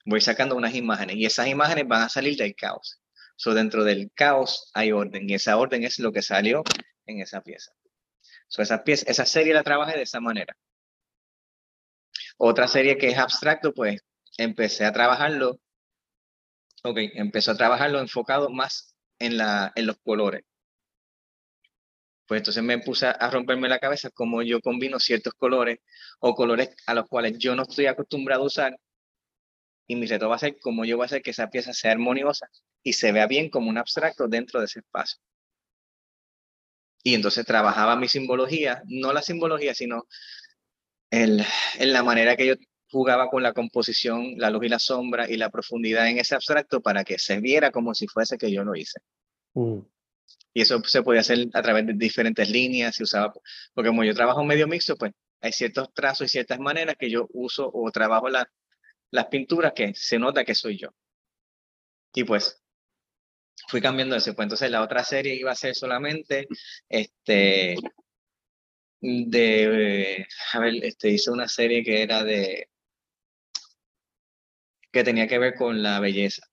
voy 0.05 0.21
sacando 0.21 0.55
unas 0.55 0.75
imágenes 0.75 1.15
y 1.15 1.25
esas 1.25 1.47
imágenes 1.47 1.87
van 1.87 2.03
a 2.03 2.09
salir 2.09 2.37
del 2.37 2.55
caos. 2.55 2.99
So, 3.35 3.53
dentro 3.53 3.83
del 3.83 4.11
caos 4.13 4.69
hay 4.73 4.91
orden 4.91 5.29
y 5.29 5.33
esa 5.33 5.57
orden 5.57 5.83
es 5.83 5.99
lo 5.99 6.11
que 6.11 6.21
salió 6.21 6.63
en 7.05 7.19
esa 7.19 7.41
pieza. 7.41 7.71
So, 8.47 8.61
esa, 8.61 8.83
pieza 8.83 9.05
esa 9.09 9.25
serie 9.25 9.53
la 9.53 9.63
trabajé 9.63 9.97
de 9.97 10.03
esa 10.03 10.19
manera. 10.19 10.55
Otra 12.37 12.67
serie 12.67 12.97
que 12.97 13.07
es 13.07 13.17
abstracto, 13.17 13.73
pues 13.73 14.01
empecé 14.37 14.85
a 14.85 14.93
trabajarlo, 14.93 15.59
ok, 16.83 16.97
empezó 17.15 17.51
a 17.51 17.57
trabajarlo 17.57 17.99
enfocado 17.99 18.49
más 18.49 18.95
en, 19.19 19.37
la, 19.37 19.71
en 19.75 19.87
los 19.87 19.97
colores. 19.99 20.43
Pues 22.25 22.39
entonces 22.39 22.63
me 22.63 22.79
puse 22.79 23.07
a 23.07 23.29
romperme 23.29 23.67
la 23.67 23.79
cabeza 23.79 24.09
cómo 24.09 24.41
yo 24.41 24.61
combino 24.61 24.99
ciertos 24.99 25.33
colores 25.33 25.79
o 26.19 26.33
colores 26.35 26.69
a 26.85 26.93
los 26.93 27.07
cuales 27.07 27.37
yo 27.37 27.55
no 27.55 27.63
estoy 27.63 27.87
acostumbrado 27.87 28.43
a 28.43 28.47
usar. 28.47 28.79
Y 29.87 29.95
mi 29.95 30.05
reto 30.05 30.29
va 30.29 30.35
a 30.35 30.39
ser 30.39 30.57
cómo 30.59 30.85
yo 30.85 30.95
voy 30.95 31.03
a 31.03 31.07
hacer 31.07 31.21
que 31.21 31.31
esa 31.31 31.49
pieza 31.49 31.73
sea 31.73 31.91
armoniosa 31.91 32.47
y 32.81 32.93
se 32.93 33.11
vea 33.11 33.27
bien 33.27 33.49
como 33.49 33.69
un 33.69 33.77
abstracto 33.77 34.27
dentro 34.27 34.59
de 34.59 34.67
ese 34.67 34.79
espacio. 34.79 35.19
Y 37.03 37.15
entonces 37.15 37.45
trabajaba 37.45 37.97
mi 37.97 38.07
simbología, 38.07 38.81
no 38.85 39.11
la 39.11 39.21
simbología, 39.21 39.73
sino 39.73 40.07
el, 41.11 41.43
en 41.79 41.93
la 41.93 42.01
manera 42.01 42.37
que 42.37 42.47
yo 42.47 42.55
jugaba 42.89 43.27
con 43.29 43.43
la 43.43 43.53
composición, 43.53 44.35
la 44.37 44.49
luz 44.49 44.65
y 44.65 44.69
la 44.69 44.79
sombra 44.79 45.29
y 45.29 45.35
la 45.35 45.49
profundidad 45.49 46.07
en 46.07 46.19
ese 46.19 46.35
abstracto 46.35 46.81
para 46.81 47.03
que 47.03 47.19
se 47.19 47.39
viera 47.41 47.71
como 47.71 47.93
si 47.93 48.07
fuese 48.07 48.37
que 48.37 48.51
yo 48.51 48.63
lo 48.63 48.75
hice. 48.75 48.99
mm, 49.55 49.79
Y 50.53 50.61
eso 50.61 50.83
se 50.83 51.01
podía 51.01 51.21
hacer 51.21 51.47
a 51.53 51.61
través 51.61 51.85
de 51.87 51.93
diferentes 51.93 52.49
líneas, 52.49 52.95
se 52.95 53.03
usaba, 53.03 53.33
porque 53.73 53.89
como 53.89 54.03
yo 54.03 54.13
trabajo 54.13 54.43
medio 54.43 54.67
mixto, 54.67 54.95
pues 54.95 55.13
hay 55.41 55.51
ciertos 55.51 55.93
trazos 55.93 56.25
y 56.27 56.29
ciertas 56.29 56.59
maneras 56.59 56.95
que 56.97 57.09
yo 57.09 57.27
uso 57.33 57.69
o 57.73 57.91
trabajo 57.91 58.29
la- 58.29 58.49
las 59.11 59.27
pinturas 59.27 59.73
que 59.73 59.93
se 59.95 60.19
nota 60.19 60.43
que 60.45 60.55
soy 60.55 60.77
yo. 60.77 60.89
Y 62.13 62.23
pues 62.23 62.63
fui 63.67 63.81
cambiando 63.81 64.15
eso. 64.15 64.33
Pues 64.35 64.45
entonces 64.45 64.69
la 64.71 64.81
otra 64.83 65.03
serie 65.03 65.35
iba 65.35 65.51
a 65.51 65.55
ser 65.55 65.75
solamente, 65.75 66.47
este, 66.89 67.75
de, 69.01 70.27
a 70.53 70.59
ver, 70.59 70.75
este, 70.83 71.09
hice 71.09 71.31
una 71.31 71.47
serie 71.47 71.83
que 71.83 72.01
era 72.03 72.23
de, 72.23 72.69
que 74.91 75.03
tenía 75.03 75.27
que 75.27 75.39
ver 75.39 75.55
con 75.55 75.81
la 75.83 75.99
belleza 75.99 76.45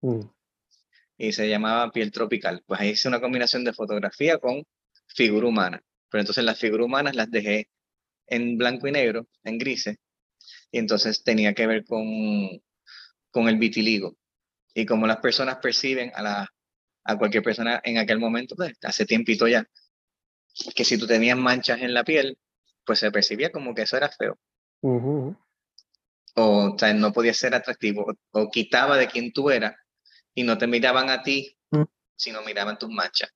mm, 0.00 0.20
y 1.18 1.32
se 1.32 1.48
llamaba 1.48 1.90
Piel 1.90 2.12
Tropical. 2.12 2.62
Pues 2.66 2.80
ahí 2.80 2.90
hice 2.90 3.08
una 3.08 3.20
combinación 3.20 3.64
de 3.64 3.72
fotografía 3.72 4.38
con 4.38 4.62
figura 5.06 5.46
humana. 5.46 5.82
Pero 6.10 6.20
entonces 6.20 6.44
las 6.44 6.58
figuras 6.58 6.86
humanas 6.86 7.14
las 7.14 7.30
dejé 7.30 7.68
en 8.26 8.58
blanco 8.58 8.88
y 8.88 8.92
negro, 8.92 9.28
en 9.44 9.58
grises, 9.58 9.96
y 10.70 10.78
entonces 10.78 11.22
tenía 11.22 11.54
que 11.54 11.66
ver 11.66 11.84
con, 11.84 12.04
con 13.30 13.48
el 13.48 13.56
vitiligo 13.56 14.16
y 14.74 14.84
cómo 14.84 15.06
las 15.06 15.18
personas 15.18 15.56
perciben 15.56 16.12
a, 16.14 16.22
la, 16.22 16.48
a 17.04 17.18
cualquier 17.18 17.42
persona 17.42 17.80
en 17.84 17.98
aquel 17.98 18.18
momento, 18.18 18.54
pues, 18.56 18.72
hace 18.82 19.06
tiempito 19.06 19.48
ya, 19.48 19.64
que 20.74 20.84
si 20.84 20.98
tú 20.98 21.06
tenías 21.06 21.38
manchas 21.38 21.80
en 21.80 21.94
la 21.94 22.04
piel, 22.04 22.38
pues 22.84 22.98
se 22.98 23.10
percibía 23.10 23.50
como 23.50 23.74
que 23.74 23.82
eso 23.82 23.96
era 23.96 24.10
feo. 24.10 24.38
O, 26.34 26.72
o 26.74 26.78
sea, 26.78 26.92
no 26.92 27.12
podía 27.12 27.32
ser 27.32 27.54
atractivo, 27.54 28.06
o, 28.32 28.40
o 28.40 28.50
quitaba 28.50 28.96
de 28.96 29.06
quién 29.06 29.32
tú 29.32 29.50
eras 29.50 29.74
y 30.36 30.44
no 30.44 30.56
te 30.56 30.68
miraban 30.68 31.10
a 31.10 31.22
ti, 31.24 31.52
Mm. 31.70 31.82
sino 32.14 32.42
miraban 32.42 32.78
tus 32.78 32.88
manchas. 32.90 33.30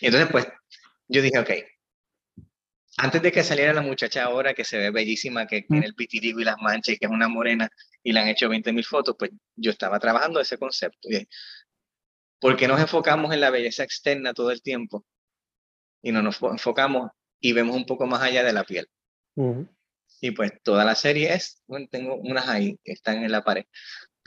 Y 0.00 0.06
entonces, 0.06 0.30
pues, 0.30 0.46
yo 1.08 1.20
dije, 1.20 1.38
ok, 1.38 1.50
antes 2.96 3.22
de 3.22 3.30
que 3.30 3.44
saliera 3.44 3.72
la 3.72 3.82
muchacha 3.82 4.24
ahora 4.24 4.54
que 4.54 4.64
se 4.64 4.78
ve 4.78 4.90
bellísima, 4.90 5.46
que 5.46 5.62
tiene 5.62 5.86
el 5.86 5.92
vitiligo 5.92 6.40
y 6.40 6.44
las 6.44 6.56
manchas 6.58 6.94
y 6.94 6.98
que 6.98 7.06
es 7.06 7.12
una 7.12 7.28
morena 7.28 7.68
y 8.02 8.12
le 8.12 8.20
han 8.20 8.28
hecho 8.28 8.48
20 8.48 8.72
mil 8.72 8.84
fotos, 8.84 9.14
pues 9.18 9.30
yo 9.56 9.70
estaba 9.70 9.98
trabajando 10.00 10.40
ese 10.40 10.56
concepto. 10.58 11.08
Dije, 11.08 11.28
¿Por 12.40 12.56
qué 12.56 12.66
nos 12.68 12.80
enfocamos 12.80 13.32
en 13.34 13.40
la 13.40 13.50
belleza 13.50 13.82
externa 13.84 14.32
todo 14.32 14.50
el 14.50 14.62
tiempo 14.62 15.04
y 16.02 16.12
no 16.12 16.22
nos 16.22 16.40
fo- 16.40 16.50
enfocamos 16.52 17.10
y 17.40 17.52
vemos 17.52 17.76
un 17.76 17.84
poco 17.86 18.06
más 18.06 18.22
allá 18.22 18.42
de 18.44 18.52
la 18.52 18.64
piel? 18.64 18.88
Y 20.20 20.30
pues 20.32 20.52
toda 20.64 20.84
la 20.84 20.94
serie 20.96 21.32
es, 21.34 21.62
bueno, 21.68 21.86
tengo 21.90 22.16
unas 22.16 22.48
ahí 22.48 22.78
que 22.84 22.92
están 22.92 23.22
en 23.22 23.30
la 23.30 23.42
pared, 23.44 23.64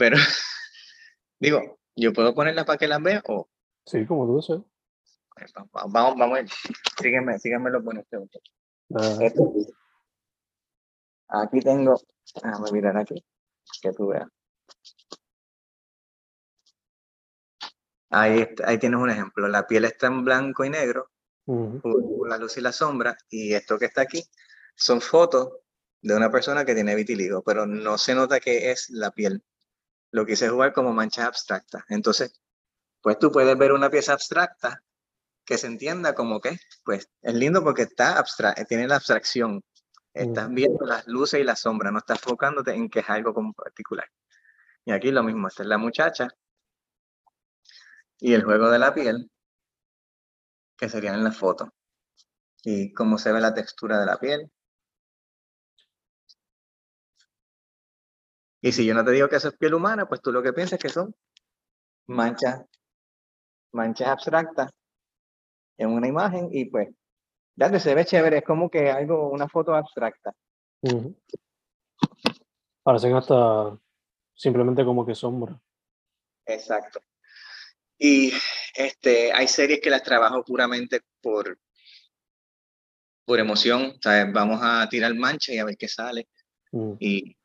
pero 0.01 0.17
digo, 1.39 1.79
yo 1.95 2.11
puedo 2.11 2.33
ponerlas 2.33 2.65
para 2.65 2.79
que 2.79 2.87
las 2.87 3.03
vean 3.03 3.21
o 3.27 3.47
Sí, 3.85 4.03
como 4.07 4.25
tú 4.25 4.41
va- 5.75 5.85
vamos, 5.87 6.17
vamos, 6.17 6.39
a 6.39 6.41
ver. 6.41 6.49
sígueme, 6.99 7.37
sígueme 7.37 7.69
los 7.69 7.83
buenos 7.83 8.03
preguntas. 8.09 8.41
Aquí 11.27 11.59
tengo, 11.61 12.01
déjame 12.43 12.71
mirar 12.71 12.97
aquí, 12.97 13.23
que 13.79 13.91
tú 13.91 14.07
veas. 14.07 14.27
Ahí, 18.09 18.47
ahí 18.65 18.77
tienes 18.79 18.99
un 18.99 19.09
ejemplo. 19.11 19.47
La 19.47 19.67
piel 19.67 19.85
está 19.85 20.07
en 20.07 20.25
blanco 20.25 20.65
y 20.65 20.69
negro, 20.71 21.11
la 22.27 22.37
luz 22.37 22.57
y 22.57 22.61
la 22.61 22.71
sombra, 22.71 23.15
y 23.29 23.53
esto 23.53 23.77
que 23.77 23.85
está 23.85 24.01
aquí 24.01 24.23
son 24.75 24.99
fotos 24.99 25.49
de 26.01 26.15
una 26.15 26.31
persona 26.31 26.65
que 26.65 26.73
tiene 26.73 26.95
vitiligo, 26.95 27.43
pero 27.43 27.67
no 27.67 27.99
se 27.99 28.15
nota 28.15 28.39
que 28.39 28.71
es 28.71 28.89
la 28.89 29.11
piel. 29.11 29.43
Lo 30.11 30.25
quise 30.25 30.49
jugar 30.49 30.73
como 30.73 30.93
manchas 30.93 31.25
abstractas. 31.25 31.83
Entonces, 31.89 32.39
pues 33.01 33.17
tú 33.19 33.31
puedes 33.31 33.57
ver 33.57 33.71
una 33.71 33.89
pieza 33.89 34.13
abstracta 34.13 34.83
que 35.45 35.57
se 35.57 35.67
entienda 35.67 36.13
como 36.13 36.39
que, 36.39 36.57
pues 36.83 37.09
es 37.21 37.33
lindo 37.33 37.63
porque 37.63 37.83
está 37.83 38.17
abstracta, 38.17 38.65
tiene 38.65 38.87
la 38.87 38.97
abstracción. 38.97 39.63
Estás 40.13 40.45
Ujú. 40.45 40.55
viendo 40.55 40.85
las 40.85 41.07
luces 41.07 41.39
y 41.39 41.43
las 41.43 41.61
sombras, 41.61 41.91
no 41.91 41.99
estás 41.99 42.19
enfocándote 42.19 42.73
en 42.73 42.89
que 42.89 42.99
es 42.99 43.09
algo 43.09 43.33
como 43.33 43.53
particular. 43.53 44.07
Y 44.85 44.91
aquí 44.91 45.11
lo 45.11 45.23
mismo, 45.23 45.47
esta 45.47 45.63
es 45.63 45.69
la 45.69 45.77
muchacha 45.77 46.27
y 48.19 48.33
el 48.33 48.43
juego 48.43 48.69
de 48.69 48.79
la 48.79 48.93
piel, 48.93 49.29
que 50.77 50.89
serían 50.89 51.15
en 51.15 51.23
la 51.23 51.31
foto. 51.31 51.73
Y 52.63 52.93
cómo 52.93 53.17
se 53.17 53.31
ve 53.31 53.41
la 53.41 53.53
textura 53.53 53.99
de 53.99 54.05
la 54.05 54.19
piel. 54.19 54.51
Y 58.61 58.71
si 58.71 58.85
yo 58.85 58.93
no 58.93 59.03
te 59.03 59.11
digo 59.11 59.27
que 59.27 59.37
eso 59.37 59.47
es 59.47 59.57
piel 59.57 59.73
humana, 59.73 60.07
pues 60.07 60.21
tú 60.21 60.31
lo 60.31 60.43
que 60.43 60.53
piensas 60.53 60.73
es 60.73 60.83
que 60.83 60.89
son 60.89 61.15
manchas, 62.07 62.63
manchas 63.71 64.07
abstractas 64.09 64.71
en 65.77 65.89
una 65.89 66.07
imagen 66.07 66.49
y 66.51 66.65
pues, 66.65 66.89
ya 67.55 67.79
se 67.79 67.95
ve 67.95 68.05
chévere, 68.05 68.37
es 68.37 68.43
como 68.43 68.69
que 68.69 68.91
algo, 68.91 69.29
una 69.29 69.47
foto 69.47 69.73
abstracta. 69.73 70.31
Ujú. 70.81 71.15
Parecen 72.83 73.15
hasta 73.15 73.77
simplemente 74.35 74.85
como 74.85 75.05
que 75.05 75.15
sombra. 75.15 75.59
Exacto. 76.45 77.01
Y 77.97 78.31
este, 78.75 79.31
hay 79.31 79.47
series 79.47 79.79
que 79.79 79.89
las 79.89 80.03
trabajo 80.03 80.43
puramente 80.43 81.01
por, 81.21 81.59
por 83.25 83.39
emoción, 83.39 83.93
¿sabes? 84.01 84.31
Vamos 84.33 84.59
a 84.61 84.87
tirar 84.89 85.13
mancha 85.15 85.53
y 85.53 85.59
a 85.59 85.65
ver 85.65 85.77
qué 85.77 85.87
sale. 85.87 86.27
Mm, 86.71 86.93
Y 86.99 87.37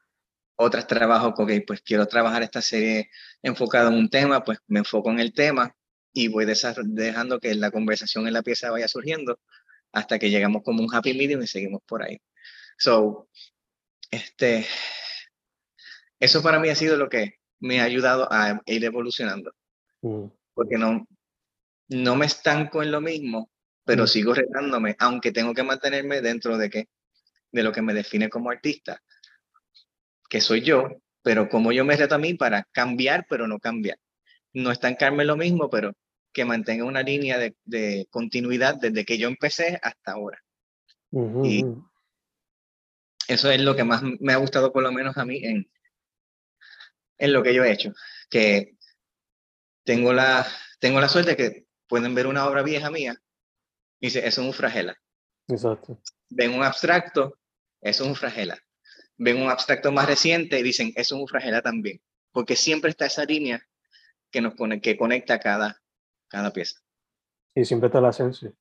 otras 0.57 0.87
trabajo, 0.87 1.29
ok, 1.37 1.53
pues 1.67 1.83
quiero 1.83 2.07
trabajar 2.07 2.43
esta 2.43 2.63
serie 2.63 3.11
enfocada 3.43 3.89
en 3.89 3.95
un 3.95 4.09
tema, 4.11 4.43
pues 4.43 4.59
me 4.67 4.81
enfoco 4.81 5.11
en 5.11 5.21
el 5.21 5.33
tema 5.33 5.75
y 6.13 6.29
voy 6.29 6.47
dejando 6.47 7.39
que 7.41 7.55
la 7.55 7.71
conversación 7.71 8.27
en 8.27 8.33
la 8.33 8.43
pieza 8.43 8.71
vaya 8.71 8.89
surgiendo 8.89 9.39
hasta 9.93 10.19
que 10.19 10.31
llegamos 10.31 10.63
como 10.63 10.83
un 10.83 10.95
happy 10.95 11.15
medium 11.15 11.43
y 11.43 11.47
seguimos 11.47 11.83
por 11.87 12.03
ahí. 12.03 12.19
So, 12.79 13.29
este, 14.11 14.67
eso 16.21 16.43
para 16.43 16.59
mí 16.59 16.69
ha 16.69 16.75
sido 16.75 16.97
lo 16.97 17.09
que 17.09 17.35
me 17.61 17.81
ha 17.81 17.85
ayudado 17.85 18.29
a 18.31 18.61
ir 18.67 18.85
evolucionando. 18.85 19.53
mm, 20.03 20.27
porque 20.55 20.79
no, 20.79 21.07
no 21.89 22.17
me 22.17 22.27
estanco 22.27 22.83
en 22.83 22.91
lo 22.91 23.01
mismo, 23.01 23.51
pero 23.85 24.05
Mm. 24.05 24.07
sigo 24.07 24.35
retándome, 24.35 24.97
aunque 24.99 25.33
tengo 25.33 25.53
que 25.55 25.63
mantenerme 25.63 26.21
dentro 26.21 26.57
de, 26.59 26.71
que, 26.71 26.89
de 27.53 27.63
lo 27.63 27.73
que 27.73 27.83
me 27.83 27.93
define 27.95 28.29
como 28.29 28.51
artista, 28.51 29.03
que 30.37 30.43
soy 30.43 30.61
yo, 30.61 30.91
pero 31.22 31.49
como 31.49 31.72
yo 31.72 31.82
me 31.87 31.97
reto 31.97 32.14
a 32.14 32.18
mí 32.18 32.34
para 32.34 32.64
cambiar, 32.72 33.26
pero 33.26 33.49
no 33.49 33.59
cambiar. 33.59 33.99
No 34.53 34.70
estancarme 34.70 35.22
en 35.22 35.28
lo 35.28 35.37
mismo, 35.37 35.70
pero 35.70 35.95
que 36.32 36.45
mantenga 36.45 36.84
una 36.84 37.03
línea 37.03 37.39
de, 37.39 37.57
de 37.64 38.07
continuidad 38.11 38.74
desde 38.74 39.07
que 39.07 39.16
yo 39.16 39.28
empecé 39.28 39.80
hasta 39.82 40.12
ahora. 40.12 40.39
Y-. 41.43 41.64
Eso 43.28 43.51
es 43.51 43.61
lo 43.62 43.74
que 43.74 43.84
más 43.84 44.03
me 44.03 44.34
ha 44.34 44.37
gustado, 44.37 44.72
por 44.72 44.82
lo 44.82 44.93
menos 44.93 45.16
a 45.16 45.24
mí, 45.24 45.43
en, 45.43 45.70
en 47.16 47.32
lo 47.32 47.43
que 47.43 47.55
yo 47.55 47.64
he 47.64 47.72
hecho, 47.72 47.93
que 48.28 48.76
tengo 49.84 50.12
la, 50.12 50.47
tengo 50.80 51.01
la 51.01 51.09
suerte 51.09 51.34
que 51.34 51.64
pueden 51.89 52.14
ver 52.14 52.26
una 52.26 52.47
obra 52.47 52.62
vieja 52.62 52.91
mía 52.91 53.16
y 54.01 54.09
dice, 54.09 54.18
eso 54.18 54.43
es 54.43 54.47
un 54.47 54.53
fragela. 54.53 54.97
Exacto. 55.49 55.99
ven 56.28 56.53
un 56.53 56.62
abstracto, 56.62 57.39
eso 57.80 58.05
es 58.05 58.09
un 58.11 58.16
fragela. 58.16 58.59
Ven 59.19 59.43
un 59.43 59.51
abstracto 59.51 59.93
más 59.93 60.07
reciente 60.07 60.59
y 60.59 60.62
dicen, 60.62 60.93
eso 60.97 61.14
es 61.14 61.21
un 61.21 61.29
fragela 61.29 61.62
también. 61.62 62.01
Porque 62.33 62.57
siempre 62.57 62.91
está 62.91 63.07
esa 63.07 63.25
línea 63.25 63.62
que 64.31 64.41
nos 64.41 64.55
pone, 64.55 64.81
que 64.81 64.97
conecta 64.97 65.41
cada, 65.41 65.81
cada 66.29 66.53
pieza. 66.53 66.81
Y 67.55 67.64
siempre 67.64 67.87
está 67.87 68.01
la 68.01 68.11
esencia. 68.11 68.53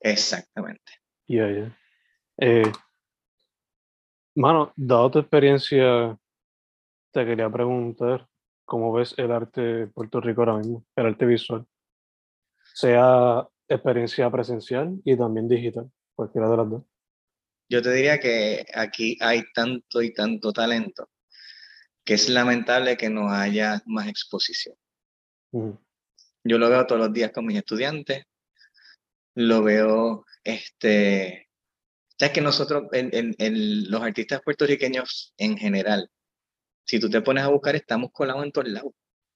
Exactamente. 0.00 0.92
Ya, 1.26 1.50
ya. 1.50 1.78
Eh, 2.38 2.70
mano, 4.34 4.72
dado 4.76 5.10
tu 5.10 5.18
experiencia, 5.18 6.16
te 7.12 7.26
quería 7.26 7.50
preguntar 7.50 8.26
cómo 8.64 8.92
ves 8.92 9.14
el 9.18 9.32
arte 9.32 9.60
de 9.60 9.86
Puerto 9.88 10.20
Rico 10.20 10.42
ahora 10.42 10.58
mismo, 10.58 10.84
el 10.96 11.06
arte 11.06 11.26
visual. 11.26 11.66
Sea 12.74 13.46
experiencia 13.68 14.30
presencial 14.30 15.00
y 15.04 15.16
también 15.16 15.48
digital, 15.48 15.90
cualquiera 16.14 16.48
de 16.48 16.56
las 16.56 16.70
dos. 16.70 16.84
Yo 17.70 17.80
te 17.82 17.92
diría 17.92 18.18
que 18.18 18.66
aquí 18.74 19.16
hay 19.20 19.44
tanto 19.54 20.02
y 20.02 20.12
tanto 20.12 20.52
talento 20.52 21.08
que 22.04 22.14
es 22.14 22.28
lamentable 22.28 22.96
que 22.96 23.08
no 23.08 23.30
haya 23.30 23.80
más 23.86 24.08
exposición. 24.08 24.74
Yo 26.42 26.58
lo 26.58 26.68
veo 26.68 26.84
todos 26.86 27.00
los 27.00 27.12
días 27.12 27.30
con 27.30 27.46
mis 27.46 27.56
estudiantes, 27.58 28.24
lo 29.36 29.62
veo, 29.62 30.24
este, 30.42 31.48
sabes 32.18 32.34
que 32.34 32.40
nosotros, 32.40 32.84
en, 32.92 33.10
en- 33.12 33.34
en 33.38 33.88
los 33.90 34.02
artistas 34.02 34.40
puertorriqueños 34.42 35.32
en 35.36 35.56
general, 35.56 36.10
si 36.84 36.98
tú 36.98 37.08
te 37.08 37.20
pones 37.22 37.44
a 37.44 37.48
buscar, 37.48 37.76
estamos 37.76 38.10
colados 38.12 38.44
en 38.44 38.52
todos 38.52 38.68
lados. 38.68 38.92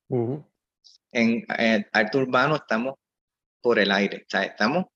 ujú, 0.08 0.44
En 1.12 1.44
eh, 1.58 1.86
arte 1.92 2.18
urbano 2.18 2.56
estamos 2.56 2.94
por 3.62 3.78
el 3.78 3.92
aire, 3.92 4.24
o 4.26 4.28
sea, 4.28 4.42
estamos 4.42 4.86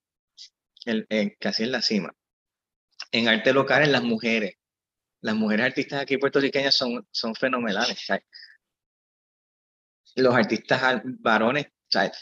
en- 0.86 1.36
casi 1.38 1.62
en 1.62 1.72
la 1.72 1.82
cima. 1.82 2.12
En 3.10 3.28
arte 3.28 3.52
local, 3.52 3.82
en 3.82 3.92
las 3.92 4.02
mujeres. 4.02 4.54
Las 5.20 5.34
mujeres 5.34 5.66
artistas 5.66 6.02
aquí 6.02 6.16
puertorriqueñas 6.16 6.74
son, 6.74 7.06
son 7.10 7.34
fenomenales. 7.34 8.06
Los 10.14 10.34
artistas 10.34 11.02
varones, 11.04 11.66
¿sabes? 11.88 12.12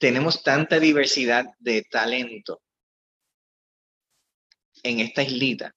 tenemos 0.00 0.42
tanta 0.42 0.80
diversidad 0.80 1.44
de 1.58 1.82
talento 1.82 2.62
en 4.82 4.98
esta 5.00 5.22
islita 5.22 5.74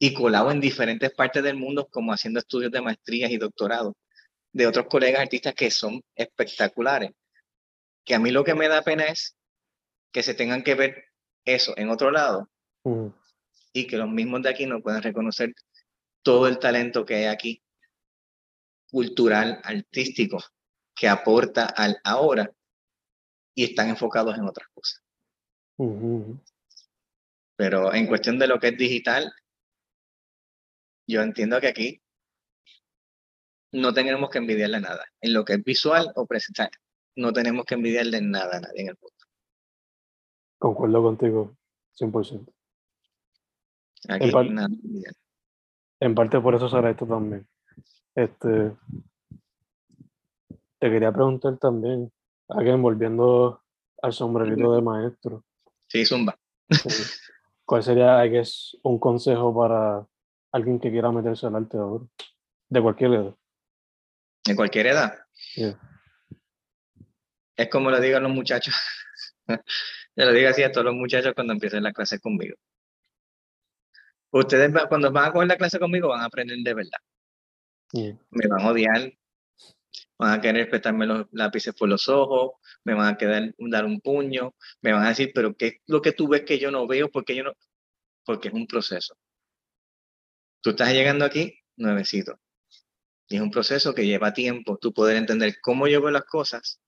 y 0.00 0.12
colado 0.12 0.50
en 0.50 0.60
diferentes 0.60 1.12
partes 1.12 1.44
del 1.44 1.54
mundo 1.54 1.86
como 1.88 2.12
haciendo 2.12 2.40
estudios 2.40 2.72
de 2.72 2.80
maestrías 2.80 3.30
y 3.30 3.38
doctorados 3.38 3.94
de 4.52 4.66
otros 4.66 4.86
colegas 4.86 5.22
artistas 5.22 5.54
que 5.54 5.70
son 5.70 6.02
espectaculares. 6.16 7.12
Que 8.04 8.16
a 8.16 8.18
mí 8.18 8.32
lo 8.32 8.42
que 8.42 8.54
me 8.54 8.68
da 8.68 8.82
pena 8.82 9.04
es 9.04 9.36
que 10.12 10.24
se 10.24 10.34
tengan 10.34 10.64
que 10.64 10.74
ver 10.74 11.04
eso 11.44 11.72
en 11.76 11.90
otro 11.90 12.10
lado. 12.10 12.50
Y 13.74 13.86
que 13.86 13.98
los 13.98 14.08
mismos 14.08 14.40
de 14.42 14.50
aquí 14.50 14.66
no 14.66 14.80
puedan 14.80 15.02
reconocer 15.02 15.52
todo 16.22 16.46
el 16.46 16.58
talento 16.58 17.04
que 17.04 17.16
hay 17.16 17.24
aquí, 17.24 17.62
cultural, 18.90 19.60
artístico, 19.64 20.38
que 20.94 21.08
aporta 21.08 21.66
al 21.66 21.98
ahora 22.04 22.50
y 23.54 23.64
están 23.64 23.88
enfocados 23.88 24.38
en 24.38 24.44
otras 24.44 24.68
cosas. 24.72 25.02
Pero 27.56 27.92
en 27.92 28.06
cuestión 28.06 28.38
de 28.38 28.46
lo 28.46 28.60
que 28.60 28.68
es 28.68 28.78
digital, 28.78 29.32
yo 31.06 31.20
entiendo 31.20 31.60
que 31.60 31.68
aquí 31.68 32.00
no 33.72 33.92
tenemos 33.92 34.30
que 34.30 34.38
envidiarle 34.38 34.80
nada. 34.80 35.04
En 35.20 35.34
lo 35.34 35.44
que 35.44 35.54
es 35.54 35.64
visual 35.64 36.12
o 36.14 36.26
presentar, 36.26 36.70
no 37.16 37.32
tenemos 37.32 37.64
que 37.64 37.74
envidiarle 37.74 38.20
nada 38.20 38.58
a 38.58 38.60
nadie 38.60 38.82
en 38.82 38.88
el 38.88 38.98
mundo. 39.00 39.16
Concuerdo 40.58 41.02
contigo, 41.02 41.56
100%. 41.98 42.54
Aquí 44.08 44.30
En 46.00 46.14
parte 46.14 46.40
por 46.40 46.54
eso 46.54 46.68
será 46.68 46.90
esto 46.90 47.06
también. 47.06 47.46
Este, 48.14 48.72
te 50.78 50.90
quería 50.90 51.12
preguntar 51.12 51.56
también, 51.58 52.12
alguien 52.48 52.82
volviendo 52.82 53.62
al 54.02 54.12
sombrerito 54.12 54.74
de 54.74 54.82
maestro, 54.82 55.44
Sí, 55.88 56.04
zumba. 56.04 56.38
¿cuál 57.64 57.82
sería, 57.82 58.24
I 58.26 58.30
guess, 58.30 58.76
un 58.82 58.98
consejo 58.98 59.54
para 59.56 60.06
alguien 60.52 60.80
que 60.80 60.90
quiera 60.90 61.12
meterse 61.12 61.46
al 61.46 61.56
arte 61.56 61.76
ahora? 61.76 62.04
De 62.68 62.82
cualquier 62.82 63.12
edad. 63.12 63.34
De 64.44 64.56
cualquier 64.56 64.88
edad. 64.88 65.14
Yeah. 65.54 65.78
Es 67.56 67.68
como 67.70 67.90
lo 67.90 68.00
digo 68.00 68.16
a 68.16 68.20
los 68.20 68.32
muchachos. 68.32 68.74
Yo 70.16 70.24
lo 70.24 70.32
digo 70.32 70.48
así 70.48 70.62
a 70.62 70.72
todos 70.72 70.84
los 70.84 70.94
muchachos 70.94 71.32
cuando 71.34 71.52
empiecen 71.52 71.82
la 71.82 71.92
clase 71.92 72.18
conmigo. 72.18 72.56
Ustedes 74.34 74.72
cuando 74.88 75.12
van 75.12 75.26
a 75.26 75.32
coger 75.32 75.46
la 75.46 75.56
clase 75.56 75.78
conmigo 75.78 76.08
van 76.08 76.22
a 76.22 76.24
aprender 76.24 76.58
de 76.58 76.74
verdad. 76.74 76.98
Yeah. 77.92 78.18
Me 78.30 78.48
van 78.48 78.62
a 78.62 78.70
odiar, 78.72 79.12
van 80.18 80.32
a 80.32 80.40
querer 80.40 80.62
respetarme 80.62 81.06
los 81.06 81.26
lápices 81.30 81.72
por 81.72 81.88
los 81.88 82.08
ojos, 82.08 82.54
me 82.82 82.94
van 82.94 83.14
a 83.14 83.16
quedar, 83.16 83.54
dar 83.58 83.84
un 83.84 84.00
puño, 84.00 84.56
me 84.80 84.92
van 84.92 85.04
a 85.04 85.10
decir, 85.10 85.30
pero 85.32 85.54
¿qué 85.56 85.66
es 85.66 85.74
lo 85.86 86.02
que 86.02 86.10
tú 86.10 86.26
ves 86.26 86.42
que 86.42 86.58
yo 86.58 86.72
no 86.72 86.84
veo? 86.88 87.08
Porque 87.12 87.36
yo 87.36 87.44
no, 87.44 87.52
porque 88.24 88.48
es 88.48 88.54
un 88.54 88.66
proceso. 88.66 89.16
Tú 90.62 90.70
estás 90.70 90.92
llegando 90.92 91.24
aquí 91.24 91.56
nuevecito. 91.76 92.40
Y 93.28 93.36
es 93.36 93.40
un 93.40 93.52
proceso 93.52 93.94
que 93.94 94.04
lleva 94.04 94.34
tiempo 94.34 94.78
tú 94.78 94.92
poder 94.92 95.16
entender 95.16 95.60
cómo 95.60 95.86
yo 95.86 96.02
veo 96.02 96.10
las 96.10 96.24
cosas 96.24 96.80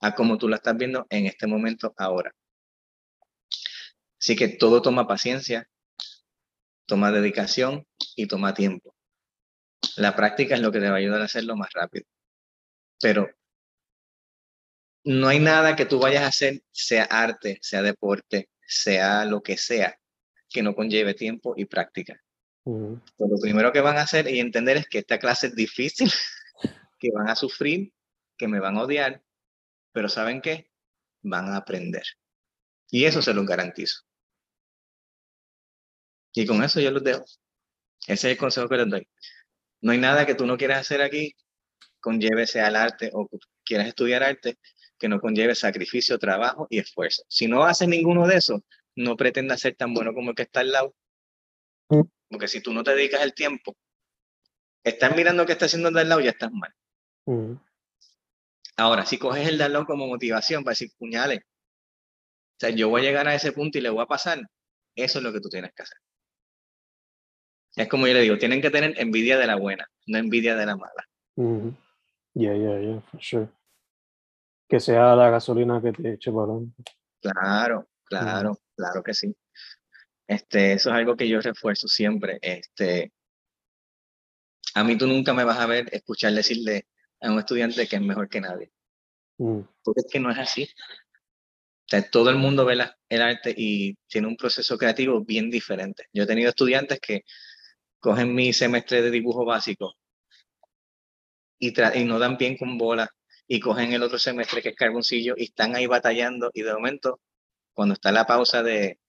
a 0.00 0.14
cómo 0.14 0.36
tú 0.36 0.50
la 0.50 0.56
estás 0.56 0.76
viendo 0.76 1.06
en 1.08 1.24
este 1.24 1.46
momento 1.46 1.94
ahora. 1.96 2.34
Así 4.18 4.36
que 4.36 4.48
todo 4.48 4.82
toma 4.82 5.06
paciencia, 5.06 5.69
toma 6.90 7.12
dedicación 7.12 7.86
y 8.16 8.26
toma 8.26 8.52
tiempo. 8.52 8.96
La 9.96 10.16
práctica 10.16 10.56
es 10.56 10.60
lo 10.60 10.72
que 10.72 10.80
te 10.80 10.88
va 10.88 10.96
a 10.96 10.98
ayudar 10.98 11.22
a 11.22 11.26
hacerlo 11.26 11.56
más 11.56 11.72
rápido. 11.72 12.04
Pero 13.00 13.30
no 15.04 15.28
hay 15.28 15.38
nada 15.38 15.76
que 15.76 15.86
tú 15.86 16.00
vayas 16.00 16.24
a 16.24 16.26
hacer, 16.26 16.62
sea 16.72 17.04
arte, 17.04 17.58
sea 17.62 17.82
deporte, 17.82 18.50
sea 18.66 19.24
lo 19.24 19.40
que 19.40 19.56
sea, 19.56 20.00
que 20.48 20.64
no 20.64 20.74
conlleve 20.74 21.14
tiempo 21.14 21.54
y 21.56 21.64
práctica. 21.64 22.20
Pues 22.64 23.30
lo 23.30 23.38
primero 23.40 23.72
que 23.72 23.80
van 23.80 23.96
a 23.96 24.02
hacer 24.02 24.28
y 24.28 24.40
entender 24.40 24.76
es 24.76 24.88
que 24.88 24.98
esta 24.98 25.20
clase 25.20 25.46
es 25.46 25.54
difícil, 25.54 26.10
que 26.98 27.10
van 27.12 27.28
a 27.28 27.36
sufrir, 27.36 27.92
que 28.36 28.48
me 28.48 28.58
van 28.58 28.76
a 28.76 28.82
odiar, 28.82 29.22
pero 29.92 30.08
¿saben 30.08 30.40
qué? 30.40 30.70
Van 31.22 31.50
a 31.50 31.56
aprender. 31.56 32.02
Y 32.90 33.04
eso 33.04 33.22
se 33.22 33.32
los 33.32 33.46
garantizo. 33.46 34.02
Y 36.32 36.46
con 36.46 36.62
eso 36.62 36.80
yo 36.80 36.90
los 36.90 37.02
dejo. 37.02 37.24
Ese 38.06 38.12
es 38.12 38.24
el 38.24 38.36
consejo 38.36 38.68
que 38.68 38.76
les 38.76 38.88
doy. 38.88 39.08
No 39.80 39.92
hay 39.92 39.98
nada 39.98 40.26
que 40.26 40.34
tú 40.34 40.46
no 40.46 40.56
quieras 40.56 40.80
hacer 40.80 41.02
aquí, 41.02 41.34
conlleve 42.00 42.46
sea 42.46 42.68
el 42.68 42.76
arte 42.76 43.10
o 43.12 43.28
quieras 43.64 43.88
estudiar 43.88 44.22
arte, 44.22 44.58
que 44.98 45.08
no 45.08 45.20
conlleve 45.20 45.54
sacrificio, 45.54 46.18
trabajo 46.18 46.66
y 46.70 46.78
esfuerzo. 46.78 47.22
Si 47.28 47.46
no 47.46 47.64
haces 47.64 47.88
ninguno 47.88 48.26
de 48.26 48.36
esos, 48.36 48.60
no 48.94 49.16
pretendas 49.16 49.60
ser 49.60 49.74
tan 49.74 49.94
bueno 49.94 50.12
como 50.12 50.30
el 50.30 50.36
que 50.36 50.42
está 50.42 50.60
al 50.60 50.72
lado. 50.72 50.94
Mm. 51.88 52.02
Porque 52.28 52.48
si 52.48 52.60
tú 52.60 52.72
no 52.72 52.84
te 52.84 52.94
dedicas 52.94 53.22
el 53.22 53.34
tiempo, 53.34 53.76
estás 54.84 55.16
mirando 55.16 55.46
qué 55.46 55.52
está 55.52 55.66
haciendo 55.66 55.88
el 55.88 55.94
de 55.94 56.00
al 56.02 56.08
lado, 56.08 56.20
ya 56.20 56.30
estás 56.30 56.52
mal. 56.52 56.72
Ujú. 57.24 57.60
Ahora, 58.76 59.04
si 59.04 59.18
coges 59.18 59.48
el 59.48 59.58
de 59.58 59.64
al 59.64 59.72
lado 59.72 59.86
como 59.86 60.06
motivación 60.06 60.64
para 60.64 60.72
decir, 60.72 60.90
puñales, 60.98 61.40
o 61.40 62.60
sea, 62.60 62.70
yo 62.70 62.88
voy 62.88 63.00
a 63.00 63.04
llegar 63.04 63.28
a 63.28 63.34
ese 63.34 63.52
punto 63.52 63.78
y 63.78 63.80
le 63.80 63.90
voy 63.90 64.02
a 64.02 64.06
pasar, 64.06 64.40
eso 64.94 65.18
es 65.18 65.24
lo 65.24 65.32
que 65.32 65.40
tú 65.40 65.48
tienes 65.48 65.72
que 65.74 65.82
hacer. 65.82 65.98
Es 67.76 67.88
como 67.88 68.06
yo 68.06 68.14
le 68.14 68.22
digo, 68.22 68.38
tienen 68.38 68.60
que 68.60 68.70
tener 68.70 68.94
envidia 68.98 69.38
de 69.38 69.46
la 69.46 69.56
buena, 69.56 69.86
no 70.06 70.18
envidia 70.18 70.56
de 70.56 70.66
la 70.66 70.76
mala. 70.76 71.08
Ujú. 71.36 71.74
Yeah, 72.34 72.54
yeah, 72.54 72.80
yeah, 72.80 73.00
for 73.02 73.20
sure. 73.20 73.48
Que 74.68 74.78
sea 74.80 75.14
la 75.16 75.30
gasolina 75.30 75.80
que 75.82 75.92
te 75.92 76.12
eche 76.14 76.30
para 76.30 76.44
adelante. 76.52 76.82
Claro, 77.20 77.88
claro, 78.04 78.58
claro 78.76 79.02
que 79.02 79.14
sí. 79.14 79.34
Este, 80.26 80.72
eso 80.74 80.90
es 80.90 80.96
algo 80.96 81.16
que 81.16 81.28
yo 81.28 81.40
refuerzo 81.40 81.88
siempre. 81.88 82.38
Este, 82.40 83.12
a 84.74 84.84
mí 84.84 84.96
tú 84.96 85.06
nunca 85.06 85.34
me 85.34 85.44
vas 85.44 85.58
a 85.58 85.66
ver 85.66 85.88
escuchar 85.92 86.32
decirle 86.32 86.86
a 87.20 87.32
un 87.32 87.38
estudiante 87.38 87.86
que 87.88 87.96
es 87.96 88.02
mejor 88.02 88.28
que 88.28 88.40
nadie, 88.40 88.70
Mm, 89.38 89.60
porque 89.82 90.00
es 90.00 90.06
que 90.12 90.20
no 90.20 90.30
es 90.30 90.38
así. 90.38 90.64
O 90.64 91.88
sea, 91.90 92.08
todo 92.08 92.30
el 92.30 92.36
mundo 92.36 92.64
ve 92.64 92.76
la- 92.76 92.96
el 93.08 93.22
arte 93.22 93.52
y 93.56 93.94
tiene 94.06 94.28
un 94.28 94.36
proceso 94.36 94.78
creativo 94.78 95.24
bien 95.24 95.50
diferente. 95.50 96.04
Yo 96.12 96.22
he 96.22 96.26
tenido 96.26 96.50
estudiantes 96.50 97.00
que 97.00 97.24
cogen 98.00 98.34
mi 98.34 98.52
semestre 98.52 99.02
de 99.02 99.10
dibujo 99.10 99.44
básico 99.44 99.94
y, 101.58 101.72
y 101.98 102.04
no 102.04 102.18
dan 102.18 102.36
bien 102.36 102.56
con 102.56 102.78
bola 102.78 103.08
y 103.46 103.60
cogen 103.60 103.92
el 103.92 104.02
otro 104.02 104.18
semestre 104.18 104.62
que 104.62 104.70
es 104.70 104.76
carboncillo 104.76 105.34
y 105.36 105.44
están 105.44 105.74
ahí 105.76 105.86
batallando 105.86 106.50
y 106.54 106.62
de 106.62 106.72
momento, 106.72 107.20
cuando 107.72 107.94
está 107.94 108.12
la 108.12 108.26
pausa 108.26 108.62
de, 108.62 109.00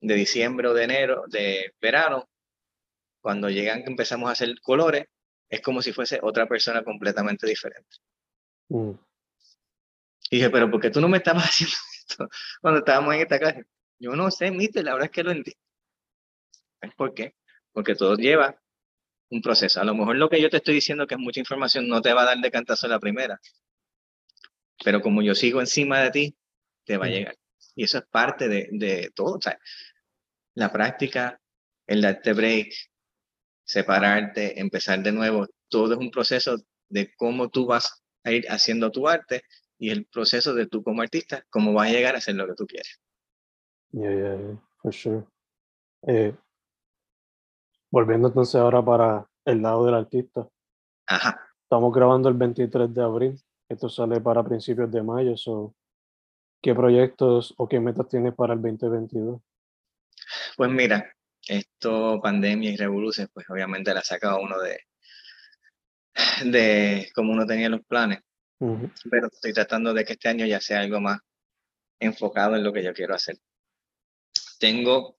de 0.00 0.14
diciembre 0.14 0.68
o 0.68 0.74
de 0.74 0.84
enero, 0.84 1.24
de 1.28 1.74
verano, 1.80 2.28
cuando 3.22 3.50
llegan 3.50 3.82
que 3.84 3.90
empezamos 3.90 4.28
a 4.28 4.32
hacer 4.32 4.54
colores, 4.62 5.06
es 5.48 5.60
como 5.62 5.82
si 5.82 5.92
fuese 5.92 6.20
otra 6.22 6.46
persona 6.48 6.84
completamente 6.84 7.46
diferente. 7.46 7.98
mm, 8.70 8.94
Y 10.30 10.36
dije, 10.36 10.50
pero 10.50 10.70
¿por 10.70 10.80
qué 10.80 10.90
tú 10.90 11.00
no 11.00 11.08
me 11.08 11.18
estabas 11.18 11.44
haciendo 11.48 11.76
esto 11.98 12.28
cuando 12.60 12.78
estábamos 12.80 13.14
en 13.14 13.20
esta 13.20 13.38
clase? 13.38 13.64
Yo 13.98 14.16
no 14.16 14.30
sé, 14.30 14.50
mister, 14.50 14.84
la 14.84 14.92
verdad 14.94 15.06
es 15.06 15.12
que 15.12 15.22
lo 15.24 15.30
entiendo. 15.32 15.60
¿Ves 16.82 16.94
por 16.94 17.14
qué? 17.14 17.34
Porque 17.72 17.94
todo 17.94 18.16
lleva 18.16 18.60
un 19.30 19.42
proceso. 19.42 19.80
A 19.80 19.84
lo 19.84 19.94
mejor 19.94 20.16
lo 20.16 20.28
que 20.28 20.40
yo 20.40 20.50
te 20.50 20.58
estoy 20.58 20.74
diciendo, 20.74 21.06
que 21.06 21.14
es 21.14 21.20
mucha 21.20 21.40
información, 21.40 21.88
no 21.88 22.02
te 22.02 22.12
va 22.12 22.22
a 22.22 22.26
dar 22.26 22.38
de 22.38 22.50
cantazo 22.50 22.88
la 22.88 22.98
primera. 22.98 23.40
Pero 24.84 25.00
como 25.00 25.22
yo 25.22 25.34
sigo 25.34 25.60
encima 25.60 26.00
de 26.00 26.10
ti, 26.10 26.36
te 26.84 26.96
va 26.96 27.06
a 27.06 27.10
llegar. 27.10 27.36
Y 27.74 27.84
eso 27.84 27.98
es 27.98 28.04
parte 28.10 28.48
de, 28.48 28.68
de 28.72 29.10
todo. 29.14 29.36
O 29.36 29.40
sea, 29.40 29.58
la 30.54 30.72
práctica, 30.72 31.40
el 31.86 32.02
darte 32.02 32.32
break, 32.32 32.72
separarte, 33.64 34.60
empezar 34.60 35.00
de 35.02 35.12
nuevo, 35.12 35.46
todo 35.68 35.92
es 35.92 35.98
un 35.98 36.10
proceso 36.10 36.56
de 36.88 37.14
cómo 37.14 37.48
tú 37.50 37.66
vas 37.66 38.02
a 38.24 38.32
ir 38.32 38.44
haciendo 38.50 38.90
tu 38.90 39.08
arte 39.08 39.42
y 39.78 39.90
el 39.90 40.06
proceso 40.06 40.54
de 40.54 40.66
tú 40.66 40.82
como 40.82 41.02
artista, 41.02 41.44
cómo 41.50 41.72
vas 41.72 41.88
a 41.88 41.92
llegar 41.92 42.14
a 42.14 42.18
hacer 42.18 42.34
lo 42.34 42.46
que 42.46 42.54
tú 42.54 42.66
quieres. 42.66 43.00
yeah, 43.92 44.10
yeah, 44.10 44.36
yeah, 44.36 44.60
for 44.82 44.92
sure. 44.92 45.24
Eh, 46.06 46.34
volviendo 47.90 48.28
entonces 48.28 48.54
ahora 48.56 48.84
para 48.84 49.26
el 49.44 49.62
lado 49.62 49.84
del 49.86 49.94
artista. 49.94 50.48
Ajá. 51.06 51.40
Estamos 51.62 51.92
grabando 51.94 52.28
el 52.28 52.34
23 52.34 52.92
de 52.94 53.02
abril. 53.02 53.40
Esto 53.68 53.88
sale 53.88 54.20
para 54.20 54.42
principios 54.42 54.90
de 54.90 55.02
mayo. 55.02 55.36
So, 55.36 55.74
¿Qué 56.62 56.74
proyectos 56.74 57.54
o 57.56 57.68
qué 57.68 57.80
metas 57.80 58.08
tienes 58.08 58.34
para 58.34 58.52
el 58.52 58.60
2022? 58.60 59.40
Pues 60.56 60.70
mira, 60.70 61.14
esto, 61.48 62.20
pandemia 62.22 62.70
y 62.70 62.76
revoluciones, 62.76 63.30
pues 63.32 63.48
obviamente 63.48 63.94
la 63.94 64.02
saca 64.02 64.36
uno 64.36 64.58
de, 64.58 64.80
de 66.50 67.10
cómo 67.14 67.32
uno 67.32 67.46
tenía 67.46 67.70
los 67.70 67.80
planes, 67.86 68.20
Ujú, 68.58 68.90
pero 69.10 69.28
estoy 69.28 69.54
tratando 69.54 69.94
de 69.94 70.04
que 70.04 70.12
este 70.12 70.28
año 70.28 70.44
ya 70.44 70.60
sea 70.60 70.80
algo 70.80 71.00
más 71.00 71.20
enfocado 71.98 72.56
en 72.56 72.64
lo 72.64 72.72
que 72.74 72.84
yo 72.84 72.92
quiero 72.92 73.14
hacer. 73.14 73.38
Tengo, 74.58 75.16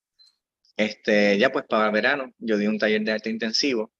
este, 0.86 1.38
ya 1.38 1.52
pues 1.52 1.66
para 1.68 1.92
verano, 1.92 2.34
yo 2.40 2.58
di 2.58 2.68
un 2.68 2.80
taller 2.80 3.02
de 3.04 3.12
arte 3.12 3.30
intensivo, 3.30 3.92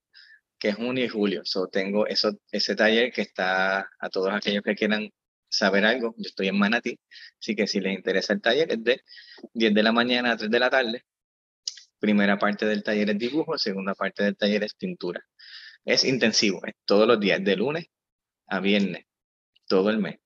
que 0.60 0.70
es 0.70 0.76
junio 0.76 1.06
y 1.06 1.10
julio. 1.10 1.42
So, 1.46 1.68
tengo 1.68 2.08
eso, 2.08 2.32
ese 2.52 2.76
taller 2.76 3.12
que 3.12 3.22
está 3.22 3.90
a 4.00 4.10
todos 4.10 4.34
aquellos 4.34 4.64
que 4.64 4.76
quieran 4.76 5.10
saber 5.50 5.86
algo. 5.86 6.16
Yo 6.18 6.28
estoy 6.28 6.48
en 6.48 6.58
Manatí, 6.58 7.00
así 7.40 7.56
que 7.56 7.68
si 7.68 7.80
les 7.82 7.94
interesa 7.94 8.34
el 8.34 8.42
taller, 8.42 8.72
es 8.72 8.84
de 8.84 9.02
10 9.54 9.74
de 9.74 9.84
la 9.84 9.92
mañana 9.92 10.34
a 10.34 10.38
3 10.38 10.50
de 10.50 10.60
la 10.60 10.70
tarde. 10.70 11.06
Primera 12.00 12.40
parte 12.40 12.66
del 12.66 12.84
taller 12.84 13.12
es 13.12 13.18
dibujo, 13.18 13.58
segunda 13.58 13.94
parte 13.96 14.24
del 14.24 14.38
taller 14.38 14.64
es 14.64 14.74
pintura. 14.76 15.24
Es 15.86 16.04
intensivo, 16.04 16.62
es 16.66 16.74
todos 16.86 17.08
los 17.08 17.20
días, 17.20 17.44
de 17.44 17.56
lunes 17.56 17.86
a 18.48 18.60
viernes, 18.60 19.06
todo 19.68 19.90
el 19.90 20.00
mes. 20.00 20.20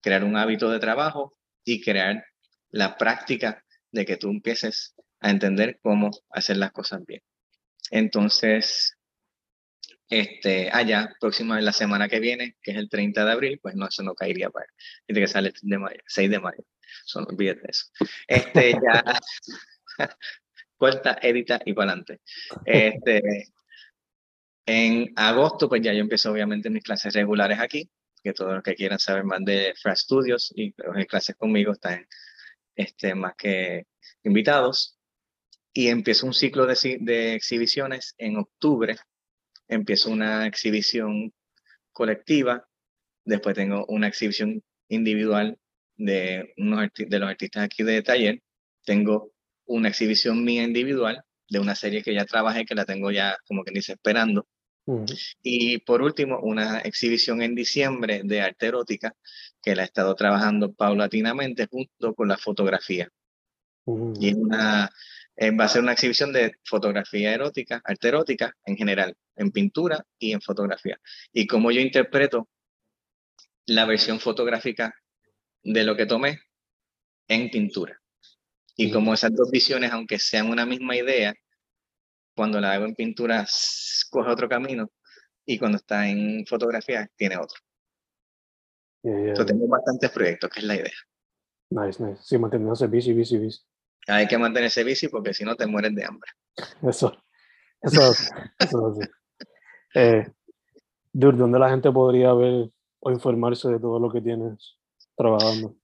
Crear 0.00 0.24
un 0.24 0.36
hábito 0.36 0.70
de 0.70 0.80
trabajo 0.80 1.36
y 1.64 1.82
crear 1.82 2.24
la 2.70 2.96
práctica 2.96 3.64
de 3.90 4.04
que 4.06 4.16
tú 4.16 4.30
empieces 4.30 4.94
a 5.22 5.30
entender 5.30 5.78
cómo 5.82 6.10
hacer 6.30 6.58
las 6.58 6.72
cosas 6.72 7.04
bien. 7.06 7.22
Entonces, 7.90 8.96
este, 10.08 10.70
allá, 10.70 11.14
próxima 11.20 11.60
la 11.60 11.72
semana 11.72 12.08
que 12.08 12.20
viene, 12.20 12.56
que 12.62 12.72
es 12.72 12.76
el 12.76 12.90
30 12.90 13.24
de 13.24 13.32
abril, 13.32 13.60
pues 13.62 13.74
no, 13.74 13.86
eso 13.88 14.02
no 14.02 14.14
caería 14.14 14.50
para, 14.50 14.66
de 15.08 15.20
que 15.20 15.26
sale 15.26 15.48
el 15.48 15.54
6 15.54 15.70
de 15.70 15.78
mayo, 15.78 16.00
6 16.06 16.30
de 16.30 16.40
mayo, 16.40 16.64
eso 17.06 17.20
no 17.20 17.26
olvides 17.28 17.62
de 17.62 17.68
eso. 17.68 17.86
Este, 18.26 18.72
ya, 18.72 19.04
corta, 20.76 21.18
edita 21.22 21.60
y 21.64 21.72
para 21.72 21.92
adelante. 21.92 22.20
Este, 22.66 23.22
En 24.66 25.12
agosto, 25.16 25.68
pues 25.68 25.82
ya 25.82 25.92
yo 25.92 26.00
empiezo 26.00 26.30
obviamente 26.30 26.70
mis 26.70 26.82
clases 26.82 27.14
regulares 27.14 27.58
aquí, 27.58 27.90
que 28.22 28.32
todos 28.32 28.54
los 28.54 28.62
que 28.62 28.74
quieran 28.74 28.98
saber 28.98 29.24
más 29.24 29.44
de 29.44 29.74
Fra 29.80 29.96
Studios 29.96 30.52
y 30.54 30.74
en 30.94 31.04
clases 31.06 31.36
conmigo 31.36 31.72
están 31.72 32.06
este, 32.76 33.14
más 33.14 33.34
que 33.36 33.86
invitados. 34.24 34.98
Y 35.72 35.88
empiezo 35.88 36.26
un 36.26 36.34
ciclo 36.34 36.66
de, 36.66 36.98
de 37.00 37.34
exhibiciones 37.34 38.14
en 38.18 38.36
octubre. 38.36 38.96
Empiezo 39.68 40.10
una 40.10 40.46
exhibición 40.46 41.32
colectiva, 41.92 42.66
después 43.24 43.54
tengo 43.54 43.86
una 43.86 44.08
exhibición 44.08 44.62
individual 44.88 45.58
de, 45.96 46.52
unos 46.56 46.90
de 46.94 47.18
los 47.18 47.28
artistas 47.28 47.64
aquí 47.64 47.82
de 47.82 48.02
taller, 48.02 48.42
tengo 48.84 49.32
una 49.66 49.88
exhibición 49.88 50.44
mía 50.44 50.64
individual 50.64 51.22
de 51.48 51.58
una 51.58 51.74
serie 51.74 52.02
que 52.02 52.14
ya 52.14 52.24
trabajé, 52.24 52.64
que 52.64 52.74
la 52.74 52.84
tengo 52.84 53.10
ya, 53.10 53.36
como 53.46 53.64
que 53.64 53.72
dice, 53.72 53.92
esperando. 53.92 54.46
Y 55.42 55.78
por 55.78 56.02
último, 56.02 56.40
una 56.40 56.80
exhibición 56.80 57.40
en 57.42 57.54
diciembre 57.54 58.22
de 58.24 58.40
arte 58.40 58.66
erótica, 58.66 59.14
que 59.62 59.76
la 59.76 59.82
he 59.82 59.84
estado 59.84 60.14
trabajando 60.16 60.72
paulatinamente 60.72 61.68
junto 61.70 62.14
con 62.14 62.28
la 62.28 62.36
fotografía. 62.36 63.08
Y 63.86 64.34
una, 64.34 64.90
eh, 65.42 65.50
va 65.50 65.64
a 65.64 65.68
ser 65.68 65.82
una 65.82 65.90
exhibición 65.90 66.32
de 66.32 66.54
fotografía 66.64 67.34
erótica, 67.34 67.82
arte 67.84 68.06
erótica 68.06 68.56
en 68.64 68.76
general, 68.76 69.16
en 69.34 69.50
pintura 69.50 70.06
y 70.16 70.32
en 70.32 70.40
fotografía. 70.40 71.00
Y 71.32 71.48
como 71.48 71.72
yo 71.72 71.80
interpreto 71.80 72.48
la 73.66 73.84
versión 73.84 74.20
fotográfica 74.20 74.94
de 75.64 75.82
lo 75.82 75.96
que 75.96 76.06
tomé 76.06 76.38
en 77.26 77.50
pintura. 77.50 78.00
Y 78.76 78.92
como 78.92 79.14
esas 79.14 79.34
dos 79.34 79.50
visiones, 79.50 79.90
aunque 79.90 80.20
sean 80.20 80.48
una 80.48 80.64
misma 80.64 80.94
idea, 80.94 81.34
cuando 82.36 82.60
la 82.60 82.74
hago 82.74 82.84
en 82.84 82.94
pintura 82.94 83.44
coge 84.10 84.30
otro 84.30 84.48
camino 84.48 84.92
y 85.44 85.58
cuando 85.58 85.78
está 85.78 86.08
en 86.08 86.46
fotografía 86.46 87.10
tiene 87.16 87.36
otro. 87.36 87.58
Yo 89.02 89.44
tengo 89.44 89.66
bastantes 89.66 90.08
proyectos, 90.12 90.50
que 90.50 90.60
es 90.60 90.66
la 90.66 90.76
idea. 90.76 90.94
Nice, 91.70 92.00
nice. 92.00 92.22
Sí, 92.22 92.38
manteniéndose 92.38 92.86
bici, 92.86 93.12
bici, 93.12 93.38
bici. 93.38 93.60
Hay 94.08 94.26
que 94.26 94.38
mantenerse 94.38 94.84
bici 94.84 95.08
porque 95.08 95.34
si 95.34 95.44
no 95.44 95.56
te 95.56 95.66
mueres 95.66 95.94
de 95.94 96.04
hambre. 96.04 96.30
Eso, 96.82 97.16
eso, 97.80 98.12
eso 98.58 98.94
sí. 98.94 99.06
Eh, 99.94 100.26
¿Dónde 101.12 101.58
la 101.58 101.68
gente 101.68 101.92
podría 101.92 102.32
ver 102.32 102.70
o 103.00 103.10
informarse 103.10 103.68
de 103.68 103.78
todo 103.78 104.00
lo 104.00 104.10
que 104.10 104.22
tienes 104.22 104.78
trabajando? 105.14 105.76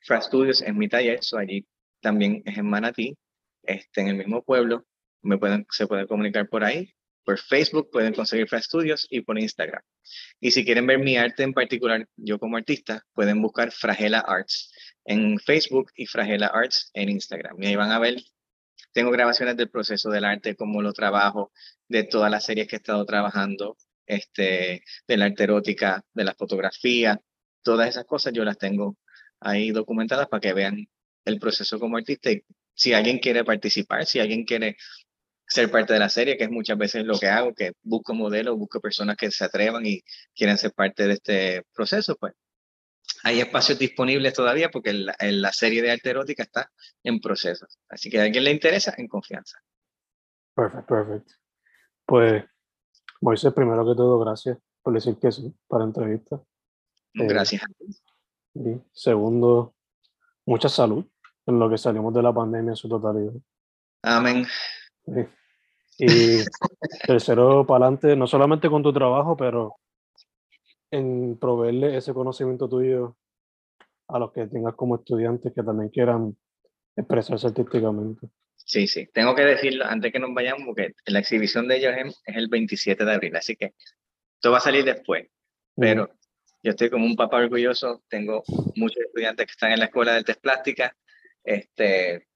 Fra 0.00 0.20
Studios 0.20 0.60
es 0.60 0.74
mi 0.74 0.88
taller, 0.88 1.20
eso 1.20 1.38
allí 1.38 1.64
también 2.00 2.42
es 2.44 2.58
en 2.58 2.66
Manatí, 2.66 3.16
este, 3.62 4.00
en 4.02 4.08
el 4.08 4.16
mismo 4.16 4.42
pueblo. 4.42 4.84
Me 5.28 5.38
pueden, 5.38 5.66
se 5.70 5.86
pueden 5.86 6.06
comunicar 6.06 6.48
por 6.48 6.64
ahí. 6.64 6.94
Por 7.24 7.38
Facebook 7.38 7.90
pueden 7.90 8.14
conseguir 8.14 8.48
Fra 8.48 8.60
Studios 8.60 9.06
y 9.10 9.20
por 9.20 9.38
Instagram. 9.38 9.82
Y 10.40 10.50
si 10.50 10.64
quieren 10.64 10.86
ver 10.86 10.98
mi 10.98 11.16
arte 11.18 11.42
en 11.42 11.52
particular, 11.52 12.08
yo 12.16 12.38
como 12.38 12.56
artista, 12.56 13.04
pueden 13.12 13.42
buscar 13.42 13.70
Fragela 13.70 14.20
Arts 14.20 14.72
en 15.04 15.38
Facebook 15.38 15.92
y 15.94 16.06
Fragela 16.06 16.46
Arts 16.46 16.90
en 16.94 17.10
Instagram. 17.10 17.62
Y 17.62 17.66
ahí 17.66 17.76
van 17.76 17.90
a 17.90 17.98
ver 17.98 18.16
tengo 18.92 19.10
grabaciones 19.10 19.56
del 19.56 19.70
proceso 19.70 20.10
del 20.10 20.24
arte, 20.24 20.56
cómo 20.56 20.82
lo 20.82 20.92
trabajo, 20.92 21.52
de 21.88 22.04
todas 22.04 22.30
las 22.30 22.44
series 22.44 22.66
que 22.66 22.76
he 22.76 22.78
estado 22.78 23.04
trabajando, 23.04 23.76
este, 24.06 24.82
de 25.06 25.16
la 25.16 25.26
arte 25.26 25.44
erótica, 25.44 26.04
de 26.14 26.24
la 26.24 26.34
fotografía, 26.34 27.20
todas 27.62 27.88
esas 27.88 28.06
cosas 28.06 28.32
yo 28.32 28.44
las 28.44 28.58
tengo 28.58 28.96
ahí 29.40 29.70
documentadas 29.70 30.28
para 30.28 30.40
que 30.40 30.52
vean 30.54 30.88
el 31.24 31.38
proceso 31.38 31.78
como 31.78 31.96
artista 31.96 32.30
y 32.30 32.42
si 32.74 32.92
alguien 32.94 33.18
quiere 33.18 33.44
participar, 33.44 34.06
si 34.06 34.20
alguien 34.20 34.44
quiere 34.44 34.76
ser 35.48 35.70
parte 35.70 35.94
de 35.94 35.98
la 35.98 36.08
serie, 36.08 36.36
que 36.36 36.44
es 36.44 36.50
muchas 36.50 36.76
veces 36.76 37.04
lo 37.04 37.18
que 37.18 37.26
hago, 37.26 37.54
que 37.54 37.72
busco 37.82 38.14
modelos, 38.14 38.56
busco 38.56 38.80
personas 38.80 39.16
que 39.16 39.30
se 39.30 39.44
atrevan 39.44 39.84
y 39.86 40.02
quieren 40.34 40.58
ser 40.58 40.72
parte 40.72 41.06
de 41.06 41.14
este 41.14 41.64
proceso, 41.74 42.16
pues 42.16 42.34
hay 43.24 43.40
espacios 43.40 43.78
disponibles 43.78 44.34
todavía 44.34 44.70
porque 44.70 44.92
la, 44.92 45.16
la 45.18 45.52
serie 45.52 45.82
de 45.82 45.90
arte 45.90 46.10
erótica 46.10 46.42
está 46.42 46.70
en 47.02 47.20
proceso. 47.20 47.66
Así 47.88 48.10
que 48.10 48.20
a 48.20 48.24
alguien 48.24 48.44
le 48.44 48.52
interesa, 48.52 48.94
en 48.96 49.08
confianza. 49.08 49.58
Perfecto, 50.54 50.86
perfecto. 50.86 51.34
Pues, 52.04 52.44
Moisés, 53.20 53.52
primero 53.52 53.84
que 53.84 53.96
todo, 53.96 54.18
gracias 54.18 54.58
por 54.82 54.94
decir 54.94 55.16
que 55.20 55.32
sí 55.32 55.54
para 55.66 55.84
la 55.84 55.88
entrevista. 55.88 56.36
Eh, 57.14 57.26
gracias. 57.26 57.62
y 58.54 58.80
segundo, 58.92 59.74
mucha 60.46 60.68
salud 60.68 61.04
en 61.46 61.58
lo 61.58 61.68
que 61.70 61.78
salimos 61.78 62.14
de 62.14 62.22
la 62.22 62.32
pandemia 62.32 62.70
en 62.70 62.76
su 62.76 62.88
totalidad. 62.88 63.32
Amén. 64.02 64.46
Y 65.98 66.44
tercero, 67.06 67.66
para 67.66 67.86
adelante, 67.86 68.14
no 68.14 68.26
solamente 68.26 68.70
con 68.70 68.82
tu 68.82 68.92
trabajo, 68.92 69.36
pero 69.36 69.76
en 70.90 71.36
proveerle 71.38 71.96
ese 71.96 72.14
conocimiento 72.14 72.68
tuyo 72.68 73.16
a 74.08 74.18
los 74.18 74.32
que 74.32 74.46
tengas 74.46 74.74
como 74.74 74.96
estudiantes 74.96 75.52
que 75.52 75.62
también 75.62 75.90
quieran 75.90 76.36
expresarse 76.96 77.48
artísticamente. 77.48 78.28
Sí, 78.56 78.86
sí, 78.86 79.08
tengo 79.12 79.34
que 79.34 79.42
decirlo 79.42 79.84
antes 79.86 80.12
que 80.12 80.18
nos 80.18 80.34
vayamos 80.34 80.62
porque 80.66 80.92
la 81.06 81.20
exhibición 81.20 81.68
de 81.68 81.76
ellos 81.76 81.94
es, 81.96 82.22
el 82.26 82.48
27 82.48 83.04
de 83.04 83.12
abril, 83.12 83.36
así 83.36 83.56
que 83.56 83.74
esto 84.34 84.50
va 84.50 84.58
a 84.58 84.60
salir 84.60 84.84
después, 84.84 85.26
pero 85.74 86.10
yo 86.62 86.70
estoy 86.70 86.90
como 86.90 87.06
un 87.06 87.16
papá 87.16 87.38
orgulloso, 87.38 88.02
tengo 88.08 88.42
muchos 88.76 89.02
estudiantes 89.04 89.46
que 89.46 89.52
están 89.52 89.72
en 89.72 89.78
la 89.78 89.86
escuela 89.86 90.12
de 90.12 90.18
artes 90.18 90.36
plásticas, 90.36 90.92
este, 91.44 92.26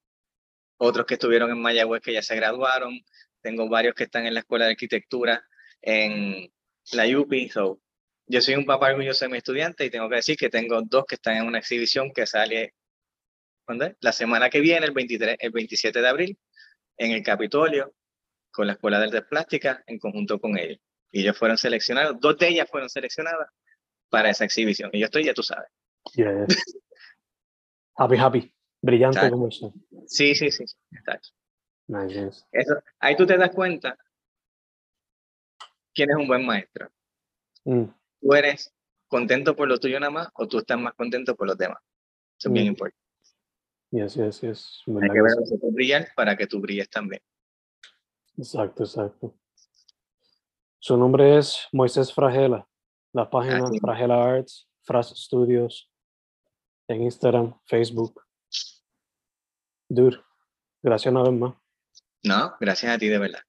otros 0.79 1.07
que 1.07 1.15
estuvieron 1.15 1.51
en 1.51 1.61
Mayagüez 1.61 2.03
que 2.03 2.15
ya 2.15 2.23
se 2.23 2.37
graduaron, 2.37 2.99
tengo 3.43 3.69
varios 3.69 3.95
que 3.95 4.05
están 4.05 4.27
en 4.27 4.35
la 4.35 4.41
escuela 4.41 4.67
de 4.67 4.73
arquitectura 4.73 5.45
en 5.81 6.51
la 6.93 7.19
UPI, 7.19 7.49
so 7.49 7.81
yo 8.27 8.41
soy 8.41 8.55
un 8.55 8.65
papá 8.65 8.91
orgulloso 8.91 9.25
de 9.25 9.31
mi 9.31 9.39
estudiante 9.39 9.85
y 9.85 9.91
tengo 9.91 10.09
que 10.09 10.17
decir 10.17 10.37
que 10.37 10.49
tengo 10.49 10.81
dos 10.83 11.05
que 11.07 11.17
están 11.17 11.37
en 11.37 11.47
una 11.47 11.59
exhibición 11.59 12.13
que 12.13 12.27
sale 12.27 12.75
¿dónde? 13.67 13.97
la 14.01 14.13
semana 14.13 14.49
que 14.49 14.61
viene, 14.61 14.87
el, 14.87 14.93
23, 14.93 15.37
el 15.39 15.51
27 15.51 16.01
de 16.01 16.09
abril, 16.09 16.39
en 16.97 17.13
el 17.13 17.23
Capitolio, 17.23 17.95
con 18.51 18.67
la 18.67 18.75
Escuela 18.75 18.99
de 18.99 19.07
Artes 19.07 19.25
Plásticas, 19.29 19.83
en 19.87 19.99
conjunto 19.99 20.39
con 20.39 20.57
ellos. 20.59 20.79
Y 21.11 21.23
ellos 21.23 21.37
fueron 21.37 21.59
seleccionados, 21.59 22.17
dos 22.21 22.39
de 22.39 22.49
ellas 22.49 22.69
fueron 22.71 22.89
seleccionadas 22.89 23.49
para 24.09 24.31
esa 24.31 24.45
exhibición. 24.45 24.91
Y 24.93 25.01
yo 25.01 25.07
estoy, 25.07 25.25
ya 25.25 25.35
tú 25.35 25.43
sabes. 25.43 25.69
happy, 27.97 28.17
happy. 28.17 28.55
Brillante 28.81 29.31
como 29.31 29.49
eso. 29.49 29.73
Sí, 30.07 30.35
sí, 30.35 30.51
sí. 30.51 30.65
Está 30.91 31.21
nice. 32.01 32.45
Eso, 32.53 32.75
ahí 32.99 33.17
tú 33.17 33.27
te 33.27 33.37
das 33.37 33.51
cuenta 33.51 33.97
quién 35.95 36.11
es 36.11 36.17
un 36.17 36.27
buen 36.27 36.45
maestro. 36.45 36.91
Mm 37.65 37.85
tú 38.23 38.33
eres 38.33 38.73
contento 39.09 39.55
por 39.55 39.69
lo 39.69 39.79
tuyo 39.79 40.01
nada 40.01 40.11
más 40.11 40.29
o 40.35 40.47
tú 40.47 40.59
estás 40.59 40.79
más 40.79 40.95
contento 40.95 41.35
por 41.35 41.49
los 41.49 41.59
demás. 41.59 41.79
Eso 42.39 42.49
es 42.49 42.53
bien 42.53 42.67
mm. 42.67 42.69
importante. 42.69 43.03
Yes, 43.91 44.15
yes, 44.15 44.41
yes. 44.41 44.83
Hay 44.87 45.11
que 45.11 45.21
ver 45.23 45.33
a 45.33 45.67
brillar 45.71 46.09
para 46.17 46.35
que 46.35 46.47
tú 46.47 46.61
brilles 46.61 46.89
también. 46.89 47.21
Exacto, 48.39 48.85
exacto. 48.85 49.35
Su 50.79 50.97
nombre 50.97 51.37
es 51.37 51.69
Moisés 51.73 52.13
Fragela. 52.15 52.67
La 53.13 53.29
página 53.29 53.69
Fragela 53.79 54.25
Arts, 54.25 54.67
Fras 54.81 55.11
Studios, 55.15 55.91
en 56.89 57.03
Instagram, 57.03 57.61
Facebook. 57.67 58.23
Dude, 59.87 60.19
gracias 60.83 61.13
una 61.13 61.23
vez 61.25 61.33
más. 61.33 61.62
No, 62.25 62.57
gracias 62.61 62.93
a 62.95 62.99
ti 62.99 63.09
de 63.09 63.19
verdad. 63.19 63.43